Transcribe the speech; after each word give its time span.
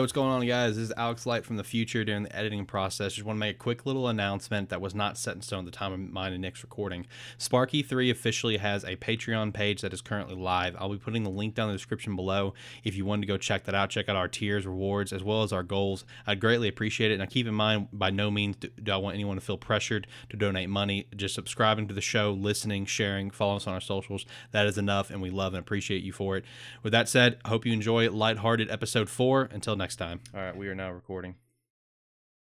Hey, 0.00 0.02
what's 0.02 0.14
going 0.14 0.30
on, 0.30 0.46
guys? 0.46 0.76
This 0.76 0.86
is 0.86 0.94
Alex 0.96 1.26
Light 1.26 1.44
from 1.44 1.58
the 1.58 1.62
future 1.62 2.06
during 2.06 2.22
the 2.22 2.34
editing 2.34 2.64
process. 2.64 3.12
Just 3.12 3.26
want 3.26 3.36
to 3.36 3.40
make 3.40 3.56
a 3.56 3.58
quick 3.58 3.84
little 3.84 4.08
announcement 4.08 4.70
that 4.70 4.80
was 4.80 4.94
not 4.94 5.18
set 5.18 5.34
in 5.34 5.42
stone 5.42 5.58
at 5.58 5.64
the 5.66 5.70
time 5.70 5.92
of 5.92 6.00
mine 6.00 6.32
and 6.32 6.40
Nick's 6.40 6.62
recording. 6.62 7.06
Sparky 7.36 7.82
3 7.82 8.08
officially 8.08 8.56
has 8.56 8.82
a 8.82 8.96
Patreon 8.96 9.52
page 9.52 9.82
that 9.82 9.92
is 9.92 10.00
currently 10.00 10.34
live. 10.34 10.74
I'll 10.78 10.88
be 10.88 10.96
putting 10.96 11.22
the 11.22 11.28
link 11.28 11.54
down 11.54 11.68
in 11.68 11.74
the 11.74 11.76
description 11.76 12.16
below 12.16 12.54
if 12.82 12.96
you 12.96 13.04
wanted 13.04 13.20
to 13.20 13.26
go 13.26 13.36
check 13.36 13.64
that 13.64 13.74
out. 13.74 13.90
Check 13.90 14.08
out 14.08 14.16
our 14.16 14.26
tiers, 14.26 14.64
rewards, 14.64 15.12
as 15.12 15.22
well 15.22 15.42
as 15.42 15.52
our 15.52 15.62
goals. 15.62 16.06
I'd 16.26 16.40
greatly 16.40 16.68
appreciate 16.68 17.10
it. 17.10 17.18
Now, 17.18 17.26
keep 17.26 17.46
in 17.46 17.52
mind, 17.52 17.88
by 17.92 18.08
no 18.08 18.30
means 18.30 18.56
do, 18.56 18.70
I 18.90 18.96
want 18.96 19.16
anyone 19.16 19.36
to 19.36 19.42
feel 19.42 19.58
pressured 19.58 20.06
to 20.30 20.36
donate 20.38 20.70
money. 20.70 21.08
Just 21.14 21.34
subscribing 21.34 21.88
to 21.88 21.94
the 21.94 22.00
show, 22.00 22.32
listening, 22.32 22.86
sharing, 22.86 23.30
following 23.30 23.58
us 23.58 23.66
on 23.66 23.74
our 23.74 23.82
socials. 23.82 24.24
That 24.52 24.66
is 24.66 24.78
enough, 24.78 25.10
and 25.10 25.20
we 25.20 25.28
love 25.28 25.52
and 25.52 25.60
appreciate 25.60 26.02
you 26.02 26.14
for 26.14 26.38
it. 26.38 26.46
With 26.82 26.92
that 26.94 27.06
said, 27.06 27.38
I 27.44 27.50
hope 27.50 27.66
you 27.66 27.74
enjoy 27.74 28.10
Lighthearted 28.10 28.70
episode 28.70 29.10
4. 29.10 29.50
Until 29.52 29.76
next 29.76 29.89
time. 29.96 30.20
All 30.34 30.40
right, 30.40 30.56
we 30.56 30.68
are 30.68 30.74
now 30.74 30.90
recording. 30.92 31.34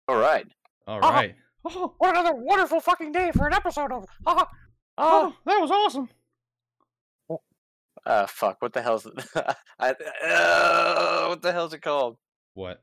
All 0.08 0.18
right. 0.18 0.46
All 0.88 1.00
right. 1.00 1.36
Uh-huh. 1.66 1.80
Oh, 1.80 1.94
what 1.98 2.10
another 2.10 2.36
wonderful 2.36 2.82
fucking 2.82 3.14
day 3.14 3.32
for 3.32 3.48
an 3.48 3.54
episode 3.54 3.92
of. 3.92 4.06
Oh, 4.26 4.46
uh, 4.98 5.32
that 5.46 5.60
was 5.60 5.72
awesome. 5.72 6.10
Uh, 8.06 8.26
fuck. 8.28 8.62
What 8.62 8.74
the 8.74 8.82
hell's 8.82 9.06
it? 9.06 9.14
I, 9.80 9.92
uh, 10.26 11.28
what 11.28 11.42
the 11.42 11.54
hell's 11.54 11.74
it 11.74 11.82
called? 11.82 12.18
What? 12.54 12.82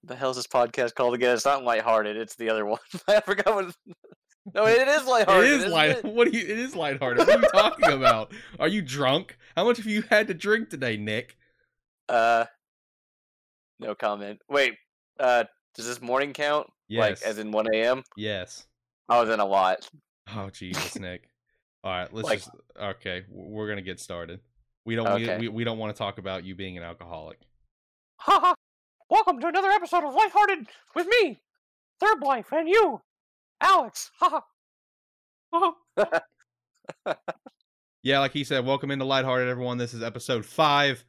What 0.00 0.08
the 0.08 0.16
hell's 0.16 0.36
this 0.36 0.46
podcast 0.46 0.94
called 0.94 1.12
again? 1.14 1.34
It's 1.34 1.44
not 1.44 1.64
lighthearted. 1.64 2.16
It's 2.16 2.34
the 2.36 2.48
other 2.48 2.64
one. 2.66 2.78
I 3.08 3.20
forgot 3.20 3.54
what. 3.54 3.74
No, 4.54 4.66
it 4.66 4.88
is 4.88 5.04
lighthearted. 5.06 5.50
it 5.50 5.60
is 5.60 5.66
light. 5.66 5.90
it? 5.98 6.04
What 6.06 6.28
are 6.28 6.30
you? 6.30 6.40
It 6.40 6.58
is 6.58 6.74
lighthearted. 6.74 7.26
What 7.26 7.36
are 7.36 7.40
you 7.42 7.48
talking 7.48 7.92
about? 7.92 8.32
Are 8.58 8.68
you 8.68 8.80
drunk? 8.80 9.36
How 9.54 9.64
much 9.66 9.76
have 9.76 9.86
you 9.86 10.02
had 10.08 10.28
to 10.28 10.34
drink 10.34 10.70
today, 10.70 10.96
Nick? 10.96 11.36
Uh, 12.08 12.46
no 13.80 13.94
comment. 13.94 14.40
Wait. 14.48 14.74
Uh, 15.18 15.44
does 15.74 15.86
this 15.86 16.00
morning 16.02 16.32
count? 16.32 16.66
Yes. 16.88 17.00
Like, 17.22 17.22
as 17.30 17.38
in 17.38 17.50
one 17.52 17.66
a.m. 17.74 18.02
yes. 18.16 18.66
I 19.08 19.20
was 19.20 19.30
in 19.30 19.40
a 19.40 19.44
lot. 19.44 19.88
Oh 20.34 20.50
Jesus, 20.50 20.96
Nick. 21.00 21.28
All 21.84 21.92
right, 21.92 22.12
let's 22.12 22.26
Like- 22.28 22.38
just. 22.38 22.50
Okay, 22.80 23.24
we're 23.30 23.68
gonna 23.68 23.82
get 23.82 24.00
started. 24.00 24.40
We 24.84 24.94
don't. 24.96 25.06
Okay. 25.06 25.38
We, 25.38 25.48
we, 25.48 25.54
we 25.56 25.64
don't 25.64 25.78
want 25.78 25.94
to 25.94 25.98
talk 25.98 26.18
about 26.18 26.44
you 26.44 26.54
being 26.54 26.76
an 26.76 26.82
alcoholic. 26.82 27.38
haha. 28.18 28.54
Welcome 29.08 29.38
to 29.40 29.46
another 29.46 29.70
episode 29.70 30.04
of 30.04 30.14
Lighthearted 30.14 30.66
with 30.96 31.06
me, 31.06 31.38
Third 32.00 32.20
Life, 32.22 32.46
and 32.52 32.68
you, 32.68 33.00
Alex. 33.60 34.10
Haha. 34.18 34.40
Haha. 35.52 36.20
Yeah, 38.02 38.20
like 38.20 38.32
he 38.32 38.44
said, 38.44 38.64
welcome 38.64 38.92
into 38.92 39.04
Lighthearted, 39.04 39.48
everyone. 39.48 39.78
This 39.78 39.92
is 39.92 40.00
episode 40.00 40.46
five. 40.46 41.04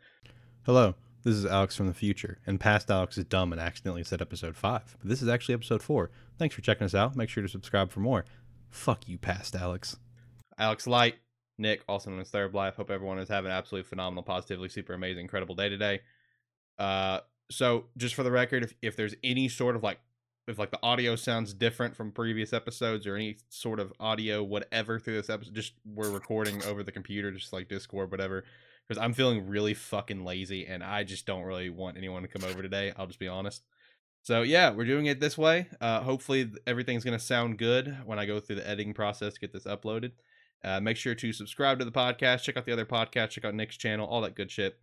Hello, 0.65 0.95
this 1.27 1.35
is 1.35 1.45
Alex 1.45 1.75
from 1.75 1.87
the 1.87 1.93
future, 1.93 2.39
and 2.47 2.57
past 2.57 2.89
Alex 2.89 3.17
is 3.17 3.25
dumb 3.25 3.51
and 3.51 3.59
accidentally 3.59 4.05
said 4.05 4.21
episode 4.21 4.55
five, 4.55 4.95
but 4.97 5.09
this 5.09 5.21
is 5.21 5.27
actually 5.27 5.55
episode 5.55 5.83
four. 5.83 6.09
Thanks 6.39 6.55
for 6.55 6.61
checking 6.61 6.85
us 6.85 6.95
out. 6.95 7.17
Make 7.17 7.27
sure 7.27 7.43
to 7.43 7.49
subscribe 7.49 7.91
for 7.91 7.99
more. 7.99 8.23
Fuck 8.69 9.09
you, 9.09 9.17
past 9.17 9.53
Alex. 9.53 9.97
Alex 10.57 10.87
Light, 10.87 11.15
Nick, 11.57 11.83
also 11.89 12.09
known 12.09 12.21
as 12.21 12.29
Third 12.29 12.53
Life. 12.53 12.75
Hope 12.75 12.89
everyone 12.89 13.19
is 13.19 13.27
having 13.27 13.51
an 13.51 13.57
absolutely 13.57 13.89
phenomenal, 13.89 14.23
positively 14.23 14.69
super 14.69 14.93
amazing, 14.93 15.23
incredible 15.23 15.53
day 15.53 15.67
today. 15.67 15.99
Uh, 16.79 17.19
so 17.51 17.87
just 17.97 18.15
for 18.15 18.23
the 18.23 18.31
record, 18.31 18.63
if 18.63 18.73
if 18.81 18.95
there's 18.95 19.15
any 19.21 19.49
sort 19.49 19.75
of 19.75 19.83
like 19.83 19.99
if 20.47 20.57
like 20.57 20.71
the 20.71 20.79
audio 20.81 21.17
sounds 21.17 21.53
different 21.53 21.93
from 21.93 22.13
previous 22.13 22.53
episodes 22.53 23.05
or 23.05 23.17
any 23.17 23.35
sort 23.49 23.81
of 23.81 23.91
audio 23.99 24.41
whatever 24.41 24.97
through 24.97 25.17
this 25.17 25.29
episode 25.29 25.53
just 25.53 25.73
we're 25.83 26.09
recording 26.09 26.63
over 26.63 26.83
the 26.83 26.91
computer 26.91 27.31
just 27.31 27.51
like 27.51 27.67
discord 27.67 28.11
whatever 28.11 28.45
because 28.87 29.01
i'm 29.01 29.13
feeling 29.13 29.47
really 29.47 29.73
fucking 29.73 30.23
lazy 30.23 30.65
and 30.65 30.83
i 30.83 31.03
just 31.03 31.25
don't 31.25 31.43
really 31.43 31.69
want 31.69 31.97
anyone 31.97 32.21
to 32.21 32.27
come 32.27 32.43
over 32.49 32.61
today 32.61 32.91
i'll 32.97 33.07
just 33.07 33.19
be 33.19 33.27
honest 33.27 33.63
so 34.21 34.41
yeah 34.41 34.71
we're 34.71 34.85
doing 34.85 35.05
it 35.05 35.19
this 35.19 35.37
way 35.37 35.67
uh 35.81 36.01
hopefully 36.01 36.51
everything's 36.65 37.03
gonna 37.03 37.19
sound 37.19 37.57
good 37.57 37.97
when 38.05 38.19
i 38.19 38.25
go 38.25 38.39
through 38.39 38.55
the 38.55 38.67
editing 38.67 38.93
process 38.93 39.33
to 39.33 39.39
get 39.39 39.53
this 39.53 39.65
uploaded 39.65 40.11
uh, 40.63 40.79
make 40.79 40.97
sure 40.97 41.13
to 41.13 41.31
subscribe 41.31 41.79
to 41.79 41.85
the 41.85 41.91
podcast 41.91 42.43
check 42.43 42.57
out 42.57 42.65
the 42.65 42.73
other 42.73 42.85
podcast 42.85 43.29
check 43.29 43.45
out 43.45 43.53
nick's 43.53 43.77
channel 43.77 44.07
all 44.07 44.21
that 44.21 44.35
good 44.35 44.51
shit 44.51 44.77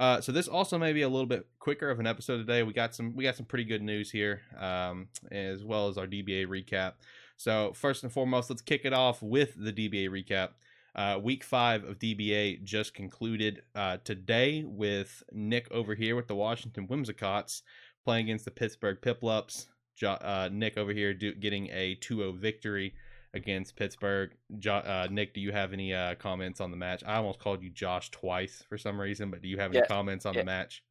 uh, 0.00 0.18
so 0.18 0.32
this 0.32 0.48
also 0.48 0.78
may 0.78 0.94
be 0.94 1.02
a 1.02 1.08
little 1.08 1.26
bit 1.26 1.46
quicker 1.58 1.90
of 1.90 2.00
an 2.00 2.06
episode 2.06 2.38
today. 2.38 2.62
We 2.62 2.72
got 2.72 2.94
some 2.94 3.14
we 3.14 3.22
got 3.22 3.36
some 3.36 3.44
pretty 3.44 3.64
good 3.64 3.82
news 3.82 4.10
here, 4.10 4.40
um, 4.58 5.08
as 5.30 5.62
well 5.62 5.88
as 5.88 5.98
our 5.98 6.06
DBA 6.06 6.46
recap. 6.46 6.94
So 7.36 7.72
first 7.74 8.02
and 8.02 8.10
foremost, 8.10 8.48
let's 8.48 8.62
kick 8.62 8.86
it 8.86 8.94
off 8.94 9.22
with 9.22 9.54
the 9.62 9.72
DBA 9.72 10.08
recap. 10.08 10.52
Uh, 10.94 11.18
week 11.22 11.44
five 11.44 11.84
of 11.84 11.98
DBA 11.98 12.62
just 12.64 12.94
concluded 12.94 13.62
uh, 13.74 13.98
today 14.04 14.64
with 14.66 15.22
Nick 15.32 15.70
over 15.70 15.94
here 15.94 16.16
with 16.16 16.26
the 16.26 16.34
Washington 16.34 16.86
Whimsicots 16.88 17.62
playing 18.04 18.26
against 18.26 18.44
the 18.44 18.50
Pittsburgh 18.50 19.00
Piplups. 19.00 19.66
Jo- 19.96 20.12
uh, 20.12 20.48
Nick 20.52 20.76
over 20.78 20.92
here 20.92 21.14
do- 21.14 21.34
getting 21.34 21.68
a 21.68 21.96
2-0 21.96 22.38
victory 22.38 22.94
against 23.34 23.76
Pittsburgh. 23.76 24.30
Jo- 24.58 24.76
uh, 24.76 25.06
Nick, 25.10 25.34
do 25.34 25.40
you 25.40 25.52
have 25.52 25.72
any 25.72 25.94
uh, 25.94 26.14
comments 26.16 26.60
on 26.60 26.70
the 26.70 26.76
match? 26.76 27.04
I 27.06 27.16
almost 27.16 27.38
called 27.38 27.62
you 27.62 27.70
Josh 27.70 28.10
twice 28.10 28.62
for 28.68 28.76
some 28.76 29.00
reason, 29.00 29.30
but 29.30 29.42
do 29.42 29.48
you 29.48 29.58
have 29.58 29.70
any 29.70 29.78
Yeah, 29.80 29.86
comments 29.86 30.26
on 30.26 30.34
yeah. 30.34 30.40
the 30.40 30.46
match? 30.46 30.82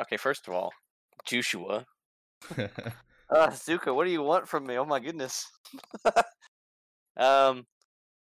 Okay, 0.00 0.16
first 0.16 0.46
of 0.46 0.54
all, 0.54 0.72
Joshua. 1.24 1.84
Uh, 3.30 3.48
Zuka, 3.48 3.92
what 3.92 4.04
do 4.04 4.10
you 4.10 4.22
want 4.22 4.46
from 4.46 4.66
me? 4.66 4.76
Oh 4.76 4.84
my 4.84 5.00
goodness. 5.00 5.50
um, 7.16 7.64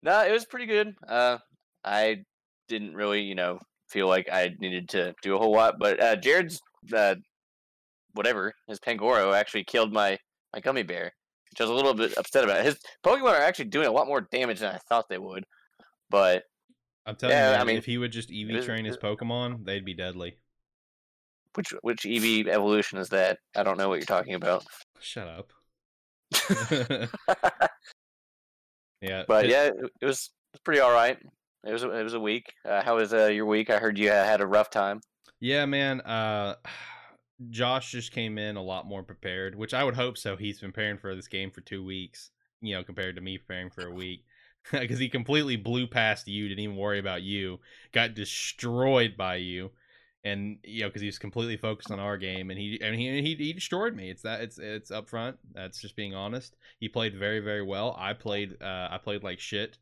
no, 0.02 0.24
it 0.26 0.32
was 0.32 0.46
pretty 0.46 0.66
good. 0.66 0.94
Uh, 1.06 1.38
I 1.84 2.24
didn't 2.68 2.94
really, 2.94 3.22
you 3.22 3.34
know, 3.34 3.58
feel 3.88 4.08
like 4.08 4.28
I 4.30 4.54
needed 4.60 4.90
to 4.90 5.14
do 5.22 5.34
a 5.34 5.38
whole 5.38 5.52
lot, 5.52 5.76
but 5.78 6.00
uh, 6.00 6.16
Jared's 6.16 6.60
uh, 6.94 7.16
whatever 8.14 8.52
his 8.66 8.80
Pangoro 8.80 9.34
actually 9.34 9.64
killed 9.64 9.92
my 9.92 10.18
my 10.52 10.60
gummy 10.60 10.82
bear, 10.82 11.12
which 11.50 11.60
I 11.60 11.64
was 11.64 11.70
a 11.70 11.74
little 11.74 11.94
bit 11.94 12.16
upset 12.16 12.44
about. 12.44 12.64
His 12.64 12.78
Pokemon 13.04 13.32
are 13.38 13.42
actually 13.42 13.66
doing 13.66 13.86
a 13.86 13.92
lot 13.92 14.06
more 14.06 14.26
damage 14.32 14.60
than 14.60 14.74
I 14.74 14.78
thought 14.88 15.06
they 15.08 15.18
would, 15.18 15.44
but 16.10 16.44
I'm 17.06 17.16
telling 17.16 17.36
Yeah, 17.36 17.50
you, 17.50 17.56
I 17.56 17.64
mean, 17.64 17.76
if 17.76 17.86
he 17.86 17.98
would 17.98 18.12
just 18.12 18.30
EV 18.30 18.64
train 18.64 18.84
his 18.84 18.96
Pokemon, 18.96 19.64
they'd 19.64 19.84
be 19.84 19.94
deadly. 19.94 20.38
which 21.54 21.70
which 21.82 22.06
EV 22.06 22.46
evolution 22.48 22.98
is 22.98 23.08
that? 23.10 23.38
I 23.56 23.62
don't 23.62 23.78
know 23.78 23.88
what 23.88 23.96
you're 23.96 24.06
talking 24.06 24.34
about. 24.34 24.64
Shut 25.00 25.28
up. 25.28 25.52
yeah, 29.00 29.24
But 29.26 29.42
Pit- 29.42 29.50
yeah, 29.50 29.64
it, 29.64 29.92
it 30.02 30.06
was 30.06 30.30
pretty 30.64 30.80
all 30.80 30.92
right. 30.92 31.18
It 31.64 31.72
was 31.72 31.82
it 31.82 31.88
was 31.88 32.14
a 32.14 32.20
week. 32.20 32.54
Uh, 32.64 32.82
how 32.82 32.96
was 32.96 33.12
uh, 33.12 33.26
your 33.26 33.46
week? 33.46 33.70
I 33.70 33.78
heard 33.78 33.98
you 33.98 34.08
had 34.08 34.40
a 34.40 34.46
rough 34.46 34.70
time. 34.70 35.00
Yeah, 35.40 35.66
man. 35.66 36.00
Uh, 36.02 36.54
Josh 37.50 37.92
just 37.92 38.10
came 38.10 38.36
in 38.36 38.56
a 38.56 38.62
lot 38.62 38.86
more 38.86 39.04
prepared, 39.04 39.54
which 39.54 39.72
I 39.72 39.84
would 39.84 39.94
hope 39.94 40.18
so. 40.18 40.36
He's 40.36 40.60
been 40.60 40.72
preparing 40.72 40.98
for 40.98 41.14
this 41.14 41.28
game 41.28 41.52
for 41.52 41.60
two 41.60 41.84
weeks, 41.84 42.30
you 42.60 42.74
know, 42.74 42.82
compared 42.82 43.14
to 43.14 43.22
me 43.22 43.38
preparing 43.38 43.70
for 43.70 43.86
a 43.86 43.94
week. 43.94 44.24
Because 44.72 44.98
he 44.98 45.08
completely 45.08 45.56
blew 45.56 45.86
past 45.86 46.28
you, 46.28 46.46
didn't 46.46 46.62
even 46.62 46.76
worry 46.76 46.98
about 46.98 47.22
you, 47.22 47.58
got 47.92 48.14
destroyed 48.14 49.16
by 49.16 49.36
you, 49.36 49.70
and 50.28 50.58
you 50.64 50.82
know, 50.82 50.88
because 50.88 51.02
he 51.02 51.06
was 51.06 51.18
completely 51.18 51.56
focused 51.56 51.90
on 51.90 51.98
our 51.98 52.16
game, 52.16 52.50
and 52.50 52.58
he 52.58 52.78
and 52.82 52.94
he, 52.94 53.22
he 53.22 53.34
he 53.34 53.52
destroyed 53.52 53.94
me. 53.94 54.10
It's 54.10 54.22
that 54.22 54.40
it's 54.40 54.58
it's 54.58 54.90
up 54.90 55.08
front. 55.08 55.36
That's 55.54 55.80
just 55.80 55.96
being 55.96 56.14
honest. 56.14 56.56
He 56.80 56.88
played 56.88 57.16
very 57.16 57.40
very 57.40 57.62
well. 57.62 57.96
I 57.98 58.12
played 58.12 58.62
uh, 58.62 58.88
I 58.90 58.98
played 59.02 59.22
like 59.22 59.40
shit. 59.40 59.78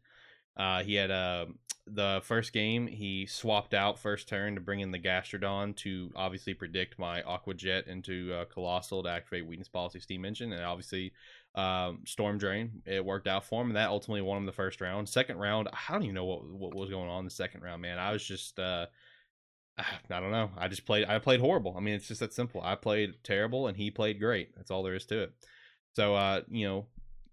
Uh, 0.57 0.83
he 0.83 0.95
had 0.95 1.11
uh, 1.11 1.47
the 1.87 2.21
first 2.25 2.53
game. 2.53 2.87
He 2.87 3.27
swapped 3.27 3.75
out 3.75 3.99
first 3.99 4.29
turn 4.29 4.55
to 4.55 4.61
bring 4.61 4.81
in 4.81 4.91
the 4.91 4.99
Gastrodon 4.99 5.77
to 5.77 6.11
obviously 6.17 6.55
predict 6.55 6.99
my 6.99 7.23
Aqua 7.23 7.55
Jet 7.55 7.87
into 7.87 8.33
uh, 8.33 8.45
Coalossal 8.47 9.03
to 9.03 9.09
activate 9.09 9.47
Weakness 9.47 9.69
Policy 9.69 10.01
Steam 10.01 10.25
Engine, 10.25 10.53
and 10.53 10.65
obviously 10.65 11.13
um, 11.55 12.01
Storm 12.05 12.39
Drain. 12.39 12.83
It 12.87 13.05
worked 13.05 13.27
out 13.27 13.45
for 13.45 13.63
him, 13.63 13.69
and 13.69 13.77
that 13.77 13.89
ultimately 13.89 14.23
won 14.23 14.39
him 14.39 14.47
the 14.47 14.53
first 14.53 14.81
round. 14.81 15.09
Second 15.09 15.39
round, 15.39 15.69
I 15.69 15.93
don't 15.93 16.03
even 16.03 16.15
know 16.15 16.25
what 16.25 16.45
what 16.45 16.75
was 16.75 16.91
going 16.91 17.09
on 17.09 17.21
in 17.21 17.25
the 17.25 17.31
second 17.31 17.63
round, 17.63 17.83
man. 17.83 17.99
I 17.99 18.13
was 18.13 18.25
just 18.25 18.59
uh, 18.59 18.87
I 20.11 20.21
don't 20.21 20.31
know. 20.31 20.51
I 20.57 20.69
just 20.69 20.87
played. 20.87 21.07
I 21.09 21.19
played 21.19 21.41
horrible. 21.41 21.75
I 21.77 21.81
mean, 21.81 21.95
it's 21.95 22.09
just 22.09 22.21
that 22.21 22.33
simple. 22.33 22.61
I 22.63 22.75
played 22.75 23.15
terrible, 23.23 23.67
and 23.67 23.77
he 23.77 23.91
played 23.91 24.21
great. 24.21 24.55
That's 24.57 24.71
all 24.71 24.83
there 24.83 24.95
is 24.95 25.07
to 25.07 25.23
it. 25.25 25.33
So, 25.95 26.15
uh, 26.15 26.43
you 26.51 26.67
know, 26.67 26.87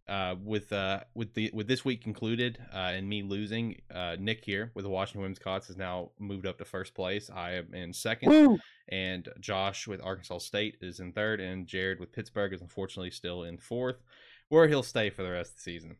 uh, 0.07 0.35
with 0.43 0.71
uh, 0.73 1.01
with 1.15 1.33
the 1.33 1.49
with 1.53 1.67
this 1.67 1.85
week 1.85 2.03
concluded 2.03 2.59
uh, 2.73 2.91
and 2.93 3.07
me 3.07 3.23
losing, 3.23 3.81
uh, 3.93 4.17
Nick 4.19 4.43
here 4.43 4.71
with 4.75 4.83
the 4.83 4.89
Washington 4.89 5.21
Whimsicots 5.33 5.67
has 5.67 5.77
now 5.77 6.11
moved 6.19 6.45
up 6.45 6.57
to 6.57 6.65
first 6.65 6.93
place. 6.93 7.29
I 7.33 7.53
am 7.53 7.73
in 7.73 7.93
second, 7.93 8.29
Woo. 8.29 8.59
and 8.89 9.29
Josh 9.39 9.87
with 9.87 10.03
Arkansas 10.03 10.39
State 10.39 10.77
is 10.81 10.99
in 10.99 11.13
third, 11.13 11.39
and 11.39 11.67
Jared 11.67 11.99
with 11.99 12.11
Pittsburgh 12.11 12.53
is 12.53 12.61
unfortunately 12.61 13.11
still 13.11 13.43
in 13.43 13.57
fourth, 13.57 14.01
where 14.49 14.67
he'll 14.67 14.83
stay 14.83 15.09
for 15.09 15.23
the 15.23 15.31
rest 15.31 15.51
of 15.51 15.55
the 15.57 15.61
season. 15.61 15.97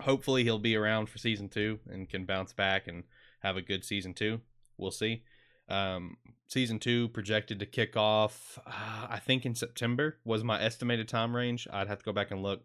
Hopefully, 0.00 0.44
he'll 0.44 0.58
be 0.58 0.76
around 0.76 1.08
for 1.08 1.18
season 1.18 1.48
two 1.48 1.78
and 1.88 2.08
can 2.08 2.26
bounce 2.26 2.52
back 2.52 2.88
and 2.88 3.04
have 3.40 3.56
a 3.56 3.62
good 3.62 3.84
season 3.84 4.12
two. 4.12 4.40
We'll 4.76 4.90
see. 4.90 5.22
Um, 5.68 6.16
season 6.46 6.78
two 6.78 7.08
projected 7.08 7.58
to 7.60 7.66
kick 7.66 7.96
off, 7.96 8.58
uh, 8.66 9.06
I 9.08 9.18
think 9.18 9.46
in 9.46 9.54
September 9.54 10.18
was 10.24 10.44
my 10.44 10.62
estimated 10.62 11.08
time 11.08 11.34
range. 11.34 11.66
I'd 11.72 11.88
have 11.88 11.98
to 11.98 12.04
go 12.04 12.12
back 12.12 12.30
and 12.30 12.42
look. 12.42 12.62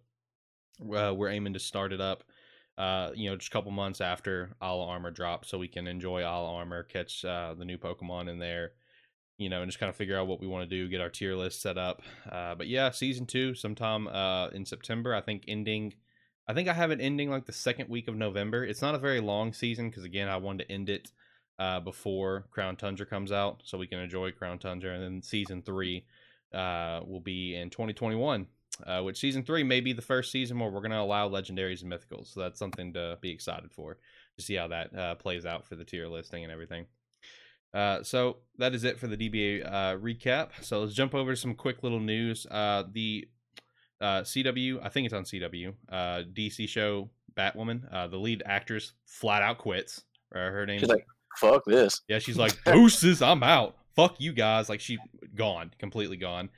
Uh, 0.82 1.14
we're 1.16 1.30
aiming 1.30 1.54
to 1.54 1.60
start 1.60 1.92
it 1.92 2.00
up, 2.00 2.24
uh, 2.78 3.12
you 3.14 3.30
know, 3.30 3.36
just 3.36 3.52
a 3.52 3.54
couple 3.54 3.72
months 3.72 4.00
after 4.00 4.56
of 4.62 4.80
Armor 4.88 5.12
drops, 5.12 5.50
so 5.50 5.58
we 5.58 5.68
can 5.68 5.88
enjoy 5.88 6.24
of 6.24 6.56
Armor, 6.56 6.84
catch 6.84 7.26
uh, 7.26 7.54
the 7.58 7.66
new 7.66 7.78
Pokemon 7.78 8.30
in 8.30 8.40
there, 8.40 8.72
you 9.38 9.50
know, 9.50 9.62
and 9.62 9.70
just 9.70 9.80
kind 9.80 9.90
of 9.90 9.96
figure 9.96 10.18
out 10.18 10.28
what 10.28 10.40
we 10.40 10.48
want 10.48 10.70
to 10.70 10.76
do, 10.76 10.88
get 10.88 11.02
our 11.02 11.10
tier 11.10 11.36
list 11.36 11.62
set 11.62 11.78
up. 11.78 12.02
Uh, 12.32 12.56
but 12.56 12.68
yeah, 12.68 12.92
season 12.92 13.26
two, 13.26 13.56
sometime 13.56 14.08
uh, 14.08 14.48
in 14.50 14.66
September, 14.66 15.14
I 15.14 15.22
think 15.22 15.44
ending. 15.48 15.94
I 16.48 16.54
think 16.54 16.68
I 16.68 16.74
have 16.74 16.90
it 16.90 17.00
ending 17.00 17.30
like 17.30 17.46
the 17.46 17.54
second 17.54 17.90
week 17.90 18.08
of 18.08 18.16
November. 18.16 18.66
It's 18.66 18.82
not 18.82 18.96
a 18.96 19.00
very 19.00 19.20
long 19.20 19.54
season 19.54 19.90
because 19.90 20.04
again, 20.04 20.28
I 20.28 20.38
wanted 20.38 20.66
to 20.66 20.72
end 20.72 20.90
it 20.90 21.12
uh, 21.60 21.80
before 21.80 22.46
Crown 22.50 22.76
Tundra 22.76 23.06
comes 23.06 23.32
out, 23.32 23.62
so 23.64 23.78
we 23.78 23.88
can 23.88 24.00
enjoy 24.00 24.32
Crown 24.32 24.58
Tundra. 24.58 24.94
And 24.94 25.04
then 25.04 25.22
season 25.22 25.62
three 25.62 26.06
uh, 26.54 27.02
will 27.06 27.20
be 27.20 27.56
in 27.56 27.70
2021, 27.70 28.48
uh, 28.88 29.02
which 29.02 29.20
season 29.20 29.44
three 29.44 29.64
may 29.64 29.82
be 29.82 29.94
the 29.94 30.02
first 30.02 30.32
season 30.32 30.58
where 30.58 30.70
we're 30.70 30.80
going 30.80 30.92
to 30.92 31.00
allow 31.00 31.30
legendaries 31.30 31.84
and 31.84 31.92
mythicals. 31.92 32.34
So 32.34 32.40
that's 32.40 32.58
something 32.58 32.94
to 32.94 33.18
be 33.22 33.30
excited 33.30 33.72
for 33.72 33.98
to 34.38 34.44
see 34.44 34.56
how 34.56 34.70
that 34.70 34.96
uh, 34.96 35.16
plays 35.16 35.46
out 35.46 35.68
for 35.68 35.76
the 35.76 35.84
tier 35.86 36.08
listing 36.08 36.44
and 36.44 36.52
everything. 36.52 36.86
Uh, 37.74 38.02
so 38.02 38.38
that 38.58 38.74
is 38.74 38.84
it 38.84 38.98
for 38.98 39.08
the 39.08 39.18
DBA 39.18 39.66
uh, 39.66 39.98
recap. 39.98 40.50
So 40.62 40.82
let's 40.82 40.94
jump 40.94 41.14
over 41.14 41.34
to 41.34 41.36
some 41.36 41.54
quick 41.54 41.84
little 41.84 42.00
news. 42.00 42.48
Uh, 42.50 42.86
the 42.92 43.28
uh, 44.02 44.22
CW, 44.22 44.80
I 44.82 44.90
think 44.90 45.06
it's 45.06 45.14
on 45.14 45.24
CW, 45.24 45.74
uh, 45.90 46.24
DC 46.34 46.68
show 46.68 47.10
Batwoman. 47.36 47.82
Uh, 47.94 48.08
the 48.08 48.18
lead 48.18 48.44
actress 48.46 48.94
flat 49.06 49.42
out 49.42 49.60
quits. 49.60 50.04
Her 50.32 50.66
name. 50.66 50.80
She's 50.80 50.90
like, 50.90 51.06
fuck 51.40 51.64
this. 51.66 52.02
Yeah, 52.08 52.20
she's 52.20 52.38
like, 52.38 52.64
deuces, 52.66 53.22
I'm 53.22 53.44
out. 53.44 53.76
Fuck 53.96 54.20
you 54.20 54.34
guys. 54.34 54.70
Like 54.70 54.82
she 54.82 54.98
gone, 55.36 55.72
completely 55.80 56.18
gone. 56.18 56.50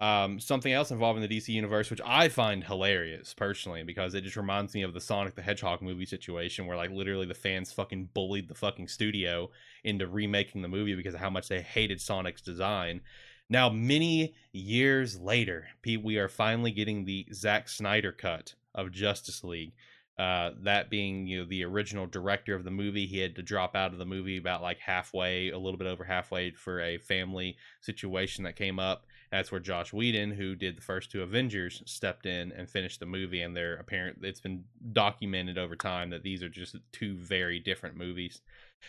Um, 0.00 0.40
something 0.40 0.72
else 0.72 0.90
involving 0.90 1.22
the 1.22 1.28
DC 1.28 1.48
universe, 1.48 1.90
which 1.90 2.00
I 2.06 2.30
find 2.30 2.64
hilarious 2.64 3.34
personally, 3.34 3.82
because 3.82 4.14
it 4.14 4.22
just 4.22 4.36
reminds 4.36 4.74
me 4.74 4.82
of 4.82 4.94
the 4.94 5.00
Sonic 5.00 5.34
the 5.34 5.42
Hedgehog 5.42 5.82
movie 5.82 6.06
situation, 6.06 6.66
where 6.66 6.76
like 6.76 6.90
literally 6.90 7.26
the 7.26 7.34
fans 7.34 7.70
fucking 7.70 8.08
bullied 8.14 8.48
the 8.48 8.54
fucking 8.54 8.88
studio 8.88 9.50
into 9.84 10.06
remaking 10.06 10.62
the 10.62 10.68
movie 10.68 10.94
because 10.94 11.12
of 11.12 11.20
how 11.20 11.28
much 11.28 11.48
they 11.48 11.60
hated 11.60 12.00
Sonic's 12.00 12.40
design. 12.40 13.02
Now, 13.50 13.68
many 13.68 14.34
years 14.52 15.18
later, 15.18 15.66
Pete, 15.82 16.02
we 16.02 16.16
are 16.16 16.28
finally 16.28 16.70
getting 16.70 17.04
the 17.04 17.26
Zack 17.34 17.68
Snyder 17.68 18.12
cut 18.12 18.54
of 18.74 18.92
Justice 18.92 19.44
League. 19.44 19.72
Uh, 20.20 20.52
that 20.64 20.90
being 20.90 21.26
you 21.26 21.38
know 21.38 21.46
the 21.48 21.64
original 21.64 22.06
director 22.06 22.54
of 22.54 22.62
the 22.62 22.70
movie, 22.70 23.06
he 23.06 23.18
had 23.18 23.34
to 23.34 23.40
drop 23.40 23.74
out 23.74 23.94
of 23.94 23.98
the 23.98 24.04
movie 24.04 24.36
about 24.36 24.60
like 24.60 24.78
halfway, 24.78 25.48
a 25.48 25.58
little 25.58 25.78
bit 25.78 25.86
over 25.86 26.04
halfway, 26.04 26.50
for 26.50 26.78
a 26.82 26.98
family 26.98 27.56
situation 27.80 28.44
that 28.44 28.54
came 28.54 28.78
up. 28.78 29.06
That's 29.32 29.50
where 29.50 29.62
Joss 29.62 29.94
Whedon, 29.94 30.32
who 30.32 30.54
did 30.54 30.76
the 30.76 30.82
first 30.82 31.10
two 31.10 31.22
Avengers, 31.22 31.82
stepped 31.86 32.26
in 32.26 32.52
and 32.52 32.68
finished 32.68 33.00
the 33.00 33.06
movie. 33.06 33.40
And 33.40 33.56
they're 33.56 33.76
apparent 33.76 34.18
it's 34.20 34.42
been 34.42 34.64
documented 34.92 35.56
over 35.56 35.74
time 35.74 36.10
that 36.10 36.22
these 36.22 36.42
are 36.42 36.50
just 36.50 36.76
two 36.92 37.16
very 37.16 37.58
different 37.58 37.96
movies. 37.96 38.42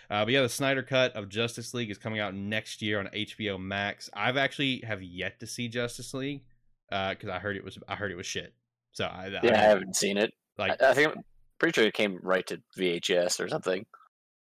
Uh, 0.10 0.26
but 0.26 0.34
yeah, 0.34 0.42
the 0.42 0.50
Snyder 0.50 0.84
cut 0.84 1.16
of 1.16 1.30
Justice 1.30 1.74
League 1.74 1.92
is 1.92 1.98
coming 1.98 2.20
out 2.20 2.36
next 2.36 2.82
year 2.82 3.00
on 3.00 3.08
HBO 3.08 3.58
Max. 3.58 4.10
I've 4.14 4.36
actually 4.36 4.82
have 4.86 5.02
yet 5.02 5.40
to 5.40 5.48
see 5.48 5.70
Justice 5.70 6.14
League 6.14 6.44
because 6.90 7.30
uh, 7.30 7.34
I 7.34 7.40
heard 7.40 7.56
it 7.56 7.64
was 7.64 7.80
I 7.88 7.96
heard 7.96 8.12
it 8.12 8.18
was 8.18 8.26
shit. 8.26 8.54
So 8.92 9.06
I, 9.06 9.28
Yeah, 9.28 9.40
I, 9.44 9.64
I 9.64 9.68
haven't 9.70 9.96
seen 9.96 10.18
it. 10.18 10.34
Like 10.62 10.82
I, 10.82 10.92
I 10.92 10.94
think 10.94 11.10
I'm 11.10 11.24
pretty 11.60 11.76
sure 11.76 11.88
it 11.88 11.94
came 11.94 12.20
right 12.22 12.46
to 12.48 12.62
VHS 12.78 13.40
or 13.40 13.50
something. 13.50 13.86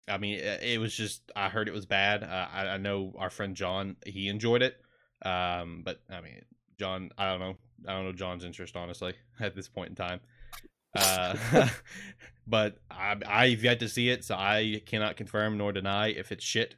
I 0.08 0.18
mean, 0.18 0.38
it 0.38 0.80
was 0.80 0.94
just 0.94 1.22
I 1.34 1.48
heard 1.48 1.68
it 1.68 1.74
was 1.74 1.86
bad. 1.86 2.22
Uh, 2.22 2.46
I, 2.52 2.66
I 2.68 2.76
know 2.76 3.12
our 3.18 3.30
friend 3.30 3.54
John 3.54 3.96
he 4.04 4.28
enjoyed 4.28 4.62
it, 4.62 4.76
um, 5.24 5.82
but 5.84 6.00
I 6.10 6.20
mean, 6.20 6.42
John, 6.78 7.10
I 7.16 7.30
don't 7.30 7.40
know, 7.40 7.56
I 7.86 7.92
don't 7.92 8.04
know 8.04 8.12
John's 8.12 8.44
interest 8.44 8.76
honestly 8.76 9.14
at 9.40 9.54
this 9.54 9.68
point 9.68 9.90
in 9.90 9.94
time. 9.94 10.20
Uh, 10.96 11.68
but 12.46 12.78
I, 12.90 13.16
I've 13.26 13.62
yet 13.62 13.80
to 13.80 13.88
see 13.88 14.08
it, 14.08 14.24
so 14.24 14.34
I 14.34 14.82
cannot 14.86 15.16
confirm 15.16 15.56
nor 15.56 15.72
deny 15.72 16.08
if 16.08 16.32
it's 16.32 16.44
shit. 16.44 16.74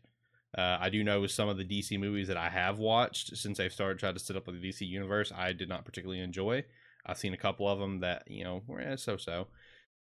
Uh, 0.57 0.77
I 0.79 0.91
do 0.91 1.03
know 1.03 1.27
some 1.27 1.49
of 1.49 1.57
the 1.57 1.65
DC 1.65 1.99
movies 1.99 2.29
that 2.29 2.37
I 2.37 2.51
have 2.51 2.79
watched 2.79 3.35
since 3.39 3.59
I've 3.59 3.73
started 3.73 3.99
trying 3.99 4.15
to 4.15 4.21
set 4.21 4.37
up 4.37 4.47
with 4.47 4.61
the 4.61 4.69
DC 4.69 4.87
universe, 4.87 5.33
I 5.35 5.55
did 5.55 5.71
not 5.71 5.87
particularly 5.87 6.21
enjoy. 6.21 6.65
I've 7.05 7.19
seen 7.19 7.35
a 7.35 7.39
couple 7.39 7.69
of 7.69 7.79
them 7.79 8.01
that 8.01 8.25
you 8.27 8.45
know 8.45 8.63
were 8.67 8.81
eh, 8.81 8.97
so-so. 8.97 9.49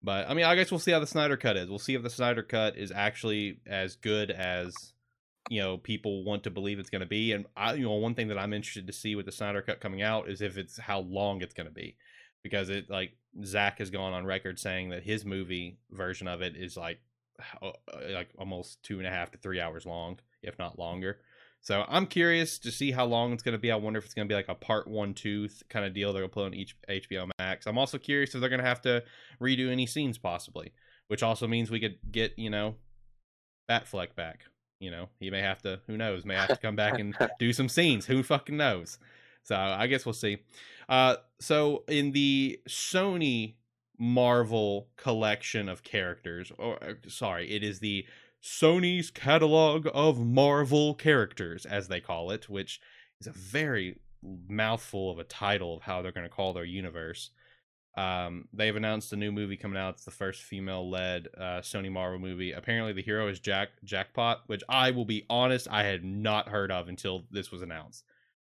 But 0.03 0.29
I 0.29 0.33
mean, 0.33 0.45
I 0.45 0.55
guess 0.55 0.71
we'll 0.71 0.79
see 0.79 0.91
how 0.91 0.99
the 0.99 1.07
Snyder 1.07 1.37
cut 1.37 1.57
is. 1.57 1.69
We'll 1.69 1.79
see 1.79 1.95
if 1.95 2.03
the 2.03 2.09
Snyder 2.09 2.43
cut 2.43 2.77
is 2.77 2.91
actually 2.91 3.59
as 3.65 3.95
good 3.95 4.29
as 4.29 4.93
you 5.49 5.61
know 5.61 5.77
people 5.77 6.23
want 6.23 6.43
to 6.43 6.51
believe 6.51 6.79
it's 6.79 6.89
going 6.89 7.01
to 7.01 7.07
be. 7.07 7.31
And 7.31 7.45
I, 7.57 7.73
you 7.73 7.85
know, 7.85 7.93
one 7.93 8.15
thing 8.15 8.27
that 8.29 8.37
I'm 8.37 8.53
interested 8.53 8.87
to 8.87 8.93
see 8.93 9.15
with 9.15 9.25
the 9.25 9.31
Snyder 9.31 9.61
cut 9.61 9.81
coming 9.81 10.01
out 10.01 10.29
is 10.29 10.41
if 10.41 10.57
it's 10.57 10.79
how 10.79 10.99
long 10.99 11.41
it's 11.41 11.53
going 11.53 11.67
to 11.67 11.73
be, 11.73 11.97
because 12.43 12.69
it 12.69 12.89
like 12.89 13.17
Zack 13.43 13.79
has 13.79 13.89
gone 13.89 14.13
on 14.13 14.25
record 14.25 14.59
saying 14.59 14.89
that 14.89 15.03
his 15.03 15.25
movie 15.25 15.79
version 15.91 16.27
of 16.27 16.41
it 16.41 16.55
is 16.55 16.77
like 16.77 16.99
uh, 17.61 17.71
like 18.11 18.29
almost 18.37 18.83
two 18.83 18.99
and 18.99 19.07
a 19.07 19.11
half 19.11 19.31
to 19.31 19.37
three 19.37 19.59
hours 19.59 19.85
long, 19.85 20.19
if 20.43 20.57
not 20.59 20.79
longer. 20.79 21.19
So 21.65 21.83
I'm 21.89 22.05
curious 22.05 22.59
to 22.59 22.71
see 22.71 22.91
how 22.91 23.05
long 23.05 23.33
it's 23.33 23.41
going 23.41 23.53
to 23.53 23.59
be. 23.59 23.71
I 23.71 23.75
wonder 23.75 23.97
if 23.97 24.05
it's 24.05 24.13
going 24.13 24.27
to 24.27 24.31
be 24.31 24.35
like 24.35 24.49
a 24.49 24.53
part 24.53 24.87
one, 24.87 25.15
two 25.15 25.49
kind 25.67 25.83
of 25.83 25.95
deal 25.95 26.13
they're 26.13 26.21
going 26.21 26.29
to 26.29 26.33
put 26.33 26.45
on 26.45 26.53
each 26.53 26.75
HBO 26.87 27.27
Max. 27.39 27.65
I'm 27.65 27.79
also 27.79 27.97
curious 27.97 28.35
if 28.35 28.39
they're 28.39 28.51
going 28.51 28.61
to 28.61 28.67
have 28.67 28.81
to 28.81 29.03
redo 29.41 29.71
any 29.71 29.87
scenes 29.87 30.19
possibly, 30.19 30.73
which 31.07 31.23
also 31.23 31.47
means 31.47 31.71
we 31.71 31.79
could 31.79 31.97
get 32.11 32.37
you 32.37 32.51
know 32.51 32.75
Batfleck 33.67 34.13
back. 34.15 34.41
You 34.79 34.91
know, 34.91 35.09
he 35.19 35.31
may 35.31 35.41
have 35.41 35.63
to. 35.63 35.79
Who 35.87 35.97
knows? 35.97 36.23
May 36.23 36.35
have 36.35 36.49
to 36.49 36.57
come 36.57 36.75
back 36.75 36.99
and 36.99 37.17
do 37.39 37.51
some 37.51 37.67
scenes. 37.67 38.05
Who 38.05 38.21
fucking 38.21 38.55
knows? 38.55 38.99
So 39.41 39.55
I 39.55 39.87
guess 39.87 40.05
we'll 40.05 40.13
see. 40.13 40.37
Uh, 40.87 41.15
so 41.39 41.83
in 41.87 42.11
the 42.11 42.59
Sony 42.69 43.55
Marvel 43.97 44.89
collection 44.97 45.67
of 45.67 45.81
characters, 45.81 46.51
or 46.59 46.75
uh, 46.83 46.93
sorry, 47.07 47.49
it 47.49 47.63
is 47.63 47.79
the 47.79 48.05
Sony's 48.45 49.09
catalog 49.09 49.87
of 49.91 50.19
Marvel 50.19 50.93
characters, 50.93 51.65
as 51.65 51.87
they 51.87 51.99
call 51.99 52.29
it, 52.29 52.47
which 52.47 52.79
is 53.19 53.25
a 53.25 53.31
very 53.31 53.99
mouthful 54.47 55.09
of 55.09 55.17
a 55.17 55.23
title 55.23 55.77
of 55.77 55.81
how 55.81 56.01
they're 56.01 56.11
going 56.11 56.29
to 56.29 56.33
call 56.33 56.53
their 56.53 56.63
universe. 56.63 57.31
Um, 57.97 58.47
they've 58.53 58.75
announced 58.75 59.11
a 59.13 59.15
new 59.15 59.31
movie 59.31 59.57
coming 59.57 59.79
out. 59.79 59.95
It's 59.95 60.05
the 60.05 60.11
first 60.11 60.43
female-led 60.43 61.29
uh, 61.35 61.61
Sony 61.61 61.91
Marvel 61.91 62.19
movie. 62.19 62.51
Apparently, 62.51 62.93
the 62.93 63.01
hero 63.01 63.27
is 63.29 63.39
Jack 63.39 63.69
Jackpot, 63.83 64.43
which 64.45 64.61
I 64.69 64.91
will 64.91 65.05
be 65.05 65.25
honest, 65.27 65.67
I 65.71 65.83
had 65.83 66.03
not 66.03 66.49
heard 66.49 66.71
of 66.71 66.87
until 66.87 67.23
this 67.31 67.51
was 67.51 67.63
announced. 67.63 68.03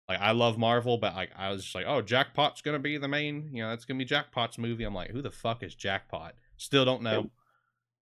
Like, 0.09 0.21
I 0.21 0.31
love 0.31 0.59
Marvel, 0.59 0.99
but 0.99 1.17
like, 1.17 1.31
I 1.37 1.51
was 1.51 1.65
just 1.65 1.75
like, 1.75 1.87
oh, 1.89 2.03
Jackpot's 2.03 2.63
gonna 2.63 2.79
be 2.79 2.99
the 2.99 3.09
main. 3.09 3.51
You 3.53 3.65
know, 3.65 3.71
that's 3.71 3.85
gonna 3.85 3.99
be 3.99 4.05
Jackpot's 4.05 4.59
movie. 4.59 4.85
I'm 4.85 4.95
like, 4.95 5.11
who 5.11 5.23
the 5.23 5.31
fuck 5.31 5.63
is 5.65 5.75
Jackpot? 5.75 6.35
Still 6.57 6.85
don't 6.85 7.03
know. 7.03 7.31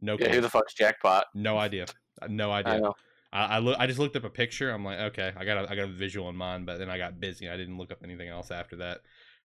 No, 0.03 0.13
Yeah, 0.19 0.27
clue. 0.27 0.35
who 0.37 0.41
the 0.43 0.51
fuck's 0.51 0.75
Jackpot? 0.75 1.27
no 1.35 1.57
idea. 1.57 1.87
No 2.29 2.51
I 2.51 2.59
idea. 2.61 2.81
know. 2.81 2.95
I, 3.33 3.45
I 3.45 3.59
look. 3.61 3.77
I 3.79 3.87
just 3.87 3.99
looked 3.99 4.17
up 4.17 4.25
a 4.25 4.31
picture. 4.31 4.71
I'm 4.71 4.85
like, 4.85 4.99
okay, 4.99 5.33
I 5.37 5.45
got 5.47 5.65
a, 5.65 5.71
I 5.71 5.75
got 5.75 5.85
a 5.85 5.93
visual 5.93 6.29
in 6.29 6.37
mind, 6.37 6.67
but 6.67 6.79
then 6.79 6.91
I 6.91 6.99
got 6.99 7.19
busy. 7.19 7.49
I 7.49 7.57
didn't 7.57 7.79
look 7.79 7.91
up 7.91 7.99
anything 8.05 8.29
else 8.29 8.51
after 8.51 8.77
that. 8.77 9.01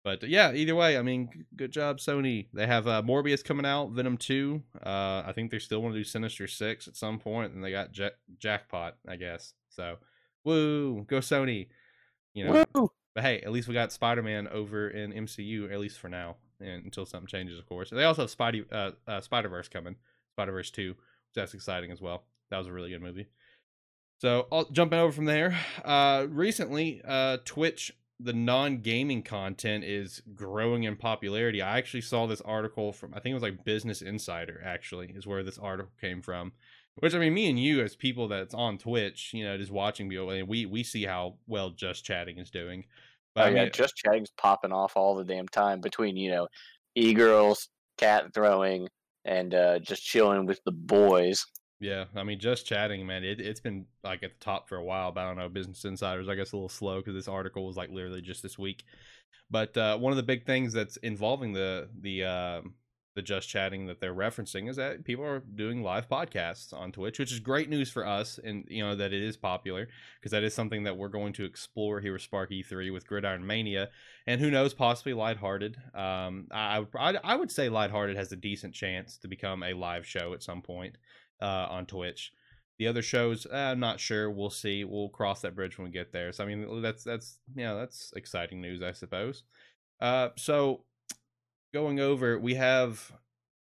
But 0.04 0.22
yeah, 0.28 0.52
either 0.52 0.74
way, 0.74 0.96
I 0.98 1.02
mean, 1.02 1.28
good 1.56 1.70
job, 1.72 1.98
Sony. 1.98 2.48
They 2.52 2.66
have 2.66 2.86
uh, 2.86 3.02
Morbius 3.02 3.42
coming 3.44 3.64
out, 3.66 3.90
Venom 3.92 4.16
two. 4.16 4.62
Uh, 4.84 5.22
I 5.26 5.32
think 5.34 5.50
they 5.50 5.58
still 5.58 5.80
want 5.82 5.94
to 5.94 6.00
do 6.00 6.04
Sinister 6.04 6.46
six 6.46 6.88
at 6.88 6.96
some 6.96 7.18
point, 7.18 7.52
and 7.54 7.62
they 7.64 7.70
got 7.70 7.92
Jack- 7.92 8.18
Jackpot, 8.38 8.96
I 9.08 9.16
guess. 9.16 9.52
So, 9.70 9.96
woo, 10.44 11.04
go 11.04 11.18
Sony. 11.18 11.68
You 12.34 12.44
know, 12.44 12.64
Woo! 12.74 12.90
but 13.14 13.24
hey, 13.24 13.40
at 13.40 13.50
least 13.52 13.66
we 13.68 13.74
got 13.74 13.92
Spider 13.92 14.22
Man 14.22 14.46
over 14.48 14.88
in 14.88 15.12
MCU, 15.12 15.70
at 15.72 15.80
least 15.80 15.98
for 15.98 16.08
now, 16.08 16.36
and 16.60 16.84
until 16.84 17.04
something 17.04 17.26
changes, 17.26 17.58
of 17.58 17.66
course. 17.66 17.90
They 17.90 18.04
also 18.04 18.22
have 18.22 18.34
Spidey, 18.34 18.64
uh, 18.72 18.92
uh, 19.06 19.20
Spider 19.20 19.48
Verse 19.48 19.68
coming, 19.68 19.96
Spider 20.40 20.52
Verse 20.52 20.70
two, 20.70 20.90
which 20.90 21.34
that's 21.34 21.52
exciting 21.54 21.92
as 21.92 22.00
well. 22.00 22.24
That 22.50 22.58
was 22.58 22.66
a 22.66 22.72
really 22.72 22.90
good 22.90 23.02
movie. 23.02 23.28
So, 24.22 24.48
I'll, 24.50 24.64
jumping 24.70 24.98
over 24.98 25.12
from 25.12 25.26
there, 25.26 25.56
uh, 25.84 26.26
recently, 26.28 27.02
uh, 27.06 27.38
Twitch, 27.44 27.92
the 28.18 28.32
non-gaming 28.32 29.22
content 29.22 29.84
is 29.84 30.22
growing 30.34 30.84
in 30.84 30.96
popularity. 30.96 31.62
I 31.62 31.78
actually 31.78 32.02
saw 32.02 32.26
this 32.26 32.40
article 32.40 32.92
from, 32.92 33.12
I 33.14 33.20
think 33.20 33.32
it 33.32 33.34
was 33.34 33.42
like 33.42 33.64
Business 33.64 34.02
Insider. 34.02 34.62
Actually, 34.64 35.12
is 35.14 35.26
where 35.26 35.42
this 35.42 35.58
article 35.58 35.92
came 36.00 36.22
from. 36.22 36.52
Which 36.96 37.14
I 37.14 37.18
mean, 37.18 37.34
me 37.34 37.48
and 37.48 37.58
you 37.58 37.82
as 37.82 37.96
people 37.96 38.28
that's 38.28 38.54
on 38.54 38.76
Twitch, 38.76 39.32
you 39.32 39.44
know, 39.44 39.56
just 39.56 39.70
watching 39.70 40.08
people, 40.08 40.26
we 40.46 40.66
we 40.66 40.82
see 40.82 41.04
how 41.04 41.36
well 41.46 41.70
Just 41.70 42.04
Chatting 42.04 42.38
is 42.38 42.50
doing. 42.50 42.84
But 43.34 43.44
Oh, 43.44 43.46
I 43.46 43.50
yeah, 43.50 43.62
mean, 43.64 43.72
just 43.72 43.96
chatting's 43.96 44.32
popping 44.36 44.72
off 44.72 44.96
all 44.96 45.14
the 45.14 45.24
damn 45.24 45.48
time 45.48 45.80
between 45.80 46.16
you 46.16 46.30
know, 46.30 46.48
e 46.94 47.14
girls, 47.14 47.68
cat 47.96 48.34
throwing, 48.34 48.88
and 49.24 49.54
uh, 49.54 49.78
just 49.78 50.04
chilling 50.04 50.46
with 50.46 50.62
the 50.64 50.72
boys. 50.72 51.46
Yeah, 51.80 52.04
I 52.14 52.24
mean, 52.24 52.38
just 52.38 52.66
chatting, 52.66 53.06
man. 53.06 53.24
It 53.24 53.40
it's 53.40 53.60
been 53.60 53.86
like 54.04 54.22
at 54.22 54.38
the 54.38 54.44
top 54.44 54.68
for 54.68 54.76
a 54.76 54.84
while, 54.84 55.12
but 55.12 55.22
I 55.22 55.28
don't 55.28 55.38
know. 55.38 55.48
Business 55.48 55.84
Insiders, 55.84 56.28
I 56.28 56.34
guess, 56.34 56.52
a 56.52 56.56
little 56.56 56.68
slow 56.68 56.98
because 56.98 57.14
this 57.14 57.28
article 57.28 57.66
was 57.66 57.76
like 57.76 57.90
literally 57.90 58.20
just 58.20 58.42
this 58.42 58.58
week. 58.58 58.84
But 59.50 59.76
uh, 59.76 59.96
one 59.96 60.12
of 60.12 60.18
the 60.18 60.22
big 60.22 60.44
things 60.44 60.72
that's 60.72 60.98
involving 60.98 61.52
the 61.54 61.88
the 62.00 62.24
um 62.24 62.74
the 63.14 63.22
just 63.22 63.48
chatting 63.48 63.86
that 63.86 64.00
they're 64.00 64.14
referencing 64.14 64.68
is 64.68 64.76
that 64.76 65.04
people 65.04 65.24
are 65.24 65.40
doing 65.40 65.82
live 65.82 66.08
podcasts 66.08 66.72
on 66.72 66.92
Twitch, 66.92 67.18
which 67.18 67.32
is 67.32 67.40
great 67.40 67.68
news 67.68 67.90
for 67.90 68.06
us, 68.06 68.38
and 68.42 68.64
you 68.68 68.82
know 68.82 68.94
that 68.94 69.12
it 69.12 69.22
is 69.22 69.36
popular 69.36 69.88
because 70.18 70.30
that 70.30 70.44
is 70.44 70.54
something 70.54 70.84
that 70.84 70.96
we're 70.96 71.08
going 71.08 71.32
to 71.32 71.44
explore 71.44 72.00
here 72.00 72.12
with 72.12 72.22
Spark 72.22 72.50
E3 72.50 72.92
with 72.92 73.06
Gridiron 73.06 73.46
Mania, 73.46 73.90
and 74.26 74.40
who 74.40 74.50
knows, 74.50 74.74
possibly 74.74 75.12
Lighthearted. 75.12 75.76
Um, 75.94 76.46
I 76.52 76.76
I 76.76 76.78
would 76.78 77.18
I, 77.24 77.36
would 77.36 77.50
say 77.50 77.68
Lighthearted 77.68 78.16
has 78.16 78.30
a 78.30 78.36
decent 78.36 78.74
chance 78.74 79.18
to 79.18 79.28
become 79.28 79.62
a 79.62 79.74
live 79.74 80.06
show 80.06 80.32
at 80.32 80.42
some 80.42 80.62
point 80.62 80.96
uh, 81.42 81.66
on 81.68 81.86
Twitch 81.86 82.32
The 82.78 82.86
other 82.86 83.02
shows, 83.02 83.44
uh, 83.46 83.56
I'm 83.56 83.80
not 83.80 83.98
sure. 83.98 84.30
We'll 84.30 84.50
see. 84.50 84.84
We'll 84.84 85.08
cross 85.08 85.40
that 85.40 85.56
bridge 85.56 85.78
when 85.78 85.86
we 85.86 85.92
get 85.92 86.12
there. 86.12 86.30
So 86.30 86.44
I 86.44 86.46
mean, 86.46 86.80
that's 86.80 87.02
that's 87.02 87.38
know 87.56 87.76
that's 87.76 88.12
exciting 88.14 88.60
news, 88.60 88.82
I 88.82 88.92
suppose. 88.92 89.42
Uh, 90.00 90.28
so 90.36 90.84
going 91.72 92.00
over, 92.00 92.38
we 92.38 92.54
have 92.54 93.12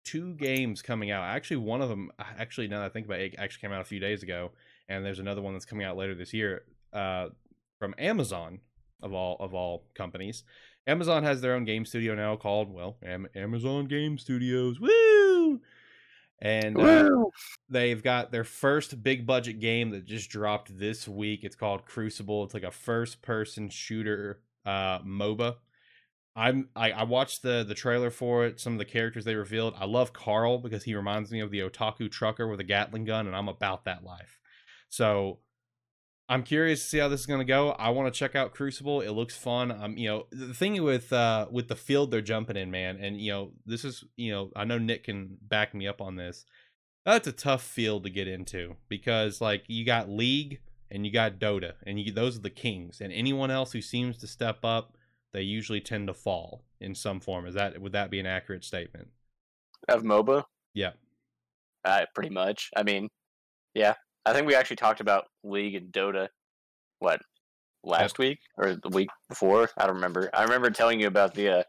two 0.04 0.34
games 0.36 0.82
coming 0.82 1.12
out. 1.12 1.24
Actually, 1.24 1.58
one 1.58 1.82
of 1.82 1.90
them, 1.90 2.12
actually, 2.20 2.68
now 2.68 2.80
that 2.80 2.86
I 2.86 2.90
think 2.90 3.06
about 3.06 3.20
it, 3.20 3.34
it 3.34 3.40
actually 3.40 3.62
came 3.62 3.72
out 3.72 3.82
a 3.82 3.86
few 3.86 4.00
days 4.00 4.24
ago, 4.24 4.52
and 4.88 5.06
there's 5.06 5.20
another 5.20 5.42
one 5.42 5.54
that's 5.54 5.66
coming 5.66 5.86
out 5.86 5.98
later 5.98 6.16
this 6.16 6.34
year 6.34 6.64
uh, 6.94 7.30
from 7.78 7.94
Amazon 7.98 8.60
of 9.02 9.14
all 9.14 9.38
of 9.40 9.54
all 9.54 9.86
companies. 9.96 10.44
Amazon 10.88 11.24
has 11.24 11.42
their 11.42 11.54
own 11.54 11.66
game 11.66 11.86
studio 11.86 12.16
now 12.16 12.36
called 12.36 12.74
well 12.74 12.98
Am- 13.06 13.28
Amazon 13.36 13.86
Game 13.86 14.18
Studios. 14.18 14.80
Woo! 14.80 15.62
And 16.42 16.80
uh, 16.80 17.10
they've 17.70 18.02
got 18.02 18.32
their 18.32 18.46
first 18.46 19.04
big 19.04 19.28
budget 19.28 19.60
game 19.60 19.92
that 19.92 20.06
just 20.06 20.30
dropped 20.30 20.78
this 20.78 21.08
week. 21.08 21.44
It's 21.44 21.56
called 21.56 21.86
Crucible. 21.86 22.46
It's 22.46 22.54
like 22.54 22.64
a 22.64 22.72
first 22.72 23.22
person 23.22 23.70
shooter 23.70 24.40
uh, 24.66 25.00
MOBA. 25.00 25.58
I'm 26.36 26.70
I, 26.76 26.92
I 26.92 27.04
watched 27.04 27.42
the 27.42 27.66
the 27.68 27.76
trailer 27.76 28.12
for 28.12 28.46
it. 28.46 28.60
Some 28.60 28.74
of 28.74 28.80
the 28.80 28.86
characters 28.86 29.26
they 29.26 29.36
revealed. 29.36 29.74
I 29.78 29.86
love 29.86 30.14
Carl 30.14 30.60
because 30.60 30.84
he 30.84 30.96
reminds 30.96 31.32
me 31.32 31.40
of 31.40 31.52
the 31.52 31.60
otaku 31.60 32.10
trucker 32.10 32.48
with 32.48 32.60
a 32.60 32.64
Gatling 32.64 33.06
gun, 33.06 33.28
and 33.28 33.36
I'm 33.36 33.50
about 33.50 33.86
that 33.86 34.04
life. 34.04 34.40
So 34.90 35.40
I'm 36.30 36.44
curious 36.44 36.84
to 36.84 36.88
see 36.88 36.98
how 37.00 37.08
this 37.08 37.22
is 37.22 37.26
to 37.26 37.44
go. 37.44 37.72
I 37.72 37.90
want 37.90 38.14
to 38.14 38.18
check 38.18 38.36
out 38.36 38.54
Crucible. 38.54 39.02
It 39.02 39.10
looks 39.10 39.36
fun. 39.36 39.72
Um, 39.72 39.98
you 39.98 40.08
know, 40.08 40.28
the 40.32 40.54
thing 40.54 40.82
with 40.84 41.12
uh 41.12 41.48
with 41.52 41.68
the 41.68 41.76
field 41.76 42.12
they're 42.12 42.22
jumping 42.22 42.56
in, 42.56 42.70
man, 42.70 42.98
and 43.02 43.20
you 43.20 43.32
know, 43.32 43.52
this 43.66 43.84
is, 43.84 44.04
you 44.16 44.32
know, 44.32 44.52
I 44.56 44.64
know 44.64 44.78
Nick 44.78 45.06
can 45.06 45.38
back 45.42 45.74
me 45.74 45.88
up 45.88 46.02
on 46.02 46.16
this. 46.16 46.46
That's 47.04 47.28
a 47.28 47.32
tough 47.32 47.64
field 47.64 48.04
to 48.04 48.12
get 48.12 48.28
into 48.28 48.76
because 48.88 49.42
like 49.42 49.64
you 49.68 49.84
got 49.84 50.10
League 50.10 50.60
and 50.92 51.04
you 51.06 51.12
got 51.12 51.40
Dota, 51.40 51.74
and 51.84 52.00
you 52.00 52.12
those 52.12 52.38
are 52.38 52.42
the 52.42 52.52
kings, 52.52 53.02
and 53.02 53.12
anyone 53.12 53.50
else 53.50 53.72
who 53.72 53.82
seems 53.82 54.18
to 54.18 54.28
step 54.28 54.64
up, 54.64 54.96
they 55.34 55.42
usually 55.42 55.82
tend 55.82 56.08
to 56.08 56.14
fall 56.14 56.64
in 56.80 56.96
some 56.96 57.20
form. 57.20 57.46
Is 57.46 57.56
that 57.56 57.80
would 57.82 57.92
that 57.94 58.10
be 58.10 58.20
an 58.20 58.26
accurate 58.26 58.64
statement? 58.64 59.10
Of 59.88 60.04
MOBA? 60.04 60.44
Yeah. 60.74 60.92
Uh, 61.86 62.06
pretty 62.14 62.30
much. 62.30 62.70
I 62.76 62.84
mean, 62.84 63.10
yeah. 63.74 63.96
I 64.26 64.34
think 64.34 64.48
we 64.48 64.56
actually 64.56 64.76
talked 64.76 65.00
about 65.00 65.26
League 65.44 65.76
and 65.76 65.92
Dota. 65.92 66.28
What 67.00 67.22
last 67.84 68.20
week 68.20 68.40
or 68.58 68.76
the 68.76 68.90
week 68.90 69.10
before? 69.30 69.70
I 69.78 69.86
don't 69.86 69.96
remember. 69.96 70.30
I 70.34 70.44
remember 70.44 70.70
telling 70.70 71.00
you 71.00 71.08
about 71.08 71.34
the 71.34 71.60
uh, 71.60 71.64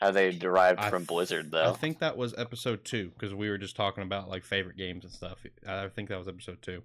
how 0.00 0.10
they 0.10 0.30
derived 0.30 0.80
I 0.80 0.90
from 0.90 1.02
th- 1.02 1.08
Blizzard, 1.08 1.50
though. 1.50 1.70
I 1.70 1.72
think 1.72 2.00
that 2.00 2.16
was 2.16 2.34
episode 2.36 2.84
two 2.84 3.10
because 3.18 3.34
we 3.34 3.48
were 3.48 3.58
just 3.58 3.76
talking 3.76 4.02
about 4.02 4.28
like 4.28 4.44
favorite 4.44 4.76
games 4.76 5.04
and 5.04 5.12
stuff. 5.12 5.44
I 5.66 5.88
think 5.88 6.10
that 6.10 6.18
was 6.18 6.28
episode 6.28 6.60
two. 6.60 6.82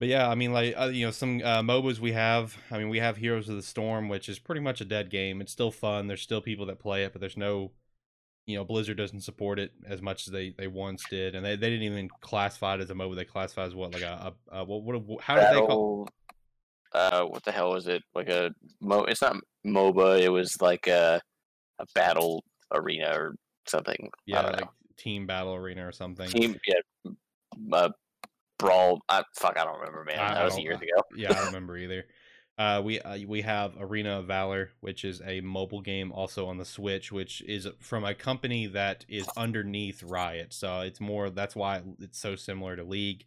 But 0.00 0.08
yeah, 0.08 0.28
I 0.28 0.34
mean, 0.34 0.52
like 0.52 0.74
uh, 0.76 0.86
you 0.86 1.06
know, 1.06 1.10
some 1.10 1.40
uh, 1.42 1.62
MOBAs 1.62 1.98
we 1.98 2.12
have. 2.12 2.56
I 2.70 2.78
mean, 2.78 2.88
we 2.88 2.98
have 2.98 3.16
Heroes 3.16 3.48
of 3.48 3.56
the 3.56 3.62
Storm, 3.62 4.08
which 4.08 4.28
is 4.28 4.38
pretty 4.38 4.60
much 4.60 4.80
a 4.80 4.84
dead 4.84 5.10
game. 5.10 5.40
It's 5.40 5.52
still 5.52 5.70
fun. 5.70 6.08
There's 6.08 6.22
still 6.22 6.40
people 6.40 6.66
that 6.66 6.78
play 6.78 7.04
it, 7.04 7.12
but 7.12 7.20
there's 7.20 7.36
no, 7.36 7.70
you 8.46 8.56
know, 8.56 8.64
Blizzard 8.64 8.96
doesn't 8.96 9.20
support 9.20 9.58
it 9.58 9.72
as 9.86 10.02
much 10.02 10.26
as 10.26 10.32
they, 10.32 10.50
they 10.50 10.66
once 10.66 11.04
did, 11.08 11.34
and 11.34 11.44
they, 11.44 11.56
they 11.56 11.70
didn't 11.70 11.84
even 11.84 12.08
classify 12.20 12.74
it 12.74 12.80
as 12.80 12.90
a 12.90 12.94
MOBA. 12.94 13.16
They 13.16 13.24
classify 13.24 13.64
it 13.64 13.68
as 13.68 13.74
what 13.74 13.92
like 13.92 14.02
a, 14.02 14.34
a, 14.50 14.58
a 14.58 14.64
what, 14.64 14.82
what 14.82 15.22
how 15.22 15.36
did 15.36 15.54
they 15.54 15.66
call? 15.66 16.08
Uh, 16.92 17.24
what 17.24 17.42
the 17.44 17.52
hell 17.52 17.70
was 17.70 17.86
it? 17.86 18.02
Like 18.14 18.28
a 18.28 18.50
mo? 18.80 19.04
It's 19.04 19.22
not 19.22 19.36
MOBA. 19.64 20.20
It 20.20 20.28
was 20.28 20.60
like 20.60 20.86
a 20.86 21.20
a 21.78 21.86
battle 21.94 22.44
arena 22.72 23.12
or 23.14 23.34
something. 23.66 24.10
Yeah, 24.26 24.42
like 24.42 24.60
know. 24.60 24.70
Team 24.96 25.26
Battle 25.26 25.54
Arena 25.54 25.86
or 25.86 25.92
something. 25.92 26.28
Team, 26.28 26.56
yeah, 26.66 27.12
uh, 27.72 27.90
brawl. 28.58 29.00
I, 29.08 29.22
fuck, 29.34 29.56
I 29.58 29.64
don't 29.64 29.78
remember, 29.78 30.04
man. 30.04 30.18
I- 30.18 30.34
that 30.34 30.44
was 30.44 30.58
years 30.58 30.76
ago. 30.80 31.02
yeah, 31.16 31.30
I 31.30 31.34
don't 31.34 31.46
remember 31.46 31.76
either. 31.76 32.04
Uh, 32.56 32.80
we 32.84 33.00
uh, 33.00 33.18
we 33.26 33.42
have 33.42 33.72
Arena 33.80 34.20
of 34.20 34.26
Valor, 34.26 34.70
which 34.80 35.04
is 35.04 35.20
a 35.26 35.40
mobile 35.40 35.80
game 35.80 36.12
also 36.12 36.46
on 36.46 36.56
the 36.56 36.64
Switch, 36.64 37.10
which 37.10 37.42
is 37.42 37.66
from 37.80 38.04
a 38.04 38.14
company 38.14 38.66
that 38.68 39.04
is 39.08 39.28
underneath 39.36 40.04
Riot. 40.04 40.52
So 40.52 40.80
it's 40.82 41.00
more 41.00 41.30
that's 41.30 41.56
why 41.56 41.82
it's 41.98 42.18
so 42.20 42.36
similar 42.36 42.76
to 42.76 42.84
League. 42.84 43.24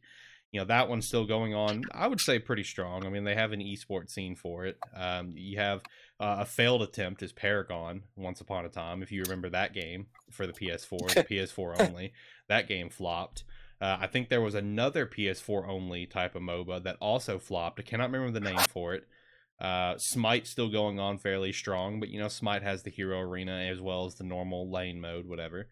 You 0.54 0.62
know 0.62 0.66
that 0.68 0.88
one's 0.88 1.06
still 1.06 1.26
going 1.26 1.54
on. 1.54 1.84
I 1.92 2.08
would 2.08 2.22
say 2.22 2.40
pretty 2.40 2.64
strong. 2.64 3.06
I 3.06 3.10
mean 3.10 3.26
they 3.26 3.36
have 3.36 3.52
an 3.52 3.60
esports 3.60 4.12
scene 4.12 4.38
for 4.38 4.66
it. 4.66 4.78
Um, 4.96 5.34
you 5.36 5.58
have 5.60 5.82
uh, 6.22 6.38
a 6.40 6.46
failed 6.46 6.82
attempt 6.82 7.22
is 7.22 7.34
Paragon 7.34 8.04
Once 8.16 8.40
Upon 8.40 8.64
a 8.64 8.70
Time. 8.70 9.04
If 9.04 9.12
you 9.12 9.24
remember 9.24 9.50
that 9.50 9.74
game 9.74 10.08
for 10.32 10.48
the 10.48 10.54
PS4, 10.54 11.14
the 11.14 11.24
PS4 11.26 11.82
only, 11.90 12.14
that 12.48 12.70
game 12.70 12.90
flopped. 12.90 13.44
Uh, 13.80 13.98
I 14.00 14.08
think 14.08 14.30
there 14.30 14.42
was 14.42 14.56
another 14.56 15.06
PS4 15.06 15.68
only 15.68 16.06
type 16.06 16.36
of 16.36 16.42
MOBA 16.42 16.84
that 16.84 16.98
also 17.00 17.38
flopped. 17.38 17.80
I 17.80 17.84
cannot 17.84 18.12
remember 18.12 18.40
the 18.40 18.46
name 18.46 18.60
for 18.70 18.96
it. 18.96 19.08
Uh, 19.60 19.98
Smite 19.98 20.48
still 20.48 20.70
going 20.70 21.00
on 21.00 21.18
fairly 21.18 21.52
strong, 21.52 22.00
but 22.00 22.10
you 22.10 22.20
know 22.20 22.28
Smite 22.28 22.64
has 22.64 22.84
the 22.84 22.92
hero 22.92 23.20
arena 23.20 23.68
as 23.72 23.82
well 23.82 24.06
as 24.06 24.16
the 24.16 24.24
normal 24.24 24.72
lane 24.72 25.02
mode, 25.02 25.28
whatever. 25.28 25.68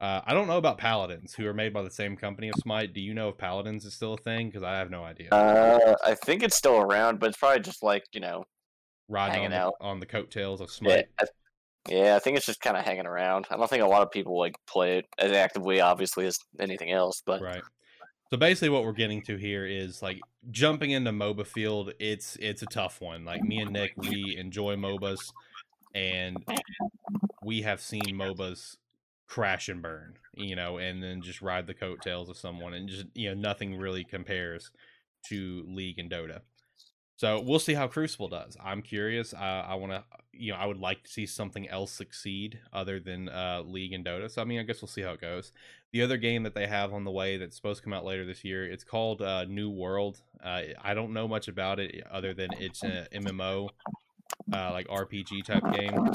Uh, 0.00 0.20
I 0.24 0.32
don't 0.32 0.46
know 0.46 0.58
about 0.58 0.78
Paladins, 0.78 1.34
who 1.34 1.46
are 1.46 1.54
made 1.54 1.72
by 1.72 1.82
the 1.82 1.90
same 1.90 2.16
company 2.16 2.48
of 2.48 2.54
Smite. 2.56 2.94
Do 2.94 3.00
you 3.00 3.14
know 3.14 3.30
if 3.30 3.36
Paladins 3.36 3.84
is 3.84 3.94
still 3.94 4.14
a 4.14 4.18
thing? 4.18 4.48
Because 4.48 4.62
I 4.62 4.78
have 4.78 4.90
no 4.90 5.04
idea. 5.04 5.30
Uh, 5.30 5.96
I 6.04 6.14
think 6.14 6.42
it's 6.42 6.56
still 6.56 6.78
around, 6.78 7.18
but 7.18 7.30
it's 7.30 7.38
probably 7.38 7.60
just 7.60 7.82
like 7.82 8.04
you 8.12 8.20
know. 8.20 8.44
Riding 9.08 9.46
on 9.46 9.50
the, 9.50 9.56
out. 9.56 9.74
on 9.80 10.00
the 10.00 10.06
coattails 10.06 10.60
of 10.60 10.70
Smite. 10.70 11.06
I, 11.18 11.24
yeah, 11.88 12.16
I 12.16 12.18
think 12.18 12.36
it's 12.36 12.46
just 12.46 12.60
kind 12.60 12.76
of 12.76 12.84
hanging 12.84 13.06
around. 13.06 13.46
I 13.50 13.56
don't 13.56 13.68
think 13.68 13.82
a 13.82 13.86
lot 13.86 14.02
of 14.02 14.10
people 14.10 14.38
like 14.38 14.54
play 14.66 14.98
it 14.98 15.06
as 15.18 15.32
actively, 15.32 15.80
obviously, 15.80 16.26
as 16.26 16.38
anything 16.60 16.90
else. 16.90 17.22
But 17.24 17.42
Right. 17.42 17.62
So 18.30 18.36
basically, 18.36 18.68
what 18.68 18.84
we're 18.84 18.92
getting 18.92 19.22
to 19.22 19.36
here 19.36 19.64
is 19.64 20.02
like 20.02 20.20
jumping 20.50 20.90
into 20.90 21.12
MOBA 21.12 21.46
field. 21.46 21.92
It's 21.98 22.36
it's 22.36 22.62
a 22.62 22.66
tough 22.66 23.00
one. 23.00 23.24
Like 23.24 23.42
me 23.42 23.58
and 23.58 23.72
Nick, 23.72 23.92
we 23.96 24.36
enjoy 24.38 24.76
MOBAs, 24.76 25.32
and 25.94 26.36
we 27.42 27.62
have 27.62 27.80
seen 27.80 28.02
MOBAs 28.02 28.76
crash 29.26 29.70
and 29.70 29.80
burn. 29.80 30.14
You 30.34 30.56
know, 30.56 30.76
and 30.76 31.02
then 31.02 31.22
just 31.22 31.40
ride 31.40 31.66
the 31.66 31.74
coattails 31.74 32.28
of 32.28 32.36
someone, 32.36 32.74
and 32.74 32.88
just 32.88 33.06
you 33.14 33.30
know 33.30 33.40
nothing 33.40 33.76
really 33.76 34.04
compares 34.04 34.70
to 35.28 35.64
League 35.66 35.98
and 35.98 36.10
Dota. 36.10 36.40
So 37.18 37.40
we'll 37.40 37.58
see 37.58 37.74
how 37.74 37.88
Crucible 37.88 38.28
does. 38.28 38.56
I'm 38.62 38.80
curious. 38.80 39.34
I, 39.34 39.66
I 39.70 39.74
want 39.74 39.90
to, 39.90 40.04
you 40.32 40.52
know, 40.52 40.58
I 40.58 40.66
would 40.66 40.78
like 40.78 41.02
to 41.02 41.10
see 41.10 41.26
something 41.26 41.68
else 41.68 41.90
succeed 41.90 42.60
other 42.72 43.00
than 43.00 43.28
uh, 43.28 43.64
League 43.66 43.92
and 43.92 44.04
Dota. 44.04 44.30
So 44.30 44.40
I 44.40 44.44
mean, 44.44 44.60
I 44.60 44.62
guess 44.62 44.80
we'll 44.80 44.88
see 44.88 45.02
how 45.02 45.14
it 45.14 45.20
goes. 45.20 45.50
The 45.90 46.00
other 46.00 46.16
game 46.16 46.44
that 46.44 46.54
they 46.54 46.68
have 46.68 46.94
on 46.94 47.02
the 47.02 47.10
way 47.10 47.36
that's 47.36 47.56
supposed 47.56 47.78
to 47.78 47.84
come 47.84 47.92
out 47.92 48.04
later 48.04 48.24
this 48.24 48.44
year, 48.44 48.70
it's 48.70 48.84
called 48.84 49.20
uh, 49.20 49.46
New 49.46 49.68
World. 49.68 50.20
Uh, 50.40 50.62
I 50.80 50.94
don't 50.94 51.12
know 51.12 51.26
much 51.26 51.48
about 51.48 51.80
it 51.80 52.06
other 52.08 52.34
than 52.34 52.50
it's 52.56 52.84
an 52.84 53.08
MMO, 53.12 53.70
uh, 54.52 54.70
like 54.70 54.86
RPG 54.86 55.44
type 55.44 55.64
game, 55.72 56.14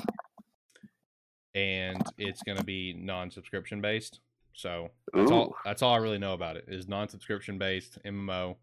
and 1.54 2.02
it's 2.18 2.44
going 2.44 2.60
to 2.60 2.64
be 2.64 2.94
non-subscription 2.94 3.82
based. 3.82 4.22
So 4.54 4.92
that's 5.14 5.32
all. 5.32 5.54
That's 5.66 5.82
all 5.82 5.96
I 5.96 5.98
really 5.98 6.20
know 6.20 6.32
about 6.32 6.56
it 6.56 6.64
is 6.70 6.88
non-subscription 6.88 7.58
based 7.58 7.98
MMO 8.06 8.56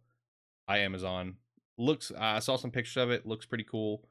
by 0.67 0.79
Amazon. 0.79 1.37
Looks. 1.81 2.13
I 2.19 2.39
saw 2.41 2.57
some 2.57 2.71
pictures 2.71 2.97
of 3.03 3.11
it. 3.11 3.27
Looks 3.27 3.47
pretty 3.47 3.65
cool. 3.65 4.05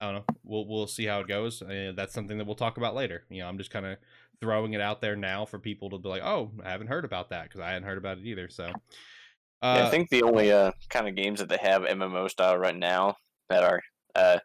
I 0.00 0.06
don't 0.06 0.14
know. 0.16 0.34
We'll 0.44 0.66
we'll 0.68 0.86
see 0.86 1.06
how 1.06 1.20
it 1.20 1.28
goes. 1.28 1.62
Uh, 1.62 1.92
that's 1.96 2.12
something 2.12 2.36
that 2.38 2.44
we'll 2.44 2.54
talk 2.54 2.76
about 2.76 2.94
later. 2.94 3.24
You 3.30 3.40
know, 3.40 3.48
I'm 3.48 3.56
just 3.58 3.70
kind 3.70 3.86
of 3.86 3.96
throwing 4.40 4.74
it 4.74 4.80
out 4.80 5.00
there 5.00 5.16
now 5.16 5.46
for 5.46 5.58
people 5.58 5.88
to 5.90 5.98
be 5.98 6.08
like, 6.08 6.22
oh, 6.22 6.50
I 6.64 6.70
haven't 6.70 6.88
heard 6.88 7.04
about 7.04 7.30
that 7.30 7.44
because 7.44 7.60
I 7.60 7.68
hadn't 7.68 7.84
heard 7.84 7.96
about 7.98 8.18
it 8.18 8.26
either. 8.26 8.48
So, 8.50 8.64
uh, 8.64 9.76
Yeah, 9.78 9.86
I 9.86 9.90
think 9.90 10.10
the 10.10 10.22
only 10.22 10.52
uh, 10.52 10.72
kind 10.90 11.08
of 11.08 11.14
games 11.14 11.38
that 11.40 11.48
they 11.48 11.58
have 11.62 11.82
MMO 11.82 12.28
style 12.28 12.58
right 12.58 12.76
now 12.76 13.16
that 13.48 13.62
are 13.62 13.80
uh, 14.14 14.38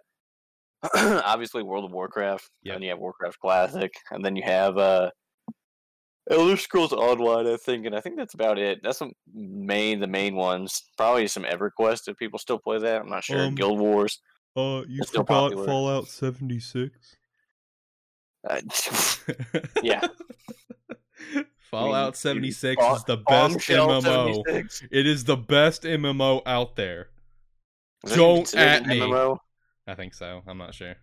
obviously 1.25 1.63
World 1.63 1.85
of 1.85 1.91
Warcraft, 1.91 2.49
Yep. 2.63 2.75
and 2.75 2.83
you 2.83 2.91
have 2.91 2.99
Warcraft 2.99 3.39
Classic, 3.39 3.91
and 4.11 4.23
then 4.23 4.35
you 4.37 4.43
have 4.45 4.77
uh, 4.77 5.09
Elder 6.29 6.57
Scrolls 6.57 6.93
Online, 6.93 7.47
I 7.47 7.57
think, 7.57 7.85
and 7.85 7.95
I 7.95 8.01
think 8.01 8.15
that's 8.15 8.35
about 8.35 8.59
it. 8.59 8.81
That's 8.83 8.99
the 8.99 9.11
main 9.33 9.99
the 9.99 10.07
main 10.07 10.35
ones. 10.35 10.83
Probably 10.95 11.27
some 11.27 11.43
EverQuest 11.43 12.07
if 12.07 12.17
people 12.17 12.37
still 12.37 12.59
play 12.59 12.77
that. 12.79 13.01
I'm 13.01 13.09
not 13.09 13.23
sure. 13.23 13.45
Um, 13.45 13.55
Guild 13.55 13.79
Wars. 13.79 14.21
uh, 14.55 14.83
you 14.87 15.03
forgot 15.05 15.27
popular. 15.27 15.65
Fallout 15.65 16.07
76. 16.07 17.17
Uh, 18.47 18.61
Yeah. 19.83 20.01
Fallout 21.71 22.15
76 22.17 22.83
is 22.83 23.03
the 23.03 23.17
best 23.17 23.57
MMO. 23.59 24.01
76. 24.01 24.83
It 24.91 25.05
is 25.05 25.23
the 25.25 25.37
best 25.37 25.83
MMO 25.83 26.41
out 26.45 26.75
there. 26.75 27.09
Don't 28.07 28.51
at 28.55 28.87
me. 28.87 28.99
MMO? 28.99 29.37
I 29.85 29.93
think 29.93 30.15
so. 30.15 30.41
I'm 30.47 30.57
not 30.57 30.73
sure. 30.73 30.95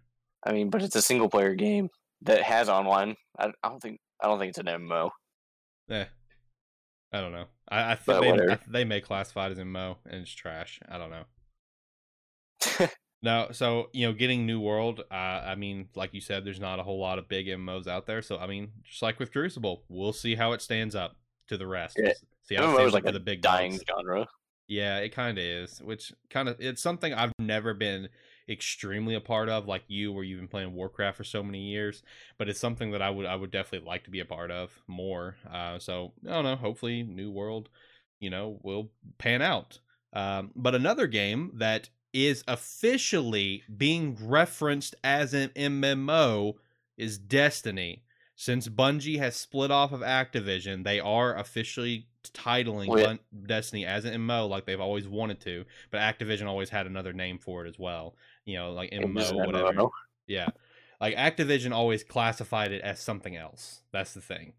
I 0.45 0.53
mean, 0.53 0.71
but 0.71 0.83
it's 0.83 0.97
a 0.97 1.03
single 1.03 1.29
player 1.29 1.55
game 1.55 1.89
that 2.23 2.43
has 2.43 2.69
online. 2.69 3.17
I, 3.39 3.53
I 3.63 3.69
don't 3.69 3.81
think 3.81 3.99
I 4.23 4.29
don't 4.29 4.39
think 4.39 4.51
it's 4.51 4.59
an 4.59 4.67
MMO. 4.67 5.11
Eh. 5.91 6.05
I 7.13 7.21
don't 7.21 7.33
know. 7.33 7.47
I, 7.69 7.93
I 7.93 7.95
think 7.95 8.21
they. 8.21 8.53
I, 8.53 8.59
they 8.69 8.85
may 8.85 9.01
classify 9.01 9.47
it 9.47 9.53
as 9.53 9.59
MMO 9.59 9.97
and 10.07 10.23
it's 10.23 10.33
trash. 10.33 10.81
I 10.89 10.99
don't 10.99 11.11
know. 11.11 12.87
No, 13.23 13.49
so 13.51 13.89
you 13.93 14.07
know, 14.07 14.13
getting 14.13 14.47
New 14.47 14.61
World. 14.61 15.01
Uh, 15.11 15.15
I 15.15 15.55
mean, 15.55 15.89
like 15.97 16.13
you 16.15 16.21
said, 16.21 16.45
there's 16.45 16.61
not 16.61 16.79
a 16.79 16.83
whole 16.83 17.01
lot 17.01 17.19
of 17.19 17.29
big 17.29 17.47
MMOs 17.47 17.89
out 17.89 18.07
there. 18.07 18.23
So 18.23 18.39
I 18.39 18.47
mean, 18.47 18.71
just 18.85 19.03
like 19.03 19.19
with 19.19 19.33
Crucible, 19.33 19.83
we'll 19.89 20.13
see 20.13 20.35
how 20.35 20.53
it 20.53 20.63
stands 20.63 20.95
up 20.95 21.17
to 21.49 21.57
the 21.57 21.67
rest. 21.67 21.99
Yeah. 21.99 22.13
See, 22.43 22.57
MMO 22.57 22.93
like 22.93 23.05
the 23.05 23.19
big 23.19 23.41
dying 23.41 23.73
dogs. 23.73 23.85
genre. 23.89 24.27
Yeah, 24.69 24.99
it 24.99 25.11
kind 25.11 25.39
of 25.39 25.45
is, 25.45 25.81
which 25.81 26.13
kind 26.31 26.49
of 26.49 26.61
it's 26.61 26.83
something 26.83 27.15
I've 27.15 27.33
never 27.41 27.75
been 27.75 28.11
extremely 28.49 29.15
a 29.15 29.21
part 29.21 29.49
of, 29.49 29.67
like 29.67 29.85
you, 29.89 30.13
where 30.13 30.25
you've 30.25 30.41
been 30.41 30.49
playing 30.49 30.75
Warcraft 30.75 31.17
for 31.17 31.25
so 31.25 31.43
many 31.43 31.61
years. 31.61 32.03
But 32.39 32.49
it's 32.49 32.61
something 32.61 32.91
that 32.93 33.03
I 33.03 33.11
would 33.11 33.27
I 33.27 33.37
would 33.37 33.51
definitely 33.51 33.87
like 33.87 34.05
to 34.05 34.11
be 34.11 34.21
a 34.21 34.25
part 34.25 34.51
of 34.51 34.71
more. 34.87 35.37
Uh, 35.51 35.79
so 35.79 36.13
I 36.27 36.31
don't 36.31 36.45
know. 36.45 36.57
Hopefully, 36.57 37.03
New 37.03 37.31
World, 37.31 37.69
you 38.21 38.31
know, 38.31 38.59
will 38.63 38.91
pan 39.19 39.43
out. 39.43 39.79
Um, 40.13 40.51
but 40.55 40.75
another 40.75 41.07
game 41.07 41.53
that 41.55 41.91
is 42.13 42.43
officially 42.49 43.63
being 43.77 44.17
referenced 44.21 44.95
as 45.05 45.35
an 45.35 45.51
MMO 45.51 46.55
is 46.97 47.19
Destiny. 47.19 48.03
Since 48.37 48.69
Bungie 48.69 49.19
has 49.19 49.37
split 49.37 49.71
off 49.71 49.93
of 49.93 50.01
Activision, 50.01 50.85
they 50.85 51.01
are 51.01 51.37
officially 51.37 52.07
titling 52.33 52.89
Well, 52.89 52.99
yeah. 52.99 53.07
Bun- 53.07 53.19
Destiny 53.47 53.87
as 53.87 54.05
an 54.05 54.15
MMO 54.15 54.49
like 54.49 54.67
they've 54.67 54.81
always 54.81 55.09
wanted 55.09 55.41
to, 55.41 55.65
but 55.91 56.01
Activision 56.01 56.47
always 56.47 56.71
had 56.71 56.87
another 56.87 57.13
name 57.13 57.39
for 57.39 57.65
it 57.65 57.69
as 57.69 57.79
well. 57.79 58.15
You 58.47 58.57
know, 58.57 58.73
like 58.73 58.91
MMO, 58.93 59.35
whatever. 59.35 59.73
MMO. 59.73 59.91
Yeah. 60.29 60.49
Like 61.01 61.15
Activision 61.15 61.73
always 61.73 62.03
classified 62.03 62.73
it 62.73 62.83
as 62.83 62.99
something 62.99 63.37
else. 63.37 63.83
That's 63.93 64.13
the 64.13 64.21
thing. 64.21 64.55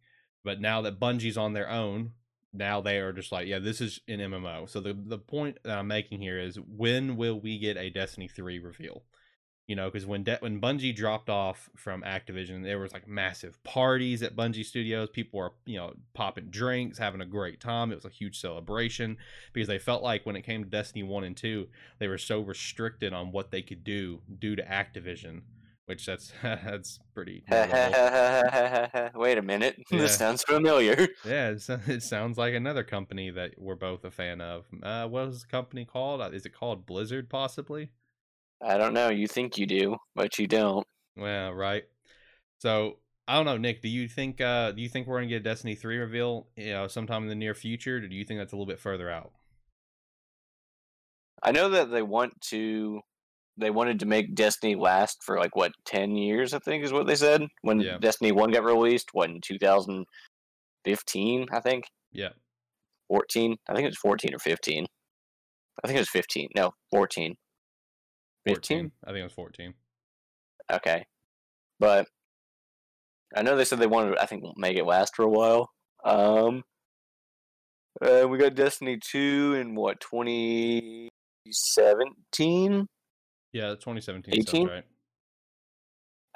But 0.45 0.61
now 0.61 0.81
that 0.83 0.97
Bungie's 0.97 1.37
on 1.37 1.51
their 1.51 1.69
own, 1.69 2.13
now 2.53 2.79
they 2.79 2.99
are 2.99 3.11
just 3.11 3.33
like, 3.33 3.47
yeah, 3.47 3.59
this 3.59 3.81
is 3.81 3.99
an 4.07 4.19
MMO. 4.19 4.69
So 4.69 4.79
the 4.79 4.93
the 4.93 5.17
point 5.17 5.57
that 5.63 5.77
I'm 5.77 5.87
making 5.87 6.21
here 6.21 6.39
is 6.39 6.57
when 6.57 7.17
will 7.17 7.39
we 7.39 7.59
get 7.59 7.75
a 7.75 7.89
Destiny 7.89 8.29
3 8.29 8.59
reveal? 8.59 9.03
You 9.67 9.75
know, 9.75 9.89
because 9.89 10.05
when 10.05 10.23
De- 10.23 10.37
when 10.39 10.61
Bungie 10.61 10.95
dropped 10.95 11.29
off 11.29 11.69
from 11.75 12.01
Activision, 12.03 12.63
there 12.63 12.79
was 12.79 12.93
like 12.93 13.05
massive 13.05 13.61
parties 13.65 14.23
at 14.23 14.33
Bungie 14.33 14.63
Studios. 14.63 15.09
People 15.09 15.39
were, 15.39 15.51
you 15.65 15.75
know, 15.77 15.91
popping 16.13 16.45
drinks, 16.49 16.97
having 16.97 17.19
a 17.19 17.25
great 17.25 17.59
time. 17.59 17.91
It 17.91 17.95
was 17.95 18.05
a 18.05 18.09
huge 18.09 18.39
celebration 18.39 19.17
because 19.51 19.67
they 19.67 19.77
felt 19.77 20.03
like 20.03 20.25
when 20.25 20.37
it 20.37 20.43
came 20.43 20.63
to 20.63 20.69
Destiny 20.69 21.03
1 21.03 21.23
and 21.25 21.35
2, 21.35 21.67
they 21.99 22.07
were 22.07 22.17
so 22.17 22.39
restricted 22.39 23.11
on 23.11 23.33
what 23.33 23.51
they 23.51 23.61
could 23.61 23.83
do 23.83 24.21
due 24.39 24.55
to 24.55 24.63
Activision, 24.63 25.41
which 25.85 26.05
that's 26.05 26.31
that's 26.41 26.99
pretty. 27.13 27.43
Wait 27.51 29.37
a 29.37 29.41
minute. 29.41 29.83
Yeah. 29.91 29.99
This 29.99 30.17
sounds 30.17 30.43
familiar. 30.43 31.09
Yeah, 31.25 31.49
it, 31.49 31.69
it 31.87 32.03
sounds 32.03 32.37
like 32.37 32.53
another 32.53 32.85
company 32.85 33.31
that 33.31 33.55
we're 33.57 33.75
both 33.75 34.05
a 34.05 34.11
fan 34.11 34.39
of. 34.39 34.65
Uh, 34.81 35.07
what 35.07 35.27
is 35.27 35.41
the 35.41 35.47
company 35.47 35.83
called? 35.83 36.21
Uh, 36.21 36.29
Is 36.31 36.45
it 36.45 36.53
called 36.53 36.85
Blizzard, 36.85 37.29
possibly? 37.29 37.89
I 38.61 38.77
don't 38.77 38.93
know. 38.93 39.09
You 39.09 39.27
think 39.27 39.57
you 39.57 39.65
do, 39.65 39.97
but 40.15 40.39
you 40.39 40.47
don't. 40.47 40.85
Well, 41.15 41.53
right. 41.53 41.83
So 42.59 42.97
I 43.27 43.35
don't 43.35 43.45
know, 43.45 43.57
Nick. 43.57 43.81
Do 43.81 43.89
you 43.89 44.07
think? 44.07 44.41
Uh, 44.41 44.71
do 44.71 44.81
you 44.81 44.89
think 44.89 45.07
we're 45.07 45.17
gonna 45.17 45.27
get 45.27 45.37
a 45.37 45.39
Destiny 45.41 45.75
three 45.75 45.97
reveal? 45.97 46.47
You 46.55 46.73
know, 46.73 46.87
sometime 46.87 47.23
in 47.23 47.29
the 47.29 47.35
near 47.35 47.53
future? 47.53 47.97
Or 47.97 48.07
do 48.07 48.15
you 48.15 48.25
think 48.25 48.39
that's 48.39 48.53
a 48.53 48.55
little 48.55 48.65
bit 48.65 48.79
further 48.79 49.09
out? 49.09 49.31
I 51.43 51.51
know 51.51 51.69
that 51.69 51.91
they 51.91 52.01
want 52.01 52.39
to. 52.49 53.01
They 53.59 53.69
wanted 53.71 53.99
to 54.01 54.05
make 54.05 54.35
Destiny 54.35 54.75
last 54.75 55.23
for 55.23 55.39
like 55.39 55.55
what 55.55 55.71
ten 55.85 56.15
years. 56.15 56.53
I 56.53 56.59
think 56.59 56.83
is 56.83 56.93
what 56.93 57.07
they 57.07 57.15
said 57.15 57.43
when 57.61 57.79
Yeah. 57.79 57.97
Destiny 57.97 58.31
One 58.31 58.51
got 58.51 58.63
released. 58.63 59.09
What 59.13 59.29
in 59.29 59.41
two 59.41 59.57
thousand 59.59 60.05
fifteen? 60.85 61.47
I 61.51 61.59
think 61.59 61.85
Yeah, 62.11 62.29
fourteen. 63.07 63.55
I 63.67 63.73
think 63.73 63.85
it 63.85 63.89
was 63.89 63.97
fourteen 63.97 64.33
or 64.33 64.39
fifteen. 64.39 64.85
I 65.83 65.87
think 65.87 65.97
it 65.97 66.01
was 66.01 66.09
fifteen. 66.09 66.49
No, 66.55 66.71
fourteen. 66.91 67.35
14. 68.47 68.91
I 69.03 69.07
think 69.07 69.19
it 69.19 69.23
was 69.23 69.31
fourteen. 69.33 69.73
Okay, 70.71 71.05
but 71.79 72.07
I 73.35 73.41
know 73.41 73.55
they 73.55 73.65
said 73.65 73.79
they 73.79 73.87
wanted. 73.87 74.15
to, 74.15 74.21
I 74.21 74.25
think 74.25 74.43
make 74.57 74.77
it 74.77 74.85
last 74.85 75.15
for 75.15 75.23
a 75.23 75.29
while. 75.29 75.69
Um, 76.03 76.63
uh, 78.01 78.27
we 78.27 78.37
got 78.37 78.55
Destiny 78.55 78.97
two 79.01 79.57
in 79.59 79.75
what 79.75 79.99
twenty 79.99 81.09
seventeen. 81.51 82.87
Yeah, 83.53 83.75
twenty 83.75 84.01
seventeen 84.01 84.35
18? 84.35 84.67
right. 84.67 84.83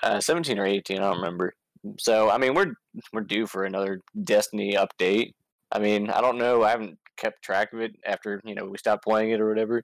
uh, 0.01 0.19
17 0.19 0.57
or 0.57 0.65
18 0.65 0.97
i 0.97 1.01
don't 1.01 1.17
remember 1.17 1.53
so 1.99 2.29
i 2.29 2.37
mean 2.37 2.53
we're 2.55 2.73
we're 3.13 3.21
due 3.21 3.45
for 3.45 3.65
another 3.65 3.99
destiny 4.23 4.75
update 4.75 5.33
i 5.71 5.77
mean 5.77 6.09
i 6.09 6.21
don't 6.21 6.37
know 6.37 6.63
i 6.63 6.69
haven't 6.69 6.97
kept 7.17 7.43
track 7.43 7.73
of 7.73 7.81
it 7.81 7.91
after 8.05 8.41
you 8.45 8.55
know 8.55 8.65
we 8.65 8.77
stopped 8.77 9.03
playing 9.03 9.31
it 9.31 9.41
or 9.41 9.47
whatever 9.49 9.83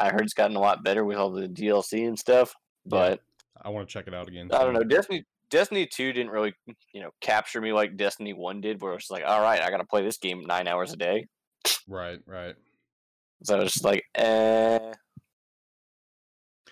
i 0.00 0.10
heard 0.10 0.22
it's 0.22 0.34
gotten 0.34 0.56
a 0.56 0.60
lot 0.60 0.82
better 0.84 1.04
with 1.04 1.16
all 1.16 1.30
the 1.30 1.46
dlc 1.48 1.92
and 2.06 2.18
stuff 2.18 2.54
but 2.86 3.20
I 3.62 3.68
want 3.68 3.86
to 3.88 3.92
check 3.92 4.06
it 4.08 4.14
out 4.14 4.26
again. 4.28 4.48
i 4.52 4.64
don't 4.64 4.72
know 4.74 4.82
destiny 4.82 5.24
destiny 5.50 5.86
2 5.86 6.12
didn't 6.12 6.30
really 6.30 6.54
you 6.94 7.00
know 7.02 7.10
capture 7.20 7.60
me 7.60 7.72
like 7.72 7.96
destiny 7.96 8.32
1 8.32 8.60
did 8.60 8.80
where 8.80 8.94
it's 8.94 9.10
like 9.10 9.24
all 9.26 9.40
right 9.42 9.60
i 9.62 9.70
gotta 9.70 9.84
play 9.84 10.02
this 10.02 10.16
game 10.18 10.42
nine 10.46 10.66
hours 10.68 10.92
a 10.92 10.96
day 10.96 11.26
Right, 11.86 12.20
right. 12.26 12.54
so 13.44 13.56
I 13.56 13.62
was 13.62 13.72
just 13.72 13.84
like 13.84 14.02
eh. 14.14 14.78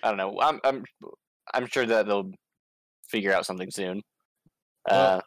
i 0.02 0.08
don't 0.08 0.16
know 0.16 0.38
i'm 0.40 0.60
i'm 0.64 0.84
i'm 1.52 1.66
sure 1.66 1.84
that 1.86 2.06
they'll 2.06 2.30
figure 3.08 3.32
out 3.34 3.44
something 3.46 3.70
soon 3.70 4.00
Well, 4.88 5.18
uh 5.18 5.20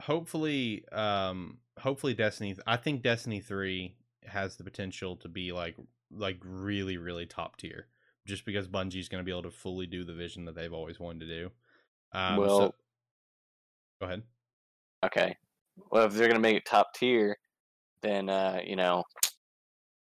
hopefully 0.00 0.84
um 0.92 1.58
hopefully 1.78 2.14
destiny 2.14 2.56
i 2.66 2.76
think 2.76 3.02
destiny 3.02 3.40
3 3.40 3.94
has 4.26 4.56
the 4.56 4.64
potential 4.64 5.16
to 5.16 5.28
be 5.28 5.52
like 5.52 5.76
like 6.10 6.38
really 6.44 6.96
really 6.96 7.26
top 7.26 7.56
tier 7.56 7.86
just 8.26 8.44
because 8.44 8.66
bungie's 8.68 9.08
going 9.08 9.22
to 9.22 9.24
be 9.24 9.30
able 9.30 9.42
to 9.42 9.50
fully 9.50 9.86
do 9.86 10.04
the 10.04 10.14
vision 10.14 10.44
that 10.44 10.54
they've 10.54 10.72
always 10.72 10.98
wanted 11.00 11.20
to 11.20 11.26
do 11.26 11.50
um 12.12 12.36
Well- 12.36 12.58
so, 12.58 12.74
go 14.00 14.06
ahead 14.06 14.22
Okay. 15.04 15.36
Well, 15.90 16.06
if 16.06 16.14
they're 16.14 16.26
gonna 16.28 16.40
make 16.40 16.56
it 16.56 16.64
top 16.64 16.94
tier, 16.94 17.36
then 18.02 18.28
uh, 18.28 18.60
you 18.64 18.76
know 18.76 19.04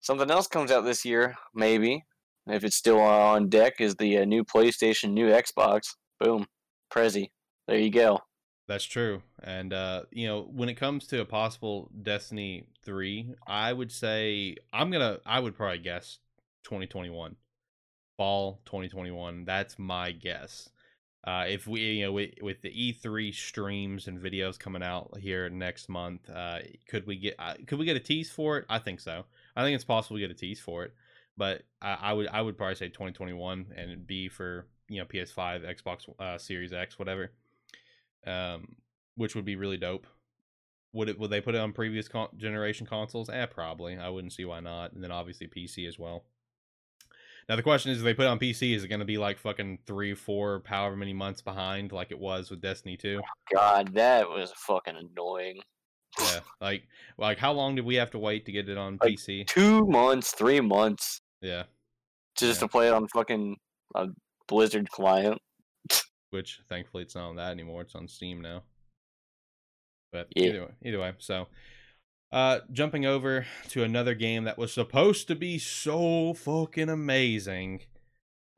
something 0.01 0.29
else 0.29 0.47
comes 0.47 0.71
out 0.71 0.81
this 0.81 1.05
year, 1.05 1.35
maybe. 1.53 2.03
If 2.47 2.63
it's 2.63 2.75
still 2.75 2.99
on 2.99 3.49
deck, 3.49 3.79
is 3.79 3.95
the 3.95 4.19
uh, 4.19 4.25
new 4.25 4.43
PlayStation, 4.43 5.11
new 5.11 5.29
Xbox. 5.29 5.95
Boom, 6.19 6.47
Prezi. 6.91 7.29
There 7.67 7.77
you 7.77 7.91
go. 7.91 8.19
That's 8.69 8.85
true 8.85 9.21
and 9.41 9.73
uh 9.73 10.03
you 10.11 10.27
know 10.27 10.43
when 10.43 10.69
it 10.69 10.75
comes 10.75 11.07
to 11.07 11.19
a 11.19 11.25
possible 11.25 11.89
destiny 12.03 12.67
3 12.85 13.33
i 13.47 13.73
would 13.73 13.91
say 13.91 14.55
i'm 14.71 14.91
gonna 14.91 15.17
i 15.25 15.39
would 15.39 15.57
probably 15.57 15.79
guess 15.79 16.19
2021 16.65 17.35
fall 18.15 18.61
2021 18.65 19.43
that's 19.43 19.79
my 19.79 20.11
guess 20.11 20.69
uh, 21.25 21.43
if 21.47 21.67
we 21.67 21.81
you 21.81 22.05
know 22.05 22.13
with, 22.13 22.31
with 22.41 22.61
the 22.61 22.69
E3 22.69 23.33
streams 23.33 24.07
and 24.07 24.19
videos 24.19 24.57
coming 24.57 24.81
out 24.81 25.17
here 25.19 25.49
next 25.49 25.89
month, 25.89 26.21
uh, 26.33 26.59
could 26.87 27.05
we 27.05 27.17
get 27.17 27.35
uh, 27.37 27.55
could 27.67 27.77
we 27.77 27.83
get 27.83 27.97
a 27.97 27.99
tease 27.99 28.31
for 28.31 28.57
it? 28.57 28.65
I 28.69 28.79
think 28.79 29.01
so. 29.01 29.25
I 29.53 29.63
think 29.63 29.75
it's 29.75 29.83
possible 29.83 30.15
to 30.15 30.21
get 30.21 30.31
a 30.31 30.33
tease 30.33 30.61
for 30.61 30.85
it, 30.85 30.93
but 31.35 31.63
I, 31.81 31.97
I 32.01 32.13
would 32.13 32.29
I 32.29 32.41
would 32.41 32.57
probably 32.57 32.75
say 32.75 32.87
2021 32.87 33.73
and 33.75 33.91
it'd 33.91 34.07
be 34.07 34.29
for 34.29 34.65
you 34.87 34.99
know 34.99 35.05
PS5, 35.05 35.81
Xbox 35.83 36.07
uh, 36.19 36.37
Series 36.37 36.71
X, 36.71 36.97
whatever, 36.97 37.31
um, 38.25 38.75
which 39.15 39.35
would 39.35 39.45
be 39.45 39.55
really 39.55 39.77
dope. 39.77 40.07
Would 40.93 41.09
it 41.09 41.19
would 41.19 41.29
they 41.29 41.41
put 41.41 41.55
it 41.55 41.61
on 41.61 41.71
previous 41.73 42.07
con- 42.07 42.29
generation 42.37 42.87
consoles? 42.87 43.29
Eh, 43.29 43.45
probably. 43.45 43.97
I 43.97 44.09
wouldn't 44.09 44.33
see 44.33 44.45
why 44.45 44.59
not. 44.59 44.93
And 44.93 45.03
then 45.03 45.11
obviously 45.11 45.47
PC 45.47 45.87
as 45.87 45.99
well. 45.99 46.23
Now 47.47 47.55
the 47.55 47.63
question 47.63 47.91
is, 47.91 47.99
if 47.99 48.03
they 48.03 48.13
put 48.13 48.25
it 48.25 48.29
on 48.29 48.39
PC, 48.39 48.75
is 48.75 48.83
it 48.83 48.87
going 48.89 48.99
to 48.99 49.05
be 49.05 49.17
like 49.17 49.37
fucking 49.39 49.79
three, 49.87 50.13
four, 50.13 50.61
however 50.65 50.95
many 50.95 51.13
months 51.13 51.41
behind, 51.41 51.91
like 51.91 52.11
it 52.11 52.19
was 52.19 52.49
with 52.49 52.61
Destiny 52.61 52.95
Two? 52.97 53.21
God, 53.53 53.93
that 53.95 54.29
was 54.29 54.51
fucking 54.55 54.95
annoying. 54.95 55.59
Yeah, 56.19 56.39
like 56.59 56.83
like 57.17 57.37
how 57.37 57.51
long 57.53 57.75
did 57.75 57.85
we 57.85 57.95
have 57.95 58.11
to 58.11 58.19
wait 58.19 58.45
to 58.47 58.51
get 58.51 58.67
it 58.69 58.77
on 58.77 58.97
Like, 59.01 59.13
PC? 59.13 59.45
Two 59.47 59.85
months, 59.85 60.31
three 60.31 60.59
months, 60.59 61.21
Yeah, 61.41 61.63
just 62.35 62.59
Yeah. 62.61 62.67
to 62.67 62.71
play 62.71 62.87
it 62.87 62.93
on 62.93 63.07
fucking 63.09 63.57
a 63.95 64.07
Blizzard 64.47 64.89
client. 64.89 65.39
Which 66.31 66.61
thankfully 66.67 67.03
it's 67.03 67.15
not 67.15 67.29
on 67.29 67.35
that 67.37 67.51
anymore. 67.51 67.81
It's 67.81 67.95
on 67.95 68.07
Steam 68.07 68.41
now. 68.41 68.63
But 70.11 70.27
Yeah. 70.35 70.47
either 70.47 70.61
way, 70.65 70.71
either 70.83 70.99
way, 70.99 71.13
so 71.19 71.47
uh 72.31 72.59
jumping 72.71 73.05
over 73.05 73.47
to 73.69 73.83
another 73.83 74.13
game 74.13 74.43
that 74.43 74.57
was 74.57 74.71
supposed 74.71 75.27
to 75.27 75.35
be 75.35 75.57
so 75.57 76.33
fucking 76.33 76.89
amazing 76.89 77.81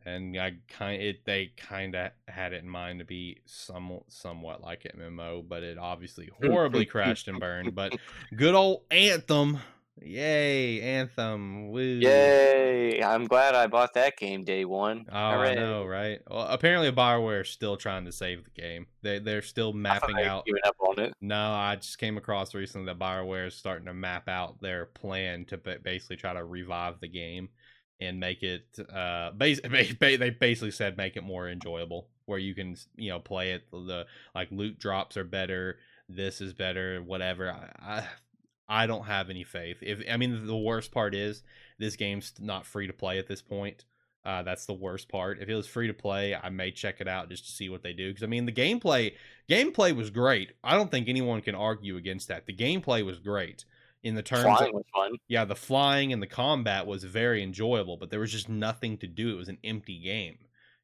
and 0.05 0.37
I 0.37 0.55
kind 0.67 1.01
it 1.01 1.25
they 1.25 1.51
kind 1.57 1.95
of 1.95 2.11
had 2.27 2.53
it 2.53 2.63
in 2.63 2.69
mind 2.69 2.99
to 2.99 3.05
be 3.05 3.37
somewhat 3.45 4.03
somewhat 4.11 4.61
like 4.61 4.83
MMO, 4.97 5.47
but 5.47 5.63
it 5.63 5.77
obviously 5.77 6.29
horribly 6.41 6.85
crashed 6.85 7.27
and 7.27 7.39
burned. 7.39 7.75
But 7.75 7.97
good 8.35 8.55
old 8.55 8.83
Anthem, 8.89 9.59
yay 10.01 10.81
Anthem, 10.81 11.69
woo! 11.69 11.81
Yay! 11.81 13.01
I'm 13.03 13.25
glad 13.25 13.55
I 13.55 13.67
bought 13.67 13.93
that 13.93 14.17
game 14.17 14.43
day 14.43 14.65
one. 14.65 15.05
Oh, 15.11 15.15
I 15.15 15.55
know, 15.55 15.85
right? 15.85 16.19
Well, 16.29 16.47
apparently 16.47 16.91
Bioware 16.91 17.41
is 17.41 17.49
still 17.49 17.77
trying 17.77 18.05
to 18.05 18.11
save 18.11 18.43
the 18.43 18.61
game. 18.61 18.87
They 19.01 19.19
they're 19.19 19.41
still 19.41 19.73
mapping 19.73 20.17
I 20.17 20.25
out. 20.25 20.45
given 20.45 20.61
up 20.65 20.75
on 20.79 20.99
it. 20.99 21.13
No, 21.21 21.51
I 21.51 21.75
just 21.75 21.97
came 21.97 22.17
across 22.17 22.53
recently 22.53 22.85
that 22.87 22.99
Bioware 22.99 23.47
is 23.47 23.55
starting 23.55 23.85
to 23.85 23.93
map 23.93 24.27
out 24.27 24.61
their 24.61 24.85
plan 24.85 25.45
to 25.45 25.57
basically 25.57 26.17
try 26.17 26.33
to 26.33 26.43
revive 26.43 26.99
the 26.99 27.07
game 27.07 27.49
and 27.99 28.19
make 28.19 28.43
it. 28.43 28.65
Uh, 28.93 29.31
bas- 29.31 29.61
ba- 29.69 29.95
ba- 29.99 30.17
they 30.17 30.29
basically 30.29 30.71
said 30.71 30.97
make 30.97 31.15
it 31.15 31.23
more 31.23 31.49
enjoyable, 31.49 32.07
where 32.25 32.39
you 32.39 32.55
can 32.55 32.75
you 32.95 33.09
know 33.09 33.19
play 33.19 33.51
it. 33.51 33.63
The 33.71 34.05
like 34.35 34.51
loot 34.51 34.79
drops 34.79 35.17
are 35.17 35.23
better. 35.23 35.77
This 36.09 36.41
is 36.41 36.53
better. 36.53 37.01
Whatever. 37.01 37.51
I. 37.51 37.99
I 37.99 38.07
I 38.71 38.87
don't 38.87 39.03
have 39.05 39.29
any 39.29 39.43
faith. 39.43 39.77
If 39.81 39.99
I 40.09 40.15
mean 40.17 40.47
the 40.47 40.55
worst 40.57 40.91
part 40.91 41.13
is 41.13 41.43
this 41.77 41.95
game's 41.97 42.33
not 42.39 42.65
free 42.65 42.87
to 42.87 42.93
play 42.93 43.19
at 43.19 43.27
this 43.27 43.41
point. 43.41 43.83
Uh, 44.23 44.43
that's 44.43 44.65
the 44.67 44.73
worst 44.73 45.09
part. 45.09 45.39
If 45.41 45.49
it 45.49 45.55
was 45.55 45.65
free 45.67 45.87
to 45.87 45.93
play, 45.93 46.35
I 46.35 46.49
may 46.49 46.71
check 46.71 47.01
it 47.01 47.07
out 47.07 47.27
just 47.29 47.43
to 47.45 47.51
see 47.51 47.69
what 47.69 47.81
they 47.83 47.91
do. 47.91 48.09
Because 48.09 48.23
I 48.23 48.27
mean, 48.27 48.45
the 48.45 48.51
gameplay 48.51 49.13
gameplay 49.49 49.95
was 49.95 50.09
great. 50.09 50.53
I 50.63 50.75
don't 50.77 50.89
think 50.91 51.09
anyone 51.09 51.41
can 51.41 51.55
argue 51.55 51.97
against 51.97 52.27
that. 52.29 52.45
The 52.45 52.55
gameplay 52.55 53.03
was 53.05 53.19
great 53.19 53.65
in 54.03 54.15
the 54.15 54.21
terms. 54.23 54.43
Flying 54.43 54.69
of, 54.69 54.75
was 54.75 54.85
fun. 54.95 55.11
yeah, 55.27 55.43
the 55.43 55.55
flying 55.55 56.13
and 56.13 56.21
the 56.21 56.27
combat 56.27 56.85
was 56.87 57.03
very 57.03 57.43
enjoyable, 57.43 57.97
but 57.97 58.09
there 58.09 58.19
was 58.21 58.31
just 58.31 58.47
nothing 58.47 58.97
to 58.99 59.07
do. 59.07 59.33
It 59.33 59.37
was 59.37 59.49
an 59.49 59.57
empty 59.63 59.99
game, 59.99 60.37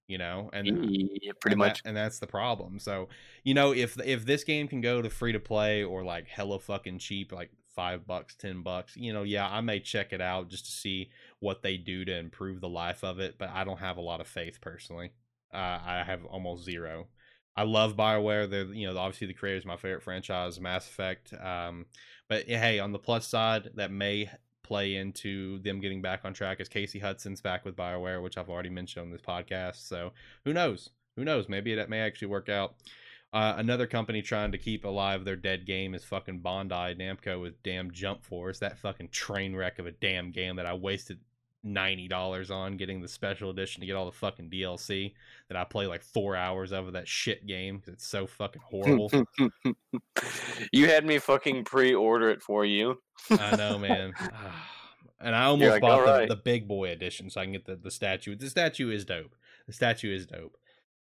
you 0.07 0.17
know, 0.17 0.49
and 0.51 0.65
Yeah, 0.67 1.31
pretty 1.39 1.53
and 1.53 1.61
that- 1.61 1.67
much. 1.67 1.81
and 1.85 1.95
that's 1.95 2.19
the 2.19 2.27
problem. 2.27 2.79
So, 2.79 3.07
you 3.43 3.53
know, 3.53 3.71
if 3.71 3.97
if 4.03 4.25
this 4.25 4.43
game 4.43 4.67
can 4.67 4.81
go 4.81 5.01
to 5.01 5.09
free 5.09 5.31
to 5.31 5.39
play 5.39 5.83
or 5.83 6.03
like 6.03 6.27
hella 6.27 6.59
fucking 6.59 6.97
cheap, 6.99 7.31
like 7.31 7.51
five 7.77 8.07
bucks, 8.07 8.35
ten 8.35 8.63
bucks, 8.63 8.97
you 8.97 9.13
know, 9.13 9.21
yeah, 9.21 9.47
I 9.47 9.61
may 9.61 9.79
check 9.79 10.11
it 10.11 10.19
out 10.19 10.49
just 10.49 10.65
to 10.65 10.71
see 10.71 11.11
what 11.39 11.61
they 11.61 11.77
do 11.77 12.03
to 12.03 12.17
improve 12.17 12.59
the 12.59 12.67
life 12.67 13.03
of 13.03 13.19
it. 13.19 13.35
But 13.37 13.51
I 13.51 13.63
don't 13.63 13.79
have 13.79 13.97
a 13.97 14.01
lot 14.01 14.19
of 14.19 14.27
faith 14.27 14.59
personally. 14.59 15.11
Uh, 15.53 15.79
I 15.85 16.03
have 16.05 16.25
almost 16.25 16.65
zero. 16.65 17.07
I 17.55 17.63
love 17.63 17.95
Bioware. 17.95 18.49
They're 18.49 18.65
you 18.65 18.87
know 18.91 18.97
obviously 18.97 19.27
the 19.27 19.33
creators 19.33 19.65
my 19.65 19.77
favorite 19.77 20.03
franchise, 20.03 20.59
Mass 20.59 20.87
Effect. 20.87 21.33
Um, 21.33 21.85
but 22.27 22.45
hey, 22.47 22.79
on 22.79 22.91
the 22.91 22.99
plus 22.99 23.27
side, 23.27 23.69
that 23.75 23.91
may 23.91 24.29
play 24.63 24.95
into 24.95 25.59
them 25.59 25.79
getting 25.79 26.01
back 26.01 26.21
on 26.25 26.33
track 26.33 26.59
as 26.59 26.67
Casey 26.67 26.99
Hudson's 26.99 27.41
back 27.41 27.63
with 27.63 27.75
Bioware, 27.75 28.21
which 28.21 28.37
I've 28.37 28.49
already 28.49 28.69
mentioned 28.69 29.05
on 29.05 29.11
this 29.11 29.21
podcast. 29.21 29.87
So 29.87 30.11
who 30.43 30.53
knows? 30.53 30.89
Who 31.15 31.23
knows? 31.23 31.47
Maybe 31.47 31.75
that 31.75 31.89
may 31.89 32.01
actually 32.01 32.27
work 32.27 32.49
out. 32.49 32.75
Uh, 33.37 33.53
another 33.57 33.85
company 33.85 34.23
trying 34.23 34.51
to 34.51 34.57
keep 34.57 34.83
alive 34.83 35.23
their 35.23 35.35
dead 35.35 35.63
game 35.63 35.93
is 35.93 36.03
fucking 36.03 36.39
Bandai 36.39 36.97
Namco 36.99 37.39
with 37.39 37.61
damn 37.61 37.91
Jump 37.91 38.23
Force, 38.23 38.57
that 38.57 38.79
fucking 38.79 39.09
train 39.09 39.55
wreck 39.55 39.77
of 39.77 39.85
a 39.85 39.91
damn 39.91 40.31
game 40.31 40.55
that 40.55 40.65
I 40.65 40.73
wasted 40.73 41.19
ninety 41.63 42.07
dollars 42.07 42.49
on 42.49 42.77
getting 42.77 42.99
the 42.99 43.07
special 43.07 43.51
edition 43.51 43.81
to 43.81 43.85
get 43.85 43.95
all 43.95 44.07
the 44.07 44.11
fucking 44.11 44.49
DLC 44.49 45.13
that 45.49 45.55
I 45.55 45.65
play 45.65 45.85
like 45.85 46.01
four 46.01 46.35
hours 46.35 46.71
of 46.71 46.93
that 46.93 47.07
shit 47.07 47.45
game 47.45 47.79
'cause 47.79 47.93
it's 47.93 48.07
so 48.07 48.25
fucking 48.25 48.63
horrible. 48.65 49.11
you 50.73 50.87
had 50.87 51.05
me 51.05 51.19
fucking 51.19 51.63
pre-order 51.65 52.31
it 52.31 52.41
for 52.41 52.65
you. 52.65 52.99
I 53.29 53.55
know, 53.55 53.77
man. 53.77 54.13
and 55.21 55.35
I 55.35 55.43
almost 55.43 55.73
like, 55.73 55.81
bought 55.81 56.05
the, 56.05 56.11
"Alright." 56.11 56.29
the 56.29 56.37
big 56.37 56.67
boy 56.67 56.89
edition 56.89 57.29
so 57.29 57.39
I 57.39 57.43
can 57.43 57.53
get 57.53 57.65
the, 57.65 57.75
the 57.75 57.91
statue. 57.91 58.35
The 58.35 58.49
statue 58.49 58.89
is 58.89 59.05
dope. 59.05 59.35
The 59.67 59.73
statue 59.73 60.11
is 60.11 60.25
dope. 60.25 60.57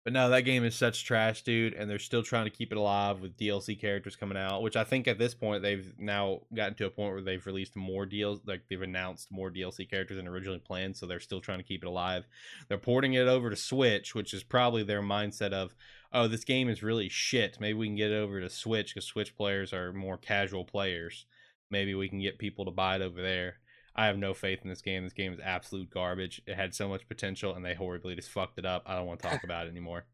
But 0.04 0.12
no, 0.12 0.28
that 0.28 0.42
game 0.42 0.64
is 0.64 0.74
such 0.74 1.06
trash, 1.06 1.42
dude, 1.42 1.72
and 1.72 1.88
they're 1.88 1.98
still 1.98 2.22
trying 2.22 2.44
to 2.44 2.50
keep 2.50 2.70
it 2.70 2.76
alive 2.76 3.20
with 3.20 3.38
DLC 3.38 3.80
characters 3.80 4.16
coming 4.16 4.36
out, 4.36 4.60
which 4.60 4.76
I 4.76 4.84
think 4.84 5.08
at 5.08 5.18
this 5.18 5.32
point 5.32 5.62
they've 5.62 5.94
now 5.98 6.42
gotten 6.52 6.74
to 6.74 6.86
a 6.86 6.90
point 6.90 7.14
where 7.14 7.22
they've 7.22 7.46
released 7.46 7.74
more 7.74 8.04
deals, 8.04 8.40
like 8.44 8.68
they've 8.68 8.82
announced 8.82 9.32
more 9.32 9.50
DLC 9.50 9.88
characters 9.88 10.18
than 10.18 10.28
originally 10.28 10.58
planned, 10.58 10.94
so 10.94 11.06
they're 11.06 11.20
still 11.20 11.40
trying 11.40 11.58
to 11.58 11.64
keep 11.64 11.82
it 11.82 11.86
alive. 11.86 12.26
They're 12.68 12.76
porting 12.76 13.14
it 13.14 13.26
over 13.26 13.48
to 13.48 13.56
Switch, 13.56 14.14
which 14.14 14.34
is 14.34 14.42
probably 14.42 14.82
their 14.82 15.00
mindset 15.00 15.54
of, 15.54 15.74
oh, 16.12 16.28
this 16.28 16.44
game 16.44 16.68
is 16.68 16.82
really 16.82 17.08
shit. 17.08 17.56
Maybe 17.58 17.78
we 17.78 17.86
can 17.86 17.96
get 17.96 18.10
it 18.10 18.16
over 18.16 18.42
to 18.42 18.50
Switch 18.50 18.94
because 18.94 19.06
Switch 19.06 19.34
players 19.34 19.72
are 19.72 19.94
more 19.94 20.18
casual 20.18 20.66
players. 20.66 21.24
Maybe 21.70 21.94
we 21.94 22.10
can 22.10 22.20
get 22.20 22.38
people 22.38 22.66
to 22.66 22.70
buy 22.70 22.96
it 22.96 23.02
over 23.02 23.22
there. 23.22 23.54
I 23.96 24.06
have 24.06 24.18
no 24.18 24.34
faith 24.34 24.60
in 24.62 24.68
this 24.68 24.82
game. 24.82 25.04
This 25.04 25.12
game 25.12 25.32
is 25.32 25.40
absolute 25.42 25.90
garbage. 25.90 26.42
It 26.46 26.56
had 26.56 26.74
so 26.74 26.88
much 26.88 27.06
potential 27.08 27.54
and 27.54 27.64
they 27.64 27.74
horribly 27.74 28.14
just 28.16 28.30
fucked 28.30 28.58
it 28.58 28.66
up. 28.66 28.82
I 28.86 28.96
don't 28.96 29.06
want 29.06 29.20
to 29.20 29.28
talk 29.28 29.44
about 29.44 29.66
it 29.66 29.70
anymore. 29.70 30.04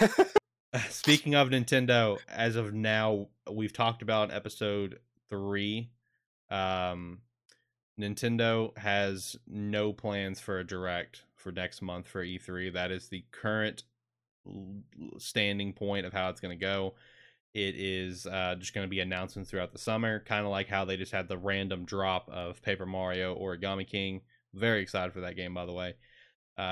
Speaking 0.90 1.34
of 1.34 1.48
Nintendo, 1.48 2.18
as 2.28 2.56
of 2.56 2.74
now, 2.74 3.28
we've 3.50 3.72
talked 3.72 4.02
about 4.02 4.32
episode 4.32 4.98
three. 5.28 5.90
Um, 6.50 7.20
Nintendo 7.98 8.76
has 8.76 9.36
no 9.46 9.92
plans 9.92 10.40
for 10.40 10.58
a 10.58 10.66
direct 10.66 11.22
for 11.34 11.52
next 11.52 11.80
month 11.80 12.06
for 12.06 12.24
E3. 12.24 12.72
That 12.72 12.90
is 12.90 13.08
the 13.08 13.24
current 13.30 13.84
standing 15.18 15.72
point 15.72 16.06
of 16.06 16.12
how 16.12 16.28
it's 16.30 16.40
going 16.40 16.56
to 16.56 16.62
go. 16.62 16.94
It 17.54 17.74
is 17.76 18.26
uh, 18.26 18.56
just 18.58 18.74
going 18.74 18.84
to 18.84 18.90
be 18.90 19.00
announcements 19.00 19.50
throughout 19.50 19.72
the 19.72 19.78
summer, 19.78 20.20
kind 20.20 20.44
of 20.44 20.50
like 20.50 20.68
how 20.68 20.84
they 20.84 20.96
just 20.96 21.12
had 21.12 21.28
the 21.28 21.38
random 21.38 21.84
drop 21.84 22.28
of 22.28 22.60
Paper 22.62 22.86
Mario 22.86 23.34
Origami 23.34 23.86
King. 23.86 24.20
Very 24.52 24.82
excited 24.82 25.12
for 25.12 25.22
that 25.22 25.36
game, 25.36 25.54
by 25.54 25.64
the 25.64 25.72
way. 25.72 25.94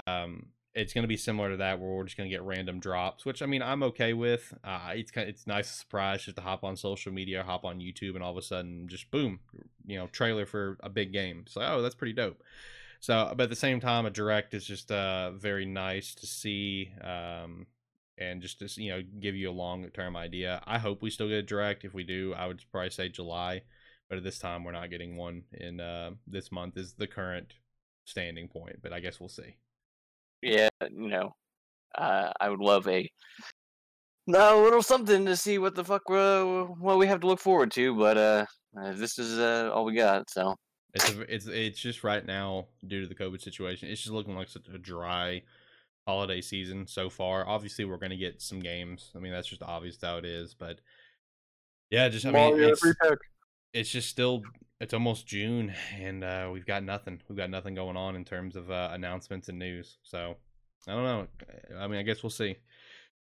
Um, 0.07 0.47
it's 0.75 0.93
going 0.93 1.05
to 1.05 1.09
be 1.09 1.17
similar 1.17 1.51
to 1.51 1.57
that, 1.59 1.79
where 1.79 1.89
we're 1.89 2.05
just 2.05 2.17
going 2.17 2.29
to 2.29 2.35
get 2.35 2.43
random 2.43 2.81
drops, 2.81 3.25
which 3.25 3.43
I 3.43 3.47
mean 3.47 3.63
I'm 3.63 3.83
okay 3.85 4.13
with. 4.13 4.53
Uh, 4.65 4.91
it's 4.95 5.11
kind 5.11 5.29
of, 5.29 5.35
it's 5.35 5.47
nice 5.47 5.71
surprise 5.71 6.25
just 6.25 6.37
to 6.37 6.43
hop 6.43 6.65
on 6.65 6.77
social 6.77 7.13
media, 7.13 7.45
hop 7.45 7.65
on 7.65 7.79
YouTube, 7.79 8.15
and 8.15 8.23
all 8.23 8.33
of 8.33 8.37
a 8.37 8.43
sudden 8.43 8.89
just 8.89 9.11
boom, 9.11 9.39
you 9.87 9.97
know, 9.97 10.09
trailer 10.09 10.47
for 10.47 10.77
a 10.83 10.89
big 10.89 11.13
game. 11.13 11.45
So 11.49 11.61
oh, 11.63 11.81
that's 11.81 11.95
pretty 11.95 12.13
dope. 12.13 12.43
So, 13.01 13.33
but 13.37 13.45
at 13.45 13.51
the 13.51 13.57
same 13.57 13.81
time, 13.81 14.07
a 14.07 14.11
direct 14.11 14.55
is 14.55 14.65
just 14.65 14.91
uh, 14.91 15.31
very 15.33 15.67
nice 15.67 16.15
to 16.17 16.27
see. 16.27 16.91
Um, 17.01 17.67
and 18.19 18.41
just 18.41 18.59
to 18.61 18.83
you 18.83 18.91
know 18.91 19.03
give 19.21 19.35
you 19.35 19.51
a 19.51 19.53
long 19.53 19.89
term 19.91 20.17
idea. 20.17 20.63
I 20.67 20.79
hope 20.79 21.03
we 21.03 21.11
still 21.11 21.29
get 21.29 21.37
a 21.39 21.43
direct. 21.43 21.85
If 21.85 21.95
we 21.95 22.05
do, 22.05 22.35
I 22.35 22.47
would 22.47 22.63
probably 22.71 22.91
say 22.91 23.09
July, 23.09 23.63
but 24.09 24.19
at 24.19 24.25
this 24.25 24.39
time 24.39 24.65
we're 24.65 24.73
not 24.73 24.91
getting 24.91 25.17
one. 25.17 25.43
In 25.53 25.81
uh, 25.81 26.13
this 26.27 26.53
month 26.53 26.77
is 26.77 26.95
the 26.95 27.07
current 27.07 27.55
standing 28.05 28.49
point, 28.49 28.81
but 28.83 28.93
I 28.93 29.01
guess 29.01 29.19
we'll 29.19 29.29
see. 29.29 29.57
yeah, 30.43 30.69
you 30.91 31.09
know, 31.09 31.35
uh, 31.97 32.33
I 32.41 32.51
would 32.51 32.61
love 32.61 32.87
a 32.89 33.11
no 34.27 34.63
little 34.63 34.83
something 34.83 35.27
to 35.27 35.37
see 35.37 35.59
what 35.59 35.75
the 35.75 35.85
fuck 35.85 36.09
uh, 36.11 36.45
what 36.45 36.99
we 36.99 37.07
have 37.07 37.21
to 37.21 37.27
look 37.27 37.41
forward 37.41 37.71
to, 37.73 37.95
but 37.97 38.17
uh, 38.17 38.47
uh 38.79 38.93
this 38.93 39.19
is 39.19 39.39
uh, 39.39 39.71
all 39.73 39.85
we 39.85 39.95
got. 39.95 40.31
So 40.31 40.55
It's 40.95 41.11
a, 41.11 41.35
it's 41.35 41.47
it's 41.47 41.81
just 41.81 42.05
right 42.05 42.25
now 42.25 42.69
due 42.87 43.03
to 43.03 43.07
the 43.07 43.15
COVID 43.15 43.43
situation. 43.43 43.89
It's 43.89 44.03
just 44.03 44.15
looking 44.15 44.37
like 44.37 44.49
such 44.49 44.69
a 44.73 44.79
dry 44.79 45.43
holiday 46.07 46.41
season 46.41 46.87
so 46.87 47.09
far. 47.11 47.47
Obviously, 47.47 47.85
we're 47.85 47.97
gonna 47.97 48.17
get 48.17 48.41
some 48.43 48.61
games. 48.61 49.11
I 49.15 49.19
mean, 49.19 49.33
that's 49.33 49.49
just 49.49 49.63
obvious 49.63 49.99
how 50.01 50.19
it 50.19 50.25
is. 50.25 50.55
But 50.55 50.81
yeah, 51.91 52.09
just 52.09 52.27
I 52.27 52.31
mean, 52.31 52.61
it's, 52.61 52.83
it's 53.73 53.91
just 53.91 54.09
still 54.09 54.43
it's 54.81 54.95
almost 54.95 55.27
June 55.27 55.73
and 55.99 56.25
uh, 56.25 56.51
we've 56.53 56.67
got 56.67 56.83
nothing. 56.83 57.21
We've 57.29 57.39
got 57.39 57.51
nothing 57.51 57.75
going 57.75 57.97
on 57.97 58.17
in 58.17 58.25
terms 58.25 58.57
of 58.57 58.71
uh, 58.71 58.91
announcements 58.93 59.49
and 59.49 59.59
news. 59.59 59.99
So 60.03 60.37
I 60.87 60.93
don't 60.93 61.05
know. 61.05 61.27
I 61.79 61.87
mean, 61.87 61.99
I 61.99 62.03
guess 62.03 62.23
we'll 62.23 62.31
see. 62.31 62.57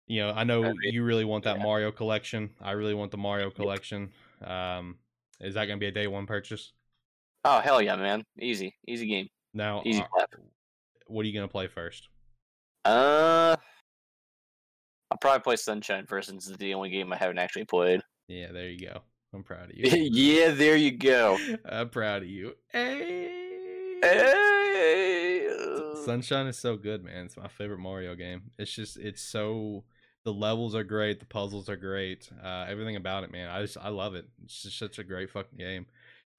You 0.06 0.22
know, 0.22 0.30
I 0.30 0.44
know 0.44 0.62
mean, 0.62 0.76
you 0.82 1.04
really 1.04 1.24
want 1.24 1.44
that 1.44 1.58
yeah. 1.58 1.62
Mario 1.62 1.92
collection. 1.92 2.50
I 2.60 2.72
really 2.72 2.94
want 2.94 3.10
the 3.10 3.18
Mario 3.18 3.50
collection. 3.50 4.10
Um, 4.44 4.96
is 5.40 5.54
that 5.54 5.66
gonna 5.66 5.78
be 5.78 5.86
a 5.86 5.92
day 5.92 6.06
one 6.06 6.26
purchase? 6.26 6.72
oh 7.44 7.60
hell 7.60 7.80
yeah, 7.80 7.96
man, 7.96 8.24
easy, 8.38 8.74
easy 8.86 9.06
game. 9.06 9.28
Now, 9.54 9.82
Easy 9.84 10.02
uh, 10.02 10.24
what 11.06 11.24
are 11.24 11.28
you 11.28 11.34
gonna 11.34 11.48
play 11.48 11.66
first? 11.66 12.08
Uh, 12.84 13.56
I'll 15.10 15.18
probably 15.18 15.40
play 15.42 15.56
Sunshine 15.56 16.06
first 16.06 16.28
since 16.28 16.48
it's 16.48 16.56
the 16.58 16.74
only 16.74 16.90
game 16.90 17.12
I 17.12 17.16
haven't 17.16 17.38
actually 17.38 17.64
played. 17.64 18.00
Yeah, 18.28 18.52
there 18.52 18.68
you 18.68 18.86
go. 18.86 19.02
I'm 19.34 19.42
proud 19.42 19.70
of 19.70 19.76
you. 19.76 19.84
yeah, 20.12 20.50
there 20.52 20.76
you 20.76 20.92
go. 20.92 21.38
I'm 21.64 21.88
proud 21.90 22.22
of 22.22 22.28
you. 22.28 22.54
Hey. 22.72 23.36
Hey, 24.02 25.46
Sunshine 26.04 26.46
is 26.46 26.56
so 26.58 26.76
good, 26.76 27.04
man. 27.04 27.26
It's 27.26 27.36
my 27.36 27.48
favorite 27.48 27.80
Mario 27.80 28.14
game. 28.14 28.50
It's 28.58 28.72
just 28.72 28.96
it's 28.96 29.20
so 29.20 29.84
the 30.24 30.32
levels 30.32 30.74
are 30.74 30.84
great, 30.84 31.20
the 31.20 31.26
puzzles 31.26 31.68
are 31.68 31.76
great, 31.76 32.30
uh, 32.42 32.64
everything 32.66 32.96
about 32.96 33.24
it, 33.24 33.30
man. 33.30 33.50
I 33.50 33.60
just 33.60 33.76
I 33.76 33.90
love 33.90 34.14
it. 34.14 34.26
It's 34.42 34.62
just 34.62 34.78
such 34.78 34.98
a 34.98 35.04
great 35.04 35.30
fucking 35.30 35.58
game. 35.58 35.84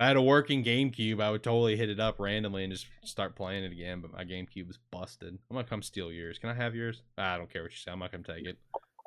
If 0.01 0.05
I 0.05 0.07
had 0.07 0.17
a 0.17 0.21
working 0.23 0.63
GameCube, 0.63 1.21
I 1.21 1.29
would 1.29 1.43
totally 1.43 1.75
hit 1.75 1.87
it 1.87 1.99
up 1.99 2.15
randomly 2.19 2.63
and 2.63 2.73
just 2.73 2.87
start 3.03 3.35
playing 3.35 3.65
it 3.65 3.71
again. 3.71 4.01
But 4.01 4.11
my 4.11 4.25
GameCube 4.25 4.67
is 4.67 4.79
busted. 4.89 5.27
I'm 5.47 5.55
gonna 5.55 5.63
come 5.67 5.83
steal 5.83 6.11
yours. 6.11 6.39
Can 6.39 6.49
I 6.49 6.55
have 6.55 6.73
yours? 6.73 7.03
I 7.19 7.37
don't 7.37 7.53
care 7.53 7.61
what 7.61 7.69
you 7.69 7.77
say. 7.77 7.91
I'm 7.91 7.99
not 7.99 8.11
gonna 8.11 8.23
take 8.23 8.47
it. 8.47 8.57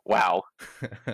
wow, 0.05 0.45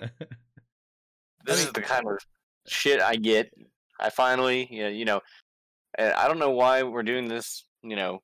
this 1.45 1.65
is 1.65 1.71
the 1.71 1.81
kind 1.81 2.05
of 2.07 2.19
shit 2.67 3.01
I 3.01 3.15
get. 3.15 3.51
I 3.99 4.11
finally, 4.11 4.67
you 4.69 4.83
know, 4.83 4.89
you 4.89 5.03
know, 5.05 5.19
and 5.97 6.13
I 6.13 6.27
don't 6.27 6.37
know 6.37 6.51
why 6.51 6.83
we're 6.83 7.01
doing 7.01 7.27
this, 7.27 7.65
you 7.81 7.95
know, 7.95 8.19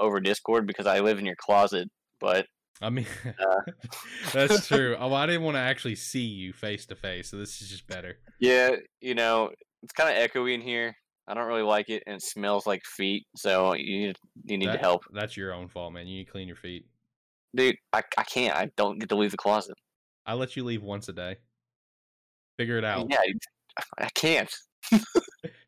over 0.00 0.18
Discord 0.18 0.66
because 0.66 0.88
I 0.88 0.98
live 0.98 1.20
in 1.20 1.26
your 1.26 1.36
closet, 1.36 1.88
but 2.18 2.46
I 2.82 2.90
mean, 2.90 3.06
Uh. 3.24 3.60
that's 4.32 4.66
true. 4.66 4.96
Oh, 4.98 5.14
I 5.14 5.26
didn't 5.26 5.42
want 5.42 5.54
to 5.54 5.60
actually 5.60 5.94
see 5.94 6.24
you 6.26 6.52
face 6.52 6.86
to 6.86 6.96
face, 6.96 7.30
so 7.30 7.36
this 7.36 7.62
is 7.62 7.68
just 7.70 7.86
better. 7.86 8.18
yeah, 8.40 8.70
you 9.00 9.14
know, 9.14 9.50
it's 9.82 9.92
kind 9.92 10.10
of 10.10 10.30
echoey 10.30 10.54
in 10.54 10.60
here. 10.60 10.94
I 11.26 11.34
don't 11.34 11.46
really 11.46 11.62
like 11.62 11.90
it, 11.90 12.02
and 12.06 12.16
it 12.16 12.22
smells 12.22 12.66
like 12.66 12.82
feet. 12.84 13.26
So 13.36 13.74
you 13.74 14.06
need 14.06 14.16
you 14.44 14.58
need 14.58 14.72
to 14.72 14.78
help, 14.78 15.02
That's 15.12 15.36
your 15.36 15.52
own 15.52 15.68
fault, 15.68 15.92
man. 15.92 16.06
You 16.06 16.18
need 16.18 16.24
to 16.24 16.30
clean 16.30 16.48
your 16.48 16.56
feet. 16.56 16.86
dude. 17.54 17.76
I 17.92 18.02
I 18.16 18.24
can't. 18.24 18.56
I 18.56 18.70
don't 18.76 18.98
get 18.98 19.08
to 19.10 19.16
leave 19.16 19.32
the 19.32 19.36
closet. 19.36 19.76
I 20.24 20.34
let 20.34 20.56
you 20.56 20.64
leave 20.64 20.82
once 20.82 21.08
a 21.08 21.12
day. 21.12 21.36
Figure 22.58 22.78
it 22.78 22.84
out. 22.84 23.06
Yeah, 23.10 23.20
I 23.98 24.08
can't. 24.14 24.52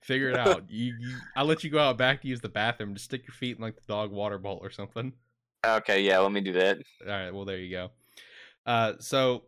Figure 0.02 0.30
it 0.30 0.36
out. 0.36 0.64
You, 0.68 0.94
you, 0.98 1.16
I 1.36 1.42
let 1.42 1.62
you 1.62 1.70
go 1.70 1.78
out 1.78 1.96
back 1.96 2.22
to 2.22 2.28
use 2.28 2.40
the 2.40 2.48
bathroom. 2.48 2.94
Just 2.94 3.04
stick 3.04 3.22
your 3.26 3.34
feet 3.34 3.56
in 3.56 3.62
like 3.62 3.76
the 3.76 3.86
dog 3.86 4.10
water 4.10 4.38
bowl 4.38 4.58
or 4.60 4.70
something. 4.70 5.12
Okay, 5.64 6.02
yeah, 6.02 6.18
let 6.18 6.32
me 6.32 6.40
do 6.40 6.52
that. 6.54 6.78
All 7.06 7.12
right. 7.12 7.32
Well, 7.32 7.44
there 7.44 7.58
you 7.58 7.70
go. 7.70 7.90
Uh, 8.66 8.94
so 8.98 9.44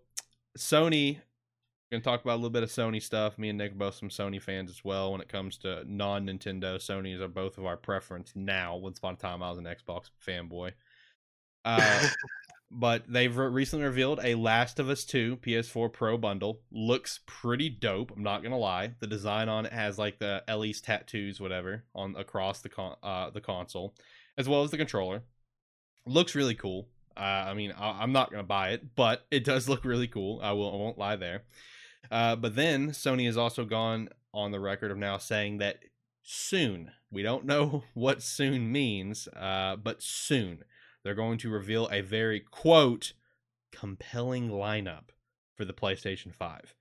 Sony 0.57 1.19
We're 1.93 1.99
gonna 1.99 2.05
talk 2.05 2.25
about 2.25 2.37
a 2.37 2.41
little 2.41 2.49
bit 2.49 2.63
of 2.63 2.71
Sony 2.71 3.03
stuff. 3.03 3.37
Me 3.37 3.51
and 3.51 3.59
Nick 3.59 3.73
are 3.73 3.75
both 3.75 3.97
some 3.97 4.09
Sony 4.09 4.41
fans 4.41 4.71
as 4.71 4.83
well. 4.83 5.13
When 5.13 5.21
it 5.21 5.29
comes 5.29 5.59
to 5.59 5.85
non 5.87 6.27
Nintendo, 6.27 6.77
Sony's 6.77 7.21
are 7.21 7.29
both 7.29 7.59
of 7.59 7.67
our 7.67 7.77
preference 7.77 8.33
now. 8.35 8.77
Once 8.77 8.97
upon 8.97 9.13
a 9.13 9.17
time, 9.19 9.43
I 9.43 9.51
was 9.51 9.59
an 9.59 9.67
Xbox 9.67 10.09
fanboy. 10.27 10.73
Uh, 11.67 12.09
but 12.71 13.05
they've 13.13 13.37
re- 13.37 13.49
recently 13.49 13.85
revealed 13.85 14.21
a 14.25 14.37
Last 14.37 14.79
of 14.79 14.89
Us 14.89 15.05
2 15.05 15.37
PS4 15.43 15.93
Pro 15.93 16.17
bundle. 16.17 16.63
Looks 16.71 17.21
pretty 17.27 17.69
dope. 17.69 18.11
I'm 18.17 18.23
not 18.23 18.43
gonna 18.43 18.57
lie. 18.57 18.95
The 19.01 19.07
design 19.07 19.51
on 19.51 19.67
it 19.67 19.73
has 19.75 19.99
like 19.99 20.19
the 20.19 20.43
Ellie's 20.49 20.81
tattoos, 20.81 21.43
whatever, 21.43 21.85
on 21.95 22.17
across 22.17 22.63
the 22.63 22.71
con- 22.71 22.97
uh, 23.03 23.29
the 23.29 23.43
console, 23.43 23.95
as 24.39 24.49
well 24.49 24.63
as 24.63 24.71
the 24.71 24.79
controller. 24.79 25.25
Looks 26.07 26.35
really 26.35 26.55
cool. 26.55 26.89
Uh, 27.15 27.21
I 27.21 27.53
mean, 27.53 27.71
I- 27.73 28.03
I'm 28.03 28.13
not 28.13 28.31
gonna 28.31 28.45
buy 28.45 28.71
it, 28.71 28.95
but 28.97 29.27
it 29.31 29.45
does 29.45 29.69
look 29.69 29.85
really 29.85 30.09
cool. 30.09 30.41
I 30.43 30.53
will. 30.53 30.73
I 30.73 30.77
won't 30.77 30.97
lie 30.97 31.17
there. 31.17 31.43
Uh, 32.13 32.37
but 32.37 32.55
then 32.55 32.91
Sony 32.91 33.25
has 33.25 33.39
also 33.39 33.65
gone 33.65 34.11
on 34.35 34.53
the 34.53 34.61
record 34.61 34.91
of 34.91 34.99
now 34.99 35.17
saying 35.17 35.59
that 35.59 35.79
soon, 36.23 36.91
we 37.11 37.23
don't 37.23 37.47
know 37.47 37.85
what 37.95 38.23
soon 38.23 38.71
means, 38.71 39.29
uh, 39.29 39.77
but 39.77 40.03
soon 40.03 40.63
they're 41.03 41.15
going 41.15 41.39
to 41.39 41.51
reveal 41.51 41.89
a 41.91 42.03
very 42.03 42.39
quote 42.39 43.15
compelling 43.73 44.51
lineup 44.51 45.09
for 45.57 45.65
the 45.65 45.73
PlayStation 45.73 46.35
5. 46.35 46.75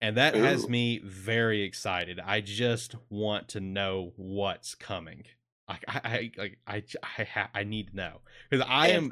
And 0.00 0.16
that 0.16 0.34
has 0.34 0.68
me 0.68 1.00
very 1.04 1.62
excited. 1.62 2.18
I 2.20 2.40
just 2.40 2.94
want 3.08 3.48
to 3.50 3.60
know 3.60 4.12
what's 4.16 4.74
coming. 4.74 5.24
I 5.66 5.78
I 5.88 6.00
I 6.04 6.30
like 6.36 6.58
I 6.66 6.82
I, 7.02 7.24
ha- 7.24 7.50
I 7.54 7.64
need 7.64 7.90
to 7.90 7.96
know 7.96 8.20
because 8.50 8.66
I 8.68 8.88
am 8.88 9.10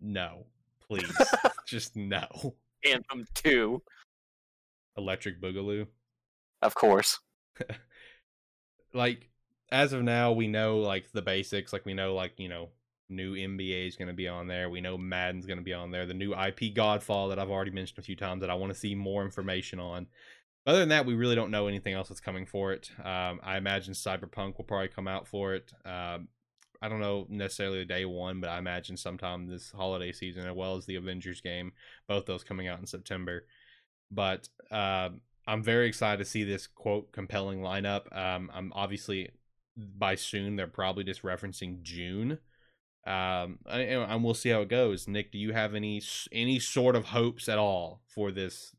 no, 0.00 0.46
please, 0.88 1.12
just 1.66 1.94
no. 1.94 2.56
Anthem 2.84 3.24
Two, 3.34 3.82
Electric 4.96 5.40
Boogaloo. 5.40 5.86
of 6.62 6.74
course. 6.74 7.20
like 8.94 9.28
as 9.70 9.92
of 9.92 10.02
now 10.02 10.32
we 10.32 10.46
know 10.46 10.78
like 10.78 11.10
the 11.12 11.20
basics 11.20 11.72
like 11.72 11.84
we 11.84 11.94
know 11.94 12.14
like 12.14 12.32
you 12.38 12.48
know 12.48 12.68
new 13.10 13.34
nba 13.34 13.88
is 13.88 13.96
going 13.96 14.08
to 14.08 14.14
be 14.14 14.28
on 14.28 14.46
there 14.46 14.70
we 14.70 14.80
know 14.80 14.96
madden's 14.96 15.46
going 15.46 15.58
to 15.58 15.64
be 15.64 15.74
on 15.74 15.90
there 15.90 16.06
the 16.06 16.14
new 16.14 16.32
ip 16.32 16.60
godfall 16.74 17.28
that 17.28 17.38
i've 17.38 17.50
already 17.50 17.70
mentioned 17.70 17.98
a 17.98 18.02
few 18.02 18.16
times 18.16 18.40
that 18.40 18.50
i 18.50 18.54
want 18.54 18.72
to 18.72 18.78
see 18.78 18.94
more 18.94 19.24
information 19.24 19.78
on 19.78 20.06
other 20.66 20.78
than 20.78 20.88
that 20.88 21.04
we 21.04 21.14
really 21.14 21.34
don't 21.34 21.50
know 21.50 21.66
anything 21.66 21.92
else 21.92 22.08
that's 22.08 22.20
coming 22.20 22.46
for 22.46 22.72
it 22.72 22.90
um, 23.00 23.40
i 23.42 23.56
imagine 23.56 23.92
cyberpunk 23.92 24.56
will 24.56 24.64
probably 24.64 24.88
come 24.88 25.08
out 25.08 25.26
for 25.26 25.54
it 25.54 25.72
um, 25.84 26.28
i 26.80 26.88
don't 26.88 27.00
know 27.00 27.26
necessarily 27.28 27.78
the 27.78 27.84
day 27.84 28.04
one 28.04 28.40
but 28.40 28.48
i 28.48 28.58
imagine 28.58 28.96
sometime 28.96 29.46
this 29.46 29.70
holiday 29.72 30.12
season 30.12 30.46
as 30.46 30.54
well 30.54 30.76
as 30.76 30.86
the 30.86 30.96
avengers 30.96 31.40
game 31.40 31.72
both 32.08 32.24
those 32.26 32.44
coming 32.44 32.68
out 32.68 32.80
in 32.80 32.86
september 32.86 33.44
but 34.14 34.48
um, 34.70 35.20
I'm 35.46 35.62
very 35.62 35.86
excited 35.88 36.18
to 36.18 36.30
see 36.30 36.44
this 36.44 36.66
quote 36.66 37.12
compelling 37.12 37.60
lineup. 37.60 38.14
Um, 38.16 38.50
I'm 38.54 38.72
obviously 38.74 39.30
by 39.76 40.14
soon 40.14 40.56
they're 40.56 40.66
probably 40.66 41.04
just 41.04 41.22
referencing 41.22 41.82
June. 41.82 42.38
Um, 43.06 43.58
I- 43.66 43.80
and 43.80 44.24
we'll 44.24 44.34
see 44.34 44.48
how 44.50 44.62
it 44.62 44.68
goes. 44.68 45.06
Nick, 45.06 45.32
do 45.32 45.38
you 45.38 45.52
have 45.52 45.74
any 45.74 46.00
any 46.32 46.58
sort 46.58 46.96
of 46.96 47.06
hopes 47.06 47.48
at 47.48 47.58
all 47.58 48.00
for 48.06 48.30
this 48.30 48.74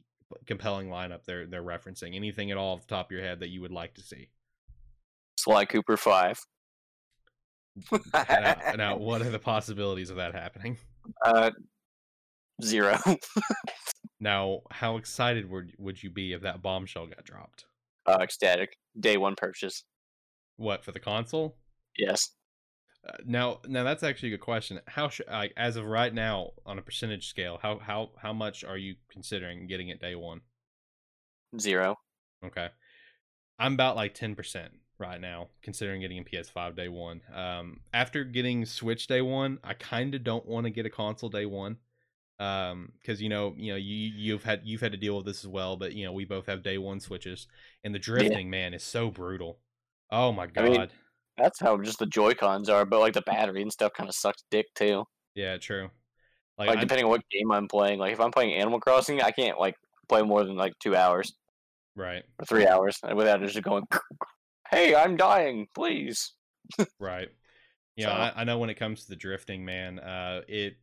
compelling 0.48 0.90
lineup 0.90 1.26
they're 1.26 1.46
they're 1.46 1.62
referencing? 1.64 2.16
Anything 2.16 2.50
at 2.52 2.58
all 2.58 2.76
off 2.76 2.88
the 2.88 2.96
top 2.96 3.08
of 3.08 3.12
your 3.12 3.22
head 3.22 3.40
that 3.42 3.50
you 3.50 3.62
would 3.62 3.72
like 3.72 3.94
to 3.96 4.02
see? 4.02 4.30
Sly 5.38 5.66
Cooper 5.66 5.98
Five. 5.98 6.40
now, 8.14 8.56
now, 8.76 8.98
what 8.98 9.22
are 9.22 9.30
the 9.30 9.38
possibilities 9.40 10.10
of 10.10 10.16
that 10.16 10.34
happening? 10.34 10.78
uh, 11.24 11.52
zero. 12.64 12.98
Now, 14.20 14.62
how 14.72 14.98
excited 14.98 15.50
would 15.50 15.74
would 15.78 16.02
you 16.02 16.10
be 16.10 16.34
if 16.34 16.42
that 16.42 16.62
bombshell 16.62 17.08
got 17.08 17.26
dropped? 17.26 17.66
uh, 18.06 18.18
ecstatic. 18.22 18.78
Day 19.00 19.18
one 19.18 19.36
purchase. 19.36 19.84
What 20.58 20.84
for 20.84 20.92
the 20.92 21.00
console? 21.00 21.58
Yes. 21.98 22.32
Uh, 23.08 23.18
now, 23.26 23.60
now 23.68 23.84
that's 23.84 24.04
actually 24.04 24.30
a 24.30 24.38
good 24.38 24.44
question. 24.44 24.80
How 24.88 25.10
should, 25.10 25.28
like, 25.28 25.54
as 25.58 25.76
of 25.76 25.86
right 25.86 26.14
now, 26.14 26.52
on 26.66 26.80
a 26.80 26.82
percentage 26.82 27.28
scale, 27.28 27.60
how 27.62 27.80
how 27.80 28.12
how 28.18 28.34
much 28.34 28.64
are 28.64 28.78
you 28.78 28.96
considering 29.12 29.68
getting 29.68 29.90
it 29.90 30.02
day 30.02 30.16
one? 30.16 30.42
Zero. 31.60 31.98
Okay, 32.44 32.70
I'm 33.60 33.74
about 33.74 33.96
like 33.96 34.14
ten 34.14 34.36
percent 34.36 34.72
right 34.98 35.20
now, 35.20 35.50
considering 35.62 36.02
getting 36.02 36.20
a 36.20 36.24
PS5 36.24 36.76
day 36.76 36.88
one. 36.88 37.22
Um, 37.34 37.82
after 37.94 38.24
getting 38.24 38.66
Switch 38.66 39.08
day 39.08 39.22
one, 39.22 39.60
I 39.64 39.74
kind 39.74 40.16
of 40.16 40.24
don't 40.24 40.46
want 40.46 40.66
to 40.66 40.72
get 40.72 40.86
a 40.86 40.90
console 40.90 41.30
day 41.30 41.46
one. 41.46 41.78
Um, 42.40 42.92
because 43.02 43.22
you 43.22 43.30
know, 43.30 43.54
you 43.58 43.72
know, 43.72 43.78
you 43.78 44.12
you've 44.16 44.44
had 44.44 44.62
you've 44.66 44.82
had 44.82 44.92
to 44.92 44.98
deal 44.98 45.16
with 45.16 45.26
this 45.26 45.44
as 45.44 45.48
well, 45.48 45.78
but 45.78 45.94
you 45.94 46.04
know, 46.06 46.12
we 46.12 46.26
both 46.26 46.48
have 46.48 46.64
day 46.64 46.78
one 46.78 47.00
switches, 47.00 47.48
and 47.84 47.96
the 47.96 48.00
drifting 48.00 48.50
man 48.50 48.74
is 48.74 48.84
so 48.84 49.10
brutal. 49.10 49.60
Oh 50.12 50.32
my 50.32 50.48
god 50.48 50.66
I 50.66 50.70
mean- 50.70 50.88
That's 51.38 51.60
how 51.60 51.78
just 51.82 52.00
the 52.00 52.06
Joy 52.06 52.34
Cons 52.34 52.70
are, 52.70 52.86
but 52.86 53.00
like 53.00 53.14
the 53.14 53.22
battery 53.22 53.62
and 53.62 53.72
stuff 53.72 53.94
kind 53.94 54.10
of 54.10 54.16
sucks 54.16 54.44
dick 54.52 54.66
too. 54.76 55.06
yeah, 55.34 55.58
true. 55.58 55.90
Like, 56.58 56.70
Like 56.70 56.80
depending 56.80 57.06
on 57.06 57.12
what 57.12 57.30
game 57.30 57.52
I'm 57.52 57.68
playing. 57.68 58.00
Like 58.00 58.14
if 58.14 58.20
I'm 58.20 58.32
playing 58.32 58.54
Animal 58.54 58.80
Crossing, 58.80 59.22
I 59.22 59.32
can't 59.32 59.60
like 59.60 59.76
play 60.08 60.22
more 60.22 60.44
than 60.46 60.56
like 60.56 60.74
two 60.80 60.96
hours 60.96 61.34
right. 61.96 62.24
or 62.40 62.46
three 62.46 62.66
hours 62.68 63.00
without 63.14 63.42
it 63.44 63.48
just 63.48 63.64
going. 63.64 63.84
Hey, 64.72 64.96
I'm 64.96 65.16
dying. 65.16 65.68
Please. 65.76 66.34
Right. 67.00 67.30
Yeah, 67.96 68.08
So- 68.08 68.12
I, 68.12 68.42
I 68.42 68.44
know 68.46 68.58
when 68.58 68.70
it 68.70 68.76
comes 68.76 69.04
to 69.04 69.10
the 69.10 69.16
drifting, 69.16 69.64
man, 69.64 70.00
uh 70.00 70.42
it 70.48 70.78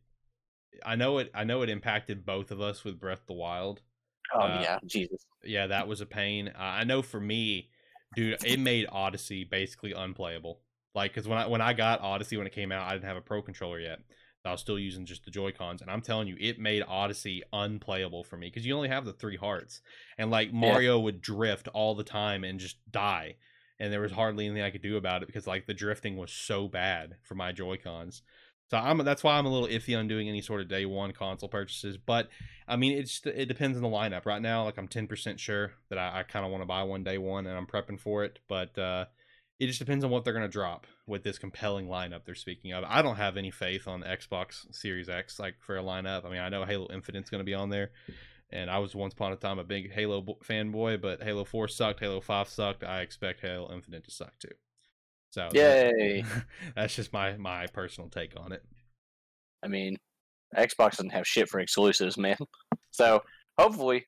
I 0.85 0.95
know 0.95 1.17
it 1.17 1.31
I 1.33 1.43
know 1.43 1.61
it 1.61 1.69
impacted 1.69 2.25
both 2.25 2.51
of 2.51 2.61
us 2.61 2.83
with 2.83 2.99
Breath 2.99 3.21
of 3.21 3.27
the 3.27 3.33
Wild. 3.33 3.81
Oh 4.33 4.41
Uh, 4.41 4.59
yeah, 4.61 4.79
Jesus. 4.85 5.25
Yeah, 5.43 5.67
that 5.67 5.87
was 5.87 6.01
a 6.01 6.05
pain. 6.05 6.47
Uh, 6.47 6.61
I 6.61 6.83
know 6.83 7.01
for 7.01 7.19
me, 7.19 7.69
dude, 8.15 8.43
it 8.45 8.59
made 8.59 8.87
Odyssey 8.91 9.43
basically 9.43 9.93
unplayable. 9.93 10.61
Like 10.95 11.13
cuz 11.13 11.27
when 11.27 11.37
I 11.37 11.47
when 11.47 11.61
I 11.61 11.73
got 11.73 12.01
Odyssey 12.01 12.37
when 12.37 12.47
it 12.47 12.53
came 12.53 12.71
out, 12.71 12.87
I 12.87 12.93
didn't 12.93 13.05
have 13.05 13.17
a 13.17 13.21
pro 13.21 13.41
controller 13.41 13.79
yet. 13.79 13.99
I 14.45 14.51
was 14.51 14.59
still 14.59 14.77
using 14.77 15.05
just 15.05 15.23
the 15.23 15.31
Joy-Cons 15.31 15.81
and 15.81 15.89
I'm 15.89 16.01
telling 16.01 16.27
you, 16.27 16.35
it 16.37 16.59
made 16.59 16.83
Odyssey 16.85 17.43
unplayable 17.53 18.25
for 18.25 18.35
me 18.35 18.51
cuz 18.51 18.65
you 18.65 18.75
only 18.75 18.89
have 18.89 19.05
the 19.05 19.13
3 19.13 19.37
hearts. 19.37 19.81
And 20.17 20.29
like 20.29 20.51
Mario 20.51 20.99
would 20.99 21.21
drift 21.21 21.69
all 21.69 21.95
the 21.95 22.03
time 22.03 22.43
and 22.43 22.59
just 22.59 22.77
die 22.91 23.37
and 23.79 23.91
there 23.91 24.01
was 24.01 24.11
hardly 24.11 24.45
anything 24.45 24.63
I 24.63 24.69
could 24.69 24.81
do 24.81 24.97
about 24.97 25.23
it 25.23 25.25
because 25.25 25.47
like 25.47 25.65
the 25.65 25.73
drifting 25.73 26.15
was 26.15 26.31
so 26.31 26.67
bad 26.67 27.17
for 27.21 27.35
my 27.35 27.51
Joy 27.51 27.77
Cons. 27.77 28.21
So 28.69 28.77
I'm 28.77 28.97
that's 28.99 29.23
why 29.23 29.37
I'm 29.37 29.45
a 29.45 29.49
little 29.49 29.67
iffy 29.67 29.97
on 29.97 30.07
doing 30.07 30.27
any 30.27 30.41
sort 30.41 30.61
of 30.61 30.67
day 30.67 30.85
one 30.85 31.11
console 31.11 31.49
purchases. 31.49 31.97
But 31.97 32.29
I 32.67 32.75
mean, 32.75 32.97
it's 32.97 33.21
it 33.25 33.45
depends 33.47 33.77
on 33.77 33.83
the 33.83 33.89
lineup. 33.89 34.25
Right 34.25 34.41
now, 34.41 34.63
like 34.63 34.77
I'm 34.77 34.87
10% 34.87 35.37
sure 35.37 35.73
that 35.89 35.97
I, 35.99 36.19
I 36.19 36.23
kind 36.23 36.45
of 36.45 36.51
want 36.51 36.63
to 36.63 36.67
buy 36.67 36.83
one 36.83 37.03
day 37.03 37.17
one, 37.17 37.45
and 37.45 37.57
I'm 37.57 37.67
prepping 37.67 37.99
for 37.99 38.23
it. 38.23 38.39
But 38.47 38.77
uh, 38.77 39.05
it 39.59 39.67
just 39.67 39.79
depends 39.79 40.03
on 40.03 40.11
what 40.11 40.23
they're 40.23 40.33
gonna 40.33 40.47
drop 40.47 40.87
with 41.05 41.23
this 41.23 41.37
compelling 41.37 41.87
lineup 41.87 42.25
they're 42.25 42.35
speaking 42.35 42.71
of. 42.71 42.83
I 42.87 43.01
don't 43.01 43.17
have 43.17 43.37
any 43.37 43.51
faith 43.51 43.87
on 43.87 43.99
the 43.99 44.07
Xbox 44.07 44.73
Series 44.73 45.09
X 45.09 45.39
like 45.39 45.55
for 45.59 45.77
a 45.77 45.83
lineup. 45.83 46.25
I 46.25 46.29
mean, 46.29 46.39
I 46.39 46.49
know 46.49 46.65
Halo 46.65 46.87
Infinite's 46.91 47.29
gonna 47.29 47.43
be 47.43 47.53
on 47.53 47.69
there. 47.69 47.91
And 48.49 48.69
I 48.69 48.77
was 48.77 48.93
once 48.93 49.13
upon 49.13 49.31
a 49.31 49.35
time 49.35 49.57
a 49.57 49.63
big 49.63 49.91
Halo 49.91 50.21
bo- 50.21 50.37
fanboy, 50.47 51.01
but 51.01 51.23
Halo 51.23 51.43
4 51.43 51.67
sucked, 51.67 52.01
Halo 52.01 52.21
5 52.21 52.47
sucked. 52.47 52.83
I 52.83 53.01
expect 53.01 53.41
Halo 53.41 53.73
Infinite 53.73 54.03
to 54.03 54.11
suck 54.11 54.37
too. 54.37 54.53
So 55.33 55.49
Yay. 55.51 56.23
that's 56.75 56.95
just 56.95 57.11
my 57.11 57.35
my 57.37 57.65
personal 57.65 58.07
take 58.07 58.39
on 58.39 58.51
it. 58.51 58.63
I 59.63 59.67
mean, 59.67 59.97
Xbox 60.55 60.91
doesn't 60.91 61.09
have 61.09 61.25
shit 61.25 61.49
for 61.49 61.59
exclusives, 61.59 62.17
man. 62.17 62.37
So 62.91 63.23
hopefully, 63.57 64.05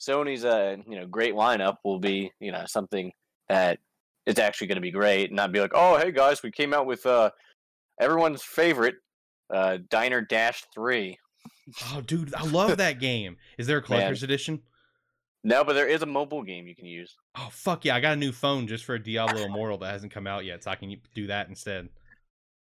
Sony's 0.00 0.44
uh 0.44 0.76
you 0.88 0.94
know 0.94 1.06
great 1.06 1.34
lineup 1.34 1.78
will 1.84 1.98
be 1.98 2.30
you 2.38 2.52
know 2.52 2.62
something 2.68 3.10
that 3.48 3.80
is 4.26 4.38
actually 4.38 4.68
going 4.68 4.76
to 4.76 4.80
be 4.82 4.92
great, 4.92 5.30
and 5.30 5.34
not 5.34 5.50
be 5.50 5.60
like, 5.60 5.72
oh 5.74 5.98
hey 5.98 6.12
guys, 6.12 6.40
we 6.44 6.52
came 6.52 6.72
out 6.72 6.86
with 6.86 7.04
uh 7.04 7.30
everyone's 8.00 8.44
favorite 8.44 8.94
uh 9.52 9.78
Diner 9.90 10.20
Dash 10.20 10.62
Three. 10.72 11.18
Oh, 11.86 12.00
dude, 12.00 12.32
I 12.32 12.44
love 12.44 12.76
that 12.76 13.00
game. 13.00 13.38
Is 13.58 13.66
there 13.66 13.78
a 13.78 13.82
collector's 13.88 14.22
edition? 14.22 14.62
No, 15.44 15.62
but 15.64 15.74
there 15.74 15.86
is 15.86 16.02
a 16.02 16.06
mobile 16.06 16.42
game 16.42 16.66
you 16.66 16.74
can 16.74 16.86
use. 16.86 17.14
Oh 17.36 17.48
fuck 17.50 17.84
yeah! 17.84 17.94
I 17.94 18.00
got 18.00 18.14
a 18.14 18.16
new 18.16 18.32
phone 18.32 18.66
just 18.66 18.84
for 18.84 18.98
Diablo 18.98 19.42
Immortal 19.42 19.78
that 19.78 19.92
hasn't 19.92 20.12
come 20.12 20.26
out 20.26 20.44
yet, 20.44 20.64
so 20.64 20.70
I 20.70 20.76
can 20.76 20.96
do 21.14 21.28
that 21.28 21.48
instead. 21.48 21.88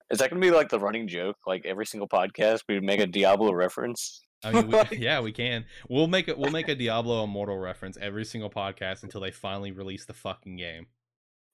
Is 0.10 0.20
that 0.20 0.30
going 0.30 0.42
to 0.42 0.48
be 0.48 0.56
like 0.56 0.70
the 0.70 0.80
running 0.80 1.08
joke? 1.08 1.38
Like 1.46 1.66
every 1.66 1.86
single 1.86 2.08
podcast, 2.08 2.62
we 2.68 2.80
make 2.80 3.00
a 3.00 3.08
Diablo 3.08 3.54
reference. 3.54 4.22
I 4.44 4.52
mean, 4.52 4.68
we, 4.68 4.80
yeah, 4.98 5.22
we 5.22 5.32
can. 5.32 5.66
We'll 5.88 6.08
make 6.08 6.28
it. 6.28 6.38
We'll 6.38 6.52
make 6.52 6.68
a 6.68 6.76
Diablo 6.76 7.24
Immortal 7.24 7.58
reference 7.58 7.98
every 8.02 8.26
single 8.26 8.50
podcast 8.50 9.04
until 9.04 9.22
they 9.22 9.32
finally 9.32 9.72
release 9.72 10.06
the 10.06 10.14
fucking 10.14 10.58
game. 10.58 10.88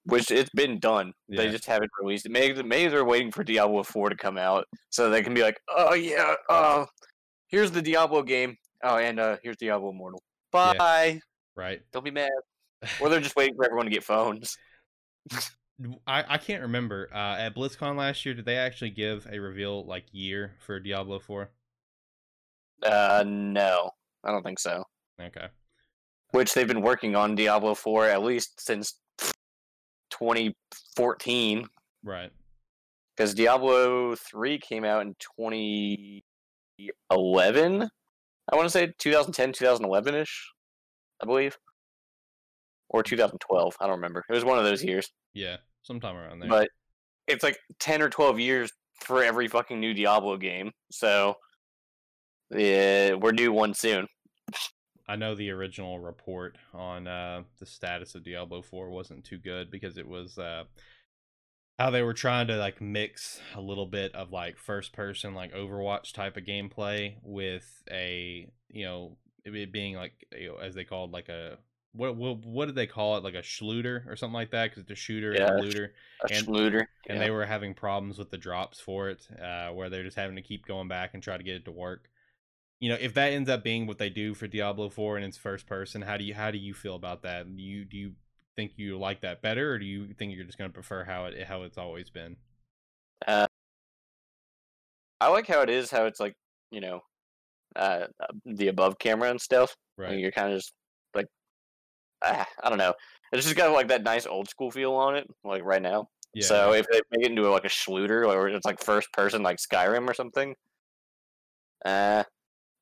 Which 0.05 0.31
it's 0.31 0.49
been 0.51 0.79
done. 0.79 1.13
They 1.27 1.51
just 1.51 1.65
haven't 1.65 1.91
released 2.01 2.25
it. 2.25 2.31
Maybe 2.31 2.63
maybe 2.63 2.89
they're 2.89 3.05
waiting 3.05 3.31
for 3.31 3.43
Diablo 3.43 3.83
Four 3.83 4.09
to 4.09 4.15
come 4.15 4.37
out 4.37 4.65
so 4.89 5.09
they 5.09 5.21
can 5.21 5.33
be 5.33 5.43
like, 5.43 5.59
oh 5.69 5.93
yeah, 5.93 6.35
uh, 6.49 6.85
here's 7.47 7.71
the 7.71 7.81
Diablo 7.81 8.23
game. 8.23 8.55
Oh, 8.83 8.97
and 8.97 9.19
uh, 9.19 9.37
here's 9.43 9.57
Diablo 9.57 9.91
Immortal. 9.91 10.23
Yeah. 10.53 10.73
Bye. 10.73 11.21
Right? 11.55 11.81
Don't 11.91 12.05
be 12.05 12.11
mad. 12.11 12.29
Or 13.01 13.09
they're 13.09 13.19
just 13.19 13.35
waiting 13.39 13.55
for 13.55 13.65
everyone 13.65 13.85
to 13.85 13.91
get 13.91 14.03
phones. 14.03 14.55
I, 16.07 16.23
I 16.27 16.37
can't 16.37 16.61
remember. 16.63 17.09
Uh, 17.13 17.37
at 17.37 17.55
BlizzCon 17.55 17.95
last 17.97 18.25
year, 18.25 18.33
did 18.35 18.45
they 18.45 18.57
actually 18.57 18.89
give 18.91 19.27
a 19.31 19.39
reveal 19.39 19.85
like 19.85 20.05
year 20.11 20.53
for 20.65 20.79
Diablo 20.79 21.19
Four? 21.19 21.49
Uh, 22.83 23.23
no, 23.27 23.91
I 24.23 24.31
don't 24.31 24.43
think 24.43 24.59
so. 24.59 24.83
Okay. 25.21 25.47
which 26.31 26.53
they've 26.53 26.67
been 26.67 26.81
working 26.81 27.15
on 27.15 27.35
Diablo 27.35 27.75
4 27.75 28.05
at 28.07 28.23
least 28.23 28.61
since 28.65 28.93
2014 30.11 31.65
Right. 32.05 32.31
because 33.15 33.33
Diablo 33.33 34.15
3 34.15 34.57
came 34.59 34.85
out 34.85 35.01
in 35.01 35.13
2011. 35.37 37.89
I 38.51 38.55
want 38.55 38.65
to 38.65 38.71
say 38.71 38.93
2010, 38.97 39.53
2011 39.53 40.15
ish, 40.15 40.51
I 41.21 41.25
believe, 41.25 41.57
or 42.89 43.03
2012. 43.03 43.75
I 43.79 43.85
don't 43.85 43.95
remember. 43.95 44.23
It 44.29 44.33
was 44.33 44.45
one 44.45 44.57
of 44.57 44.63
those 44.65 44.83
years, 44.83 45.09
Yeah. 45.33 45.57
Sometime 45.83 46.15
around 46.17 46.39
there. 46.39 46.49
but 46.49 46.69
it's 47.27 47.43
like 47.43 47.57
10 47.79 48.01
or 48.01 48.09
12 48.09 48.39
years 48.39 48.71
for 49.01 49.23
every 49.23 49.47
fucking 49.47 49.79
new 49.79 49.93
Diablo 49.93 50.37
game. 50.37 50.71
So, 50.91 51.35
yeah, 52.51 53.13
we're 53.13 53.31
due 53.31 53.51
one 53.51 53.73
soon. 53.73 54.07
I 55.07 55.15
know 55.15 55.33
the 55.35 55.49
original 55.51 55.99
report 55.99 56.57
on 56.73 57.07
uh, 57.07 57.43
the 57.59 57.65
status 57.65 58.13
of 58.13 58.23
Diablo 58.23 58.61
4 58.61 58.89
wasn't 58.89 59.23
too 59.23 59.37
good 59.37 59.71
because 59.71 59.97
it 59.97 60.07
was 60.07 60.37
uh, 60.37 60.65
how 61.79 61.89
they 61.89 62.03
were 62.03 62.13
trying 62.13 62.47
to 62.47 62.57
like 62.57 62.81
mix 62.81 63.39
a 63.55 63.61
little 63.61 63.85
bit 63.85 64.13
of 64.13 64.31
like 64.31 64.57
first 64.57 64.91
person 64.93 65.33
like 65.33 65.53
Overwatch 65.53 66.13
type 66.13 66.35
of 66.37 66.43
gameplay 66.43 67.15
with 67.23 67.83
a 67.89 68.51
you 68.69 68.85
know 68.85 69.17
it 69.45 69.71
being 69.71 69.95
like 69.95 70.13
you 70.37 70.49
know, 70.49 70.57
as 70.57 70.75
they 70.75 70.83
called 70.83 71.11
like 71.11 71.29
a 71.29 71.57
what 71.93 72.15
what 72.15 72.45
what 72.45 72.65
did 72.67 72.75
they 72.75 72.85
call 72.85 73.17
it 73.17 73.23
like 73.23 73.33
a 73.33 73.41
shooter 73.41 74.05
or 74.07 74.15
something 74.15 74.33
like 74.35 74.51
that 74.51 74.69
because 74.69 74.83
it's 74.83 74.91
a 74.91 74.95
shooter 74.95 75.31
and 75.31 75.41
a 75.43 75.61
looter 75.61 75.93
A 76.29 76.33
And- 76.33 76.45
Schluter. 76.45 76.85
and 77.07 77.17
yeah. 77.17 77.23
they 77.23 77.31
were 77.31 77.45
having 77.45 77.73
problems 77.73 78.19
with 78.19 78.29
the 78.29 78.37
drops 78.37 78.79
for 78.79 79.09
it, 79.09 79.27
uh, 79.41 79.69
where 79.69 79.89
they're 79.89 80.03
just 80.03 80.17
having 80.17 80.35
to 80.35 80.41
keep 80.43 80.65
going 80.67 80.87
back 80.87 81.11
and 81.13 81.23
try 81.23 81.37
to 81.37 81.43
get 81.43 81.55
it 81.55 81.65
to 81.65 81.71
work. 81.71 82.09
You 82.79 82.89
know, 82.89 82.97
if 82.99 83.13
that 83.15 83.33
ends 83.33 83.49
up 83.49 83.63
being 83.63 83.87
what 83.87 83.97
they 83.97 84.09
do 84.09 84.33
for 84.35 84.47
Diablo 84.47 84.89
Four 84.89 85.15
and 85.17 85.25
it's 85.25 85.37
first 85.37 85.65
person, 85.65 86.01
how 86.03 86.17
do 86.17 86.23
you 86.25 86.35
how 86.35 86.51
do 86.51 86.57
you 86.59 86.73
feel 86.73 86.95
about 86.95 87.23
that? 87.23 87.55
Do 87.55 87.61
you 87.63 87.85
do 87.85 87.97
you 87.97 88.11
think 88.59 88.73
you 88.75 88.99
like 88.99 89.21
that 89.21 89.41
better, 89.41 89.71
or 89.71 89.79
do 89.79 89.85
you 89.85 90.13
think 90.17 90.35
you're 90.35 90.43
just 90.43 90.57
going 90.57 90.69
to 90.69 90.73
prefer 90.73 91.05
how 91.05 91.25
it 91.25 91.45
how 91.45 91.63
it's 91.63 91.77
always 91.77 92.09
been? 92.09 92.35
Uh, 93.25 93.47
I 95.21 95.29
like 95.29 95.47
how 95.47 95.61
it 95.61 95.69
is, 95.69 95.89
how 95.89 96.05
it's 96.05 96.19
like, 96.19 96.35
you 96.69 96.81
know, 96.81 96.99
uh, 97.77 98.07
the 98.45 98.67
above 98.67 98.99
camera 98.99 99.29
and 99.29 99.39
stuff. 99.39 99.73
Right. 99.97 100.17
you're 100.17 100.31
kind 100.31 100.51
of 100.51 100.59
just 100.59 100.73
like, 101.15 101.27
ah, 102.21 102.45
I 102.61 102.69
don't 102.69 102.77
know. 102.77 102.93
It's 103.31 103.45
just 103.45 103.55
got 103.55 103.71
like 103.71 103.87
that 103.89 104.03
nice 104.03 104.25
old 104.25 104.49
school 104.49 104.71
feel 104.71 104.93
on 104.93 105.15
it, 105.15 105.27
like 105.45 105.63
right 105.63 105.81
now. 105.81 106.09
Yeah. 106.33 106.45
So 106.45 106.73
if 106.73 106.85
they 106.91 106.99
make 107.11 107.25
it 107.25 107.31
into 107.31 107.49
like 107.49 107.65
a 107.65 107.69
Schluter 107.69 108.27
or 108.27 108.49
it's 108.49 108.65
like 108.65 108.83
first 108.83 109.11
person, 109.13 109.41
like 109.41 109.57
Skyrim 109.57 110.09
or 110.09 110.13
something, 110.13 110.53
uh, 111.85 112.23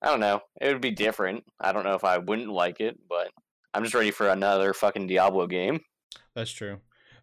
I 0.01 0.07
don't 0.07 0.19
know. 0.19 0.41
It 0.59 0.73
would 0.73 0.81
be 0.81 0.91
different. 0.91 1.43
I 1.59 1.71
don't 1.71 1.83
know 1.83 1.95
if 1.95 2.03
I 2.03 2.17
wouldn't 2.17 2.49
like 2.49 2.79
it, 2.79 2.97
but 3.07 3.29
I'm 3.77 3.83
just 3.83 3.93
ready 3.93 4.09
for 4.09 4.29
another 4.29 4.73
fucking 4.73 5.05
Diablo 5.05 5.45
game. 5.45 5.81
That's 6.33 6.49
true. 6.49 6.79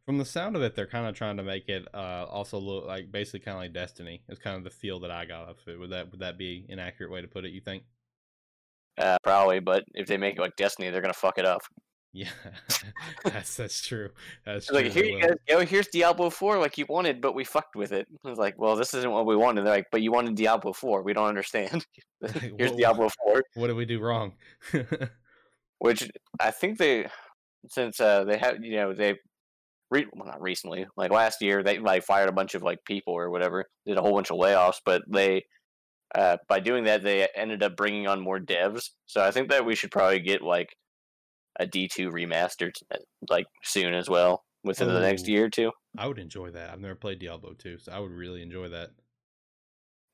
From 0.07 0.19
the 0.19 0.25
sound 0.25 0.55
of 0.55 0.62
it, 0.62 0.77
they're 0.77 0.87
kind 0.87 1.05
of 1.05 1.17
trying 1.17 1.37
to 1.38 1.43
make 1.43 1.69
it 1.69 1.85
uh, 1.93 2.27
also 2.31 2.59
look 2.61 2.87
like 2.87 3.11
basically 3.11 3.40
kind 3.40 3.57
of 3.57 3.62
like 3.62 3.73
Destiny. 3.73 4.23
It's 4.29 4.38
kind 4.38 4.57
of 4.57 4.62
the 4.62 4.71
feel 4.71 5.01
that 5.01 5.11
I 5.11 5.25
got 5.25 5.49
of 5.49 5.57
it. 5.67 5.81
Would 5.81 5.90
that 5.90 6.12
would 6.12 6.21
that 6.21 6.38
be 6.38 6.64
an 6.69 6.79
accurate 6.79 7.11
way 7.11 7.23
to 7.23 7.27
put 7.27 7.45
it? 7.45 7.51
You 7.51 7.61
think? 7.61 7.83
Uh, 8.97 9.17
probably, 9.25 9.59
but 9.59 9.83
if 9.95 10.07
they 10.07 10.17
make 10.17 10.37
it 10.37 10.40
like 10.40 10.55
Destiny, 10.55 10.90
they're 10.90 11.01
gonna 11.01 11.12
fuck 11.12 11.38
it 11.38 11.45
up. 11.45 11.62
Yeah, 12.12 12.29
that's 13.25 13.57
that's 13.57 13.85
true. 13.85 14.11
That's 14.47 14.67
true. 14.67 14.77
like 14.77 14.93
here 14.93 15.07
you 15.07 15.21
guys 15.21 15.35
go. 15.49 15.67
Here's 15.67 15.88
Diablo 15.88 16.31
Four, 16.31 16.59
like 16.61 16.79
you 16.79 16.87
wanted, 16.88 17.21
but 17.21 17.35
we 17.35 17.43
fucked 17.43 17.75
with 17.75 17.90
it. 17.90 18.07
I 18.25 18.31
was 18.31 18.38
like, 18.38 18.57
well, 18.57 18.77
this 18.77 18.95
isn't 18.95 19.11
what 19.11 19.27
we 19.27 19.35
wanted. 19.35 19.64
They're 19.67 19.75
like, 19.75 19.88
but 19.90 20.03
you 20.03 20.12
wanted 20.12 20.37
Diablo 20.37 20.73
Four. 20.73 21.03
We 21.03 21.14
don't 21.14 21.27
understand. 21.27 21.85
Here's 22.21 22.71
what- 22.71 22.79
Diablo 22.79 23.09
Four, 23.25 23.43
What 23.55 23.67
did 23.67 23.75
we 23.75 23.87
do 23.87 23.99
wrong? 23.99 24.35
Which 25.78 26.08
I 26.40 26.50
think 26.50 26.78
they, 26.78 27.06
since 27.68 28.00
uh, 28.00 28.24
they 28.24 28.38
have, 28.38 28.62
you 28.62 28.76
know, 28.76 28.94
they, 28.94 29.14
re- 29.90 30.06
well, 30.12 30.26
not 30.26 30.40
recently, 30.40 30.87
like 30.96 31.10
last 31.10 31.42
year, 31.42 31.62
they 31.62 31.78
like 31.78 32.04
fired 32.04 32.28
a 32.28 32.32
bunch 32.32 32.54
of 32.54 32.62
like 32.62 32.78
people 32.84 33.14
or 33.14 33.30
whatever, 33.30 33.66
did 33.87 33.98
a 33.98 34.02
whole 34.02 34.14
bunch 34.14 34.30
of 34.30 34.38
layoffs, 34.38 34.80
but 34.84 35.02
they. 35.08 35.44
Uh, 36.14 36.37
by 36.48 36.60
doing 36.60 36.84
that, 36.84 37.02
they 37.02 37.26
ended 37.34 37.60
up 37.64 37.74
bringing 37.74 38.06
on 38.06 38.20
more 38.20 38.38
devs. 38.38 38.90
So 39.06 39.20
I 39.20 39.32
think 39.32 39.50
that 39.50 39.66
we 39.66 39.74
should 39.74 39.90
probably 39.90 40.20
get 40.20 40.42
like 40.42 40.68
a 41.58 41.66
D 41.66 41.88
two 41.88 42.10
remastered 42.10 42.72
uh, 42.92 42.98
like 43.28 43.46
soon 43.64 43.94
as 43.94 44.08
well 44.08 44.44
within 44.64 44.88
the 44.88 45.00
next 45.00 45.28
year 45.28 45.44
or 45.44 45.50
two. 45.50 45.70
I 45.96 46.08
would 46.08 46.18
enjoy 46.18 46.50
that. 46.50 46.70
I've 46.70 46.80
never 46.80 46.94
played 46.94 47.20
Diablo 47.20 47.52
2, 47.52 47.78
so 47.78 47.92
I 47.92 48.00
would 48.00 48.10
really 48.10 48.42
enjoy 48.42 48.68
that. 48.70 48.90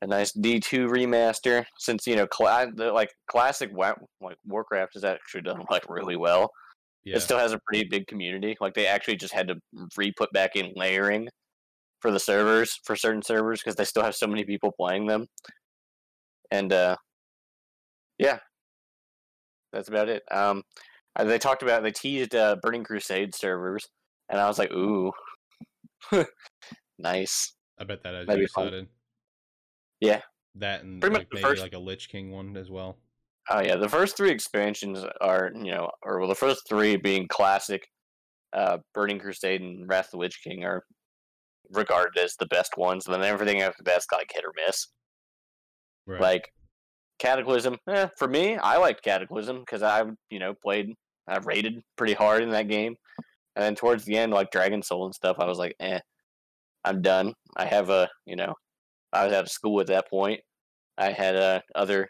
A 0.03 0.07
nice 0.07 0.33
D2 0.33 0.89
remaster 0.89 1.65
since 1.79 2.07
you 2.07 2.17
know 2.17 2.27
the, 2.75 2.91
like 2.93 3.11
classic 3.27 3.71
Wa- 3.73 3.95
like 4.21 4.37
Warcraft 4.47 4.95
has 4.95 5.05
actually 5.05 5.43
done 5.43 5.65
like 5.71 5.89
really 5.89 6.17
well. 6.17 6.51
Yeah. 7.05 7.17
It 7.17 7.21
still 7.21 7.39
has 7.39 7.53
a 7.53 7.61
pretty 7.67 7.89
big 7.89 8.07
community. 8.07 8.57
Like 8.61 8.75
they 8.75 8.87
actually 8.87 9.17
just 9.17 9.35
had 9.35 9.49
to 9.49 9.57
re-put 9.97 10.33
back 10.33 10.55
in 10.55 10.73
layering 10.77 11.29
for 12.01 12.11
the 12.11 12.21
servers 12.21 12.79
for 12.85 12.97
certain 12.97 13.23
servers 13.23 13.61
because 13.61 13.77
they 13.77 13.85
still 13.85 14.03
have 14.03 14.15
so 14.15 14.27
many 14.27 14.45
people 14.45 14.73
playing 14.73 15.07
them. 15.07 15.27
And 16.51 16.73
uh 16.73 16.97
yeah. 18.19 18.39
That's 19.73 19.89
about 19.89 20.09
it. 20.09 20.23
Um 20.31 20.63
uh, 21.17 21.25
they 21.25 21.39
talked 21.39 21.63
about 21.63 21.83
they 21.83 21.91
teased 21.91 22.35
uh, 22.35 22.57
Burning 22.63 22.85
Crusade 22.85 23.35
servers 23.35 23.89
and 24.31 24.41
I 24.41 24.47
was 24.47 24.59
like, 24.59 24.73
"Ooh. 24.73 25.13
nice." 26.99 27.55
I 27.79 27.85
bet 27.85 28.03
that 28.05 28.29
you 28.29 28.37
be 28.37 28.47
fun. 28.47 28.87
Yeah. 30.01 30.21
That 30.57 30.83
and 30.83 31.01
Pretty 31.01 31.13
much 31.13 31.21
like 31.21 31.29
the 31.31 31.35
maybe 31.37 31.49
first- 31.49 31.63
like 31.63 31.75
a 31.75 31.79
Lich 31.79 32.09
King 32.09 32.31
one 32.31 32.57
as 32.57 32.71
well. 32.71 32.99
Oh 33.49 33.61
yeah, 33.61 33.77
the 33.77 33.89
first 33.89 34.17
three 34.17 34.31
expansions 34.31 35.05
are 35.21 35.51
you 35.55 35.73
know, 35.73 35.91
or 36.03 36.21
well, 36.21 36.29
the 36.29 36.35
first 36.35 36.69
three 36.69 36.97
being 36.97 37.27
classic, 37.29 37.83
uh, 38.53 38.79
Burning 38.95 39.19
Crusade 39.19 39.61
and 39.61 39.89
Wrath 39.89 40.07
of 40.07 40.11
the 40.13 40.19
Witch 40.19 40.41
King 40.45 40.65
are 40.65 40.85
regarded 41.73 42.17
as 42.19 42.37
the 42.37 42.47
best 42.47 42.77
ones. 42.77 43.07
And 43.07 43.15
then 43.15 43.25
everything 43.25 43.63
after 43.63 43.83
that's 43.83 44.07
like 44.13 44.31
hit 44.33 44.45
or 44.45 44.53
miss. 44.67 44.87
Right. 46.07 46.21
Like 46.21 46.53
Cataclysm, 47.19 47.77
eh, 47.89 48.09
for 48.19 48.29
me, 48.29 48.57
I 48.57 48.77
liked 48.77 49.03
Cataclysm 49.03 49.61
because 49.61 49.83
I 49.83 50.05
you 50.31 50.39
know 50.39 50.55
played, 50.63 50.95
I 51.27 51.39
rated 51.39 51.81
pretty 51.97 52.15
hard 52.15 52.43
in 52.43 52.51
that 52.51 52.69
game, 52.69 52.95
and 53.57 53.65
then 53.65 53.75
towards 53.75 54.05
the 54.05 54.17
end, 54.17 54.33
like 54.33 54.51
Dragon 54.51 54.83
Soul 54.83 55.07
and 55.07 55.15
stuff, 55.15 55.37
I 55.39 55.47
was 55.47 55.59
like, 55.59 55.75
eh, 55.81 56.01
I'm 56.85 57.03
done. 57.03 57.35
I 57.57 57.65
have 57.65 57.91
a 57.91 58.09
you 58.27 58.37
know, 58.37 58.55
I 59.13 59.25
was 59.25 59.35
out 59.35 59.45
of 59.45 59.51
school 59.51 59.81
at 59.81 59.87
that 59.89 60.09
point. 60.09 60.41
I 60.99 61.13
had 61.13 61.37
uh, 61.37 61.61
other 61.75 62.09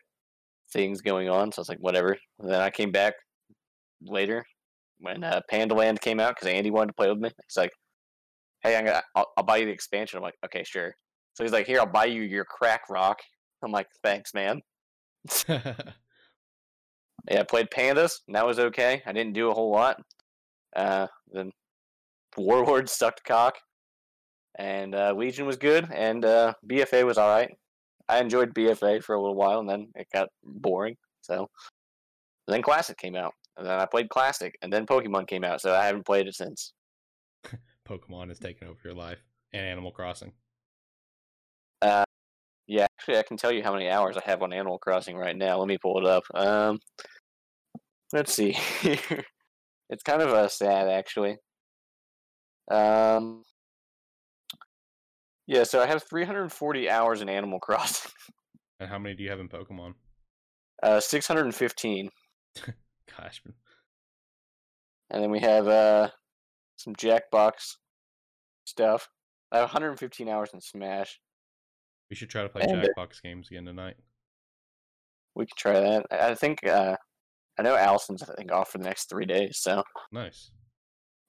things 0.73 1.01
going 1.01 1.29
on, 1.29 1.53
so 1.53 1.61
I 1.61 1.63
was 1.63 1.69
like, 1.69 1.79
whatever. 1.79 2.17
And 2.39 2.51
then 2.51 2.61
I 2.61 2.71
came 2.71 2.91
back 2.91 3.15
later 4.03 4.45
when 4.99 5.25
uh, 5.25 5.41
Pandaland 5.51 6.01
came 6.01 6.21
out 6.21 6.37
because 6.37 6.53
Andy 6.53 6.71
wanted 6.71 6.89
to 6.89 6.95
play 6.95 7.09
with 7.09 7.19
me. 7.19 7.31
He's 7.47 7.57
like, 7.57 7.73
"Hey, 8.63 8.77
I'm 8.77 8.85
gonna, 8.85 9.03
I'll, 9.15 9.27
I'll 9.37 9.45
buy 9.45 9.59
you 9.59 9.67
the 9.67 9.73
expansion." 9.73 10.19
I'm 10.19 10.23
like, 10.23 10.37
"Okay, 10.45 10.65
sure." 10.65 10.95
So 11.35 11.45
he's 11.45 11.53
like, 11.53 11.67
"Here, 11.67 11.81
I'll 11.81 11.87
buy 11.87 12.07
you 12.07 12.23
your 12.23 12.45
crack 12.45 12.83
rock." 12.91 13.19
I'm 13.65 13.73
like, 13.73 13.89
"Thanks, 14.03 14.35
man." 14.35 14.61
Yeah, 17.29 17.41
I 17.41 17.43
played 17.45 17.71
Pandas, 17.71 18.21
and 18.27 18.37
that 18.37 18.47
was 18.47 18.59
okay. 18.59 19.03
I 19.07 19.13
didn't 19.13 19.35
do 19.35 19.51
a 19.51 19.55
whole 19.55 19.71
lot. 19.71 20.01
Uh, 20.75 21.07
then 21.33 21.53
Warlord 22.37 22.89
sucked 22.89 23.25
cock, 23.25 23.57
and 24.61 24.95
uh, 24.95 25.15
Legion 25.17 25.47
was 25.47 25.57
good, 25.57 25.89
and 25.91 26.23
uh, 26.25 26.53
BFA 26.71 27.05
was 27.07 27.17
all 27.17 27.29
right. 27.29 27.51
I 28.09 28.21
enjoyed 28.21 28.55
BFA 28.55 29.03
for 29.03 29.15
a 29.15 29.21
little 29.21 29.37
while, 29.37 29.59
and 29.61 29.69
then 29.69 29.89
it 29.95 30.07
got 30.13 30.29
boring. 30.45 30.97
So 31.23 31.49
then 32.47 32.61
Classic 32.61 32.99
came 32.99 33.17
out, 33.17 33.33
and 33.57 33.67
then 33.67 33.81
I 33.81 33.87
played 33.87 34.11
Classic, 34.11 34.55
and 34.61 34.71
then 34.71 34.85
Pokemon 34.85 35.29
came 35.29 35.45
out. 35.45 35.63
So 35.63 35.75
I 35.75 35.87
haven't 35.87 36.05
played 36.05 36.27
it 36.27 36.35
since. 36.35 36.75
Pokemon 37.89 38.29
has 38.29 38.39
taken 38.39 38.69
over 38.69 38.79
your 38.85 38.95
life 38.95 39.25
and 39.55 39.65
Animal 39.65 39.93
Crossing. 39.93 40.33
Yeah, 42.71 42.85
actually, 42.85 43.19
I 43.19 43.25
can 43.25 43.37
tell 43.37 43.51
you 43.51 43.65
how 43.65 43.73
many 43.73 43.89
hours 43.89 44.17
I 44.17 44.23
have 44.27 44.43
on 44.43 44.53
Animal 44.53 44.79
Crossing 44.79 45.17
right 45.17 45.37
now. 45.37 45.59
Let 45.59 45.67
me 45.67 45.77
pull 45.77 45.99
it 45.99 46.07
up. 46.07 46.23
Um, 46.35 46.79
let's 48.13 48.33
see. 48.33 48.53
here. 48.53 49.25
it's 49.91 50.05
kind 50.05 50.23
of 50.23 50.29
uh, 50.29 50.47
sad, 50.47 50.87
actually. 50.87 51.39
Um, 52.71 53.43
yeah, 55.51 55.65
so 55.65 55.83
I 55.83 55.87
have 55.87 56.05
340 56.05 56.89
hours 56.89 57.23
in 57.23 57.29
Animal 57.29 57.59
Crossing. 57.67 58.13
And 58.79 58.89
how 58.89 59.01
many 59.01 59.17
do 59.17 59.25
you 59.25 59.31
have 59.31 59.41
in 59.41 59.49
Pokemon? 59.49 59.95
Uh, 60.81 61.01
615, 61.01 62.09
Gosh, 63.19 63.43
and 65.11 65.23
then 65.23 65.31
we 65.31 65.41
have 65.41 65.67
uh 65.67 66.09
some 66.77 66.95
Jackbox 66.95 67.75
stuff. 68.65 69.09
I 69.51 69.57
have 69.57 69.65
115 69.65 70.29
hours 70.29 70.51
in 70.55 70.61
Smash. 70.61 71.21
we 72.09 72.17
should 72.17 72.31
try 72.31 72.45
to 72.45 72.49
play 72.49 72.63
And, 72.63 72.81
uh, 72.81 72.87
Jackbox 72.97 73.21
games 73.21 73.49
again 73.51 73.65
tonight. 73.65 73.97
We 75.35 75.47
can 75.47 75.57
try 75.59 75.81
that. 75.81 76.07
I 76.13 76.31
I 76.31 76.35
think 76.37 76.65
uh, 76.65 76.97
I 77.59 77.63
know 77.63 77.77
Allison's 77.77 78.23
I 78.23 78.35
think 78.37 78.53
off 78.53 78.71
for 78.71 78.79
the 78.79 78.85
next 78.85 79.11
three 79.11 79.27
days. 79.27 79.59
So 79.59 79.83
Nice. 80.13 80.53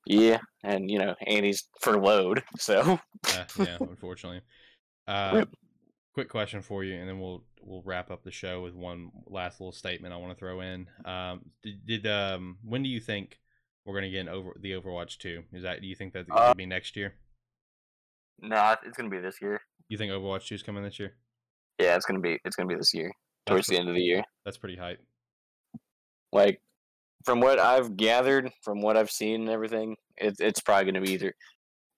Yeah, 0.06 0.40
and 0.64 0.90
you 0.90 1.00
know 1.00 1.16
Andy's 1.28 1.64
furloughed. 1.82 2.44
So 2.58 3.00
Uh, 3.28 3.46
yeah, 3.60 3.78
unfortunately. 3.80 4.42
Uh, 5.08 5.46
quick 6.14 6.30
question 6.30 6.62
for 6.62 6.84
you, 6.84 6.96
and 6.96 7.08
then 7.08 7.20
we'll 7.20 7.44
we'll 7.62 7.84
wrap 7.84 8.12
up 8.12 8.24
the 8.24 8.32
show 8.32 8.62
with 8.62 8.74
one 8.74 9.12
last 9.28 9.60
little 9.60 9.72
statement 9.72 10.14
I 10.14 10.18
want 10.18 10.34
to 10.34 10.40
throw 10.40 10.62
in. 10.62 10.88
Um, 11.06 11.42
did, 11.64 11.86
did 11.86 12.08
um 12.08 12.58
when 12.64 12.84
do 12.84 12.90
you 12.90 13.00
think 13.00 13.40
we're 13.86 13.96
gonna 13.96 14.10
get 14.10 14.22
an 14.22 14.30
over 14.30 14.56
the 14.60 14.72
Overwatch 14.72 15.18
two? 15.18 15.44
Is 15.54 15.64
that 15.64 15.82
do 15.82 15.88
you 15.88 15.96
think 15.96 16.14
that's 16.14 16.28
gonna 16.28 16.42
Uh, 16.42 16.54
be 16.54 16.66
next 16.66 16.96
year? 16.96 17.16
Nah, 18.40 18.76
it's 18.86 18.98
gonna 18.98 19.10
be 19.10 19.20
this 19.20 19.42
year. 19.42 19.62
You 19.90 19.98
think 19.98 20.12
Overwatch 20.12 20.48
two 20.48 20.56
is 20.56 20.64
coming 20.64 20.84
this 20.84 21.00
year? 21.00 21.16
Yeah, 21.80 21.96
it's 21.96 22.06
gonna 22.06 22.20
be 22.20 22.40
it's 22.46 22.56
gonna 22.56 22.70
be 22.70 22.76
this 22.76 22.94
year. 22.94 23.12
Towards 23.46 23.68
the 23.68 23.78
end 23.78 23.90
of 23.90 23.96
the 23.96 24.02
year. 24.02 24.24
That's 24.46 24.58
pretty 24.58 24.78
hype. 24.78 25.04
Like 26.32 26.62
from 27.26 27.40
what 27.42 27.60
I've 27.60 27.96
gathered, 27.98 28.52
from 28.64 28.82
what 28.82 28.98
I've 28.98 29.12
seen 29.12 29.42
and 29.42 29.50
everything, 29.50 29.96
it's 30.18 30.40
it's 30.40 30.62
probably 30.62 30.86
gonna 30.92 31.06
be 31.06 31.14
either 31.14 31.34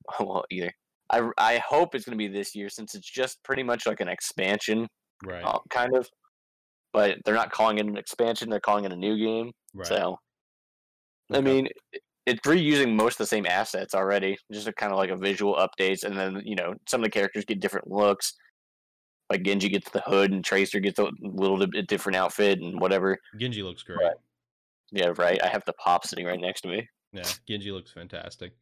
well, 0.19 0.45
either. 0.49 0.71
I 1.09 1.29
I 1.37 1.57
hope 1.57 1.95
it's 1.95 2.05
gonna 2.05 2.17
be 2.17 2.27
this 2.27 2.55
year 2.55 2.69
since 2.69 2.95
it's 2.95 3.09
just 3.09 3.43
pretty 3.43 3.63
much 3.63 3.85
like 3.85 3.99
an 4.01 4.07
expansion, 4.07 4.87
Right. 5.25 5.43
uh, 5.43 5.59
kind 5.69 5.95
of. 5.95 6.07
But 6.93 7.17
they're 7.25 7.33
not 7.35 7.51
calling 7.51 7.79
it 7.79 7.85
an 7.85 7.97
expansion; 7.97 8.49
they're 8.49 8.59
calling 8.59 8.85
it 8.85 8.91
a 8.93 8.95
new 8.95 9.17
game. 9.17 9.51
right. 9.73 9.87
So, 9.87 10.17
I 11.31 11.41
mean, 11.41 11.67
it- 11.91 12.01
it's 12.25 12.39
reusing 12.47 12.95
most 12.95 13.15
of 13.15 13.17
the 13.17 13.25
same 13.27 13.45
assets 13.45 13.93
already, 13.93 14.37
just 14.49 14.65
a 14.67 14.71
kind 14.71 14.93
of 14.93 14.97
like 14.97 15.09
a 15.09 15.17
visual 15.17 15.55
updates, 15.55 16.03
and 16.05 16.17
then 16.17 16.41
you 16.45 16.55
know 16.55 16.73
some 16.87 17.01
of 17.01 17.03
the 17.05 17.09
characters 17.11 17.43
get 17.45 17.59
different 17.59 17.89
looks. 17.91 18.33
Like 19.29 19.43
Genji 19.43 19.67
gets 19.69 19.89
the 19.89 20.01
hood, 20.01 20.31
and 20.31 20.43
Tracer 20.45 20.79
gets 20.79 20.99
a 20.99 21.09
little 21.19 21.65
bit 21.67 21.87
different 21.87 22.15
outfit, 22.15 22.59
and 22.61 22.79
whatever. 22.79 23.17
Genji 23.37 23.61
looks 23.63 23.83
great. 23.83 23.97
Right. 23.99 24.15
Yeah, 24.91 25.11
right. 25.17 25.41
I 25.43 25.47
have 25.47 25.65
the 25.65 25.73
pop 25.73 26.05
sitting 26.05 26.25
right 26.25 26.39
next 26.39 26.61
to 26.61 26.67
me. 26.67 26.87
Yeah, 27.11 27.23
Genji 27.47 27.71
looks 27.71 27.91
fantastic. 27.91 28.53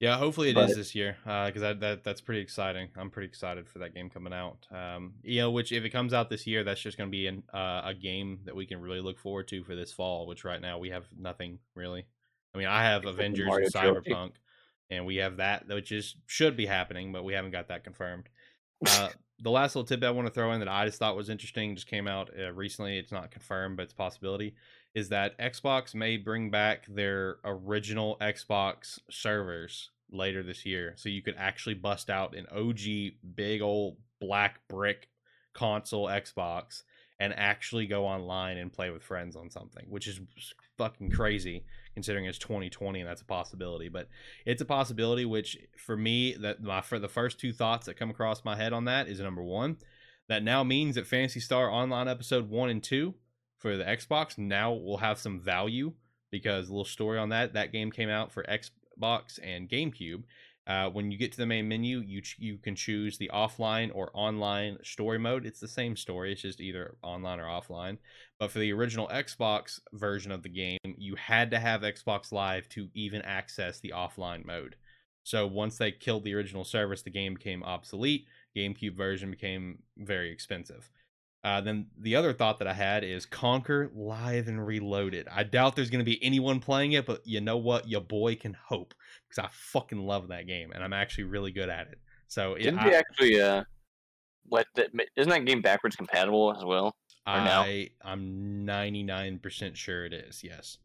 Yeah, 0.00 0.18
hopefully 0.18 0.50
it 0.50 0.58
is 0.58 0.70
But- 0.70 0.76
this 0.76 0.94
year 0.96 1.16
because 1.24 1.60
that, 1.62 1.78
that 1.80 2.02
that's 2.02 2.20
pretty 2.20 2.40
exciting. 2.40 2.88
I'm 2.96 3.08
pretty 3.10 3.28
excited 3.28 3.68
for 3.68 3.78
that 3.78 3.94
game 3.94 4.10
coming 4.10 4.32
out. 4.32 4.66
Um, 4.70 5.14
you 5.22 5.40
know, 5.40 5.52
which 5.52 5.70
if 5.70 5.84
it 5.84 5.90
comes 5.90 6.12
out 6.12 6.28
this 6.28 6.44
year, 6.44 6.64
that's 6.64 6.80
just 6.80 6.98
going 6.98 7.08
to 7.08 7.12
be 7.12 7.28
an, 7.28 7.44
uh, 7.54 7.82
a 7.84 7.94
game 7.94 8.40
that 8.46 8.56
we 8.56 8.66
can 8.66 8.80
really 8.80 9.00
look 9.00 9.18
forward 9.18 9.46
to 9.48 9.62
for 9.62 9.76
this 9.76 9.92
fall. 9.92 10.26
Which 10.26 10.44
right 10.44 10.60
now 10.60 10.78
we 10.78 10.90
have 10.90 11.04
nothing 11.16 11.60
really. 11.76 12.04
I 12.52 12.58
mean, 12.58 12.66
I 12.66 12.82
have 12.82 13.06
Avengers 13.06 13.46
Mario 13.46 13.68
and. 13.72 13.72
Cyberpunk, 13.72 14.32
and 14.90 15.06
we 15.06 15.16
have 15.16 15.36
that, 15.36 15.68
which 15.68 15.92
is 15.92 16.16
should 16.26 16.56
be 16.56 16.66
happening, 16.66 17.12
but 17.12 17.22
we 17.22 17.34
haven't 17.34 17.52
got 17.52 17.68
that 17.68 17.84
confirmed. 17.84 18.28
Uh, 18.84 19.10
the 19.42 19.50
last 19.50 19.74
little 19.74 19.86
tidbit 19.86 20.08
I 20.08 20.12
want 20.12 20.28
to 20.28 20.32
throw 20.32 20.52
in 20.52 20.60
that 20.60 20.68
I 20.68 20.86
just 20.86 20.98
thought 20.98 21.16
was 21.16 21.28
interesting 21.28 21.74
just 21.74 21.88
came 21.88 22.06
out 22.06 22.30
uh, 22.38 22.52
recently. 22.52 22.98
It's 22.98 23.12
not 23.12 23.30
confirmed, 23.30 23.76
but 23.76 23.84
it's 23.84 23.92
a 23.92 23.96
possibility. 23.96 24.54
Is 24.94 25.08
that 25.08 25.38
Xbox 25.38 25.94
may 25.94 26.16
bring 26.16 26.50
back 26.50 26.86
their 26.86 27.38
original 27.44 28.16
Xbox 28.20 28.98
servers 29.10 29.90
later 30.10 30.42
this 30.42 30.64
year, 30.64 30.94
so 30.96 31.08
you 31.08 31.22
could 31.22 31.34
actually 31.36 31.74
bust 31.74 32.08
out 32.08 32.36
an 32.36 32.46
OG 32.54 33.34
big 33.34 33.62
old 33.62 33.96
black 34.20 34.60
brick 34.68 35.08
console 35.54 36.06
Xbox 36.06 36.82
and 37.18 37.32
actually 37.36 37.86
go 37.86 38.06
online 38.06 38.58
and 38.58 38.72
play 38.72 38.90
with 38.90 39.02
friends 39.02 39.36
on 39.36 39.50
something, 39.50 39.84
which 39.88 40.06
is 40.06 40.20
fucking 40.82 41.10
crazy 41.12 41.64
considering 41.94 42.24
it's 42.24 42.38
2020 42.38 43.00
and 43.00 43.08
that's 43.08 43.22
a 43.22 43.24
possibility. 43.24 43.88
But 43.88 44.08
it's 44.44 44.62
a 44.62 44.64
possibility 44.66 45.24
which 45.24 45.56
for 45.76 45.96
me 45.96 46.34
that 46.40 46.62
my 46.62 46.80
for 46.80 46.98
the 46.98 47.08
first 47.08 47.38
two 47.38 47.52
thoughts 47.52 47.86
that 47.86 47.96
come 47.96 48.10
across 48.10 48.44
my 48.44 48.56
head 48.56 48.72
on 48.72 48.86
that 48.86 49.08
is 49.08 49.20
number 49.20 49.42
one 49.42 49.76
that 50.28 50.42
now 50.42 50.64
means 50.64 50.96
that 50.96 51.06
Phantasy 51.06 51.40
Star 51.40 51.70
Online 51.70 52.08
episode 52.08 52.48
one 52.48 52.70
and 52.70 52.82
two 52.82 53.14
for 53.58 53.76
the 53.76 53.84
xbox 53.84 54.36
now 54.36 54.72
will 54.72 54.98
have 54.98 55.18
some 55.18 55.38
value 55.38 55.92
because 56.30 56.68
a 56.68 56.72
little 56.72 56.84
story 56.84 57.18
on 57.18 57.28
that 57.28 57.52
that 57.52 57.70
game 57.70 57.92
came 57.92 58.08
out 58.08 58.32
for 58.32 58.44
xbox 58.44 59.38
and 59.42 59.68
gamecube 59.68 60.24
uh, 60.66 60.88
when 60.88 61.10
you 61.10 61.18
get 61.18 61.32
to 61.32 61.38
the 61.38 61.46
main 61.46 61.68
menu 61.68 62.00
you 62.00 62.22
you 62.38 62.56
can 62.58 62.74
choose 62.74 63.18
the 63.18 63.30
offline 63.32 63.90
or 63.94 64.10
online 64.14 64.76
story 64.82 65.18
mode 65.18 65.44
it's 65.44 65.60
the 65.60 65.68
same 65.68 65.96
story 65.96 66.32
it's 66.32 66.42
just 66.42 66.60
either 66.60 66.96
online 67.02 67.40
or 67.40 67.46
offline 67.46 67.98
but 68.42 68.50
for 68.50 68.58
the 68.58 68.72
original 68.72 69.06
Xbox 69.06 69.78
version 69.92 70.32
of 70.32 70.42
the 70.42 70.48
game, 70.48 70.80
you 70.98 71.14
had 71.14 71.52
to 71.52 71.60
have 71.60 71.82
Xbox 71.82 72.32
Live 72.32 72.68
to 72.70 72.88
even 72.92 73.22
access 73.22 73.78
the 73.78 73.92
offline 73.94 74.44
mode. 74.44 74.74
So 75.22 75.46
once 75.46 75.78
they 75.78 75.92
killed 75.92 76.24
the 76.24 76.34
original 76.34 76.64
service, 76.64 77.02
the 77.02 77.10
game 77.10 77.34
became 77.34 77.62
obsolete. 77.62 78.26
GameCube 78.56 78.96
version 78.96 79.30
became 79.30 79.78
very 79.96 80.32
expensive. 80.32 80.90
Uh, 81.44 81.60
then 81.60 81.86
the 81.98 82.14
other 82.14 82.32
thought 82.32 82.60
that 82.60 82.68
I 82.68 82.72
had 82.72 83.02
is 83.02 83.26
Conker 83.26 83.90
Live 83.94 84.46
and 84.46 84.64
Reloaded. 84.64 85.26
I 85.28 85.42
doubt 85.42 85.74
there's 85.74 85.90
going 85.90 86.04
to 86.04 86.04
be 86.04 86.22
anyone 86.22 86.60
playing 86.60 86.92
it, 86.92 87.04
but 87.04 87.26
you 87.26 87.40
know 87.40 87.56
what? 87.56 87.88
Your 87.88 88.00
boy 88.00 88.36
can 88.36 88.54
hope 88.54 88.94
because 89.28 89.44
I 89.44 89.48
fucking 89.50 89.98
love 89.98 90.28
that 90.28 90.46
game 90.46 90.70
and 90.72 90.84
I'm 90.84 90.92
actually 90.92 91.24
really 91.24 91.50
good 91.50 91.68
at 91.68 91.88
it. 91.88 91.98
So 92.28 92.54
it, 92.54 92.62
Didn't 92.62 92.78
I, 92.78 92.90
they 92.90 92.96
actually 92.96 93.40
uh, 93.40 93.64
what 94.46 94.66
that 94.76 94.90
isn't 95.16 95.30
that 95.30 95.44
game 95.44 95.62
backwards 95.62 95.96
compatible 95.96 96.54
as 96.56 96.64
well? 96.64 96.94
or 97.26 97.36
no? 97.36 97.62
I 97.62 97.90
I'm 98.04 98.64
99% 98.66 99.76
sure 99.76 100.04
it 100.04 100.12
is. 100.12 100.42
Yes. 100.44 100.78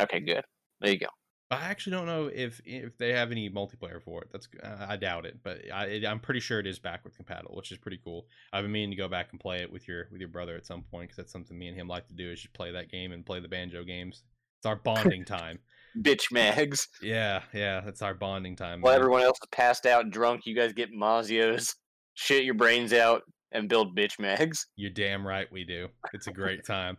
Okay, 0.00 0.20
good. 0.20 0.44
There 0.80 0.92
you 0.92 0.98
go. 0.98 1.06
I 1.50 1.64
actually 1.64 1.92
don't 1.92 2.06
know 2.06 2.30
if 2.32 2.60
if 2.64 2.98
they 2.98 3.12
have 3.12 3.30
any 3.30 3.48
multiplayer 3.48 4.02
for 4.02 4.22
it. 4.22 4.28
That's 4.30 4.48
uh, 4.62 4.86
I 4.86 4.96
doubt 4.96 5.24
it, 5.24 5.38
but 5.42 5.58
I 5.72 5.84
it, 5.86 6.06
I'm 6.06 6.20
pretty 6.20 6.40
sure 6.40 6.60
it 6.60 6.66
is 6.66 6.78
backward 6.78 7.14
compatible, 7.16 7.56
which 7.56 7.72
is 7.72 7.78
pretty 7.78 7.98
cool. 8.04 8.26
I've 8.52 8.64
been 8.64 8.72
meaning 8.72 8.90
to 8.90 8.96
go 8.96 9.08
back 9.08 9.28
and 9.30 9.40
play 9.40 9.62
it 9.62 9.72
with 9.72 9.88
your 9.88 10.08
with 10.12 10.20
your 10.20 10.28
brother 10.28 10.56
at 10.56 10.66
some 10.66 10.82
point 10.82 11.08
because 11.08 11.16
that's 11.16 11.32
something 11.32 11.58
me 11.58 11.68
and 11.68 11.76
him 11.76 11.88
like 11.88 12.06
to 12.08 12.14
do 12.14 12.30
is 12.30 12.42
just 12.42 12.52
play 12.52 12.70
that 12.72 12.90
game 12.90 13.12
and 13.12 13.24
play 13.24 13.40
the 13.40 13.48
banjo 13.48 13.82
games. 13.82 14.24
It's 14.58 14.66
our 14.66 14.76
bonding 14.76 15.24
time. 15.24 15.58
Bitch 16.02 16.30
mags. 16.30 16.88
Yeah, 17.00 17.42
yeah, 17.54 17.80
that's 17.80 18.02
our 18.02 18.14
bonding 18.14 18.54
time. 18.54 18.82
While 18.82 18.94
everyone 18.94 19.22
else 19.22 19.38
is 19.42 19.48
passed 19.50 19.86
out 19.86 20.04
and 20.04 20.12
drunk, 20.12 20.42
you 20.44 20.54
guys 20.54 20.72
get 20.74 20.92
Mazzio's, 20.92 21.74
shit 22.14 22.44
your 22.44 22.54
brains 22.54 22.92
out, 22.92 23.22
and 23.52 23.68
build 23.68 23.96
bitch 23.96 24.18
mags. 24.18 24.66
You're 24.76 24.90
damn 24.90 25.26
right 25.26 25.50
we 25.50 25.64
do. 25.64 25.88
It's 26.12 26.26
a 26.26 26.32
great 26.32 26.64
time. 26.64 26.98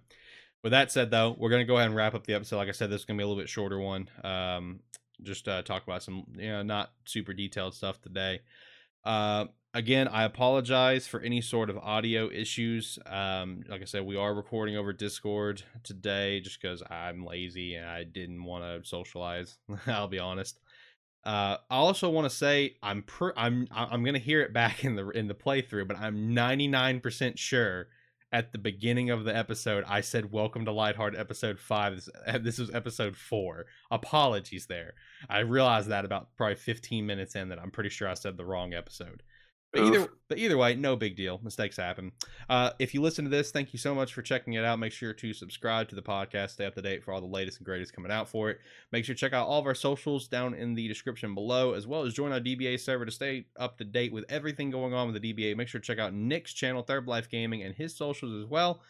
With 0.63 0.71
that 0.71 0.91
said, 0.91 1.11
though, 1.11 1.35
we're 1.37 1.49
gonna 1.49 1.65
go 1.65 1.75
ahead 1.75 1.87
and 1.87 1.95
wrap 1.95 2.15
up 2.15 2.25
the 2.27 2.33
episode. 2.33 2.57
Like 2.57 2.67
I 2.69 2.73
said, 2.73 2.89
this 2.89 3.01
is 3.01 3.05
gonna 3.05 3.17
be 3.17 3.23
a 3.23 3.27
little 3.27 3.41
bit 3.41 3.49
shorter 3.49 3.79
one. 3.79 4.09
Um, 4.23 4.81
just 5.23 5.47
uh, 5.47 5.61
talk 5.61 5.83
about 5.83 6.03
some, 6.03 6.25
you 6.35 6.49
know, 6.49 6.63
not 6.63 6.91
super 7.05 7.33
detailed 7.33 7.73
stuff 7.73 8.01
today. 8.01 8.41
Uh, 9.03 9.45
again, 9.73 10.07
I 10.07 10.23
apologize 10.23 11.07
for 11.07 11.19
any 11.19 11.41
sort 11.41 11.69
of 11.69 11.77
audio 11.77 12.29
issues. 12.29 12.99
Um, 13.05 13.63
like 13.67 13.81
I 13.81 13.85
said, 13.85 14.05
we 14.05 14.17
are 14.17 14.33
recording 14.33 14.77
over 14.77 14.93
Discord 14.93 15.63
today, 15.83 16.39
just 16.41 16.61
because 16.61 16.83
I'm 16.89 17.25
lazy 17.25 17.75
and 17.75 17.85
I 17.85 18.03
didn't 18.03 18.43
want 18.43 18.63
to 18.63 18.87
socialize. 18.87 19.57
I'll 19.87 20.07
be 20.07 20.19
honest. 20.19 20.59
Uh, 21.23 21.57
I 21.69 21.75
also 21.75 22.09
want 22.09 22.29
to 22.29 22.35
say 22.35 22.75
I'm 22.81 23.03
pr- 23.03 23.35
I'm 23.35 23.67
I'm 23.71 24.03
gonna 24.03 24.19
hear 24.19 24.41
it 24.41 24.53
back 24.53 24.85
in 24.85 24.95
the 24.95 25.09
in 25.09 25.27
the 25.27 25.35
playthrough, 25.35 25.87
but 25.87 25.99
I'm 25.99 26.33
99% 26.33 27.37
sure 27.37 27.87
at 28.31 28.51
the 28.51 28.57
beginning 28.57 29.09
of 29.09 29.23
the 29.23 29.35
episode 29.35 29.83
I 29.87 30.01
said 30.01 30.31
welcome 30.31 30.65
to 30.65 30.71
Lightheart 30.71 31.15
episode 31.17 31.59
five. 31.59 31.95
This, 31.95 32.09
this 32.41 32.59
was 32.59 32.73
episode 32.73 33.15
four. 33.15 33.65
Apologies 33.89 34.67
there. 34.67 34.93
I 35.29 35.39
realized 35.39 35.89
that 35.89 36.05
about 36.05 36.35
probably 36.35 36.55
15 36.55 37.05
minutes 37.05 37.35
in 37.35 37.49
that 37.49 37.59
I'm 37.59 37.71
pretty 37.71 37.89
sure 37.89 38.07
I 38.07 38.13
said 38.13 38.37
the 38.37 38.45
wrong 38.45 38.73
episode. 38.73 39.23
But 39.71 39.83
either, 39.83 40.07
but 40.27 40.39
either 40.39 40.57
way, 40.57 40.75
no 40.75 40.95
big 40.95 41.15
deal. 41.15 41.39
Mistakes 41.43 41.77
happen. 41.77 42.11
Uh, 42.49 42.71
if 42.79 42.95
you 42.95 43.01
listen 43.03 43.23
to 43.25 43.29
this, 43.29 43.51
thank 43.51 43.71
you 43.71 43.77
so 43.77 43.93
much 43.93 44.13
for 44.13 44.23
checking 44.23 44.53
it 44.53 44.65
out. 44.65 44.79
Make 44.79 44.91
sure 44.91 45.13
to 45.13 45.33
subscribe 45.33 45.89
to 45.89 45.95
the 45.95 46.01
podcast, 46.01 46.51
stay 46.51 46.65
up 46.65 46.73
to 46.73 46.81
date 46.81 47.03
for 47.03 47.13
all 47.13 47.21
the 47.21 47.27
latest 47.27 47.59
and 47.59 47.65
greatest 47.65 47.93
coming 47.93 48.11
out 48.11 48.27
for 48.27 48.49
it. 48.49 48.59
Make 48.91 49.05
sure 49.05 49.13
to 49.13 49.19
check 49.19 49.33
out 49.33 49.47
all 49.47 49.59
of 49.59 49.67
our 49.67 49.75
socials 49.75 50.27
down 50.27 50.55
in 50.55 50.73
the 50.73 50.87
description 50.87 51.35
below, 51.35 51.73
as 51.73 51.85
well 51.85 52.03
as 52.03 52.15
join 52.15 52.31
our 52.31 52.39
DBA 52.39 52.79
server 52.79 53.05
to 53.05 53.11
stay 53.11 53.45
up 53.57 53.77
to 53.77 53.83
date 53.83 54.11
with 54.11 54.25
everything 54.27 54.71
going 54.71 54.95
on 54.95 55.11
with 55.11 55.21
the 55.21 55.33
DBA. 55.33 55.55
Make 55.55 55.67
sure 55.67 55.79
to 55.79 55.85
check 55.85 55.99
out 55.99 56.13
Nick's 56.13 56.53
channel, 56.53 56.81
Third 56.81 57.07
Life 57.07 57.29
Gaming, 57.29 57.61
and 57.61 57.75
his 57.75 57.95
socials 57.95 58.43
as 58.43 58.49
well. 58.49 58.81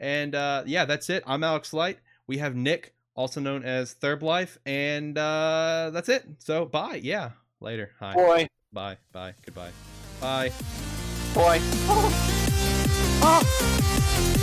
And 0.00 0.34
uh, 0.34 0.64
yeah, 0.66 0.84
that's 0.84 1.10
it. 1.10 1.22
I'm 1.28 1.44
Alex 1.44 1.72
Light. 1.72 2.00
We 2.26 2.38
have 2.38 2.56
Nick, 2.56 2.94
also 3.14 3.40
known 3.40 3.62
as 3.62 3.92
Third 3.92 4.24
Life, 4.24 4.58
and 4.66 5.16
uh, 5.16 5.90
that's 5.92 6.08
it. 6.08 6.26
So 6.40 6.64
bye. 6.64 7.00
Yeah, 7.00 7.30
later. 7.60 7.92
Hi. 8.00 8.14
Boy, 8.14 8.48
Bye. 8.74 8.98
Bye. 9.12 9.34
Goodbye. 9.44 9.70
Bye. 10.24 10.50
Bye. 11.34 11.60
Oh. 11.86 12.10
Oh. 13.22 14.33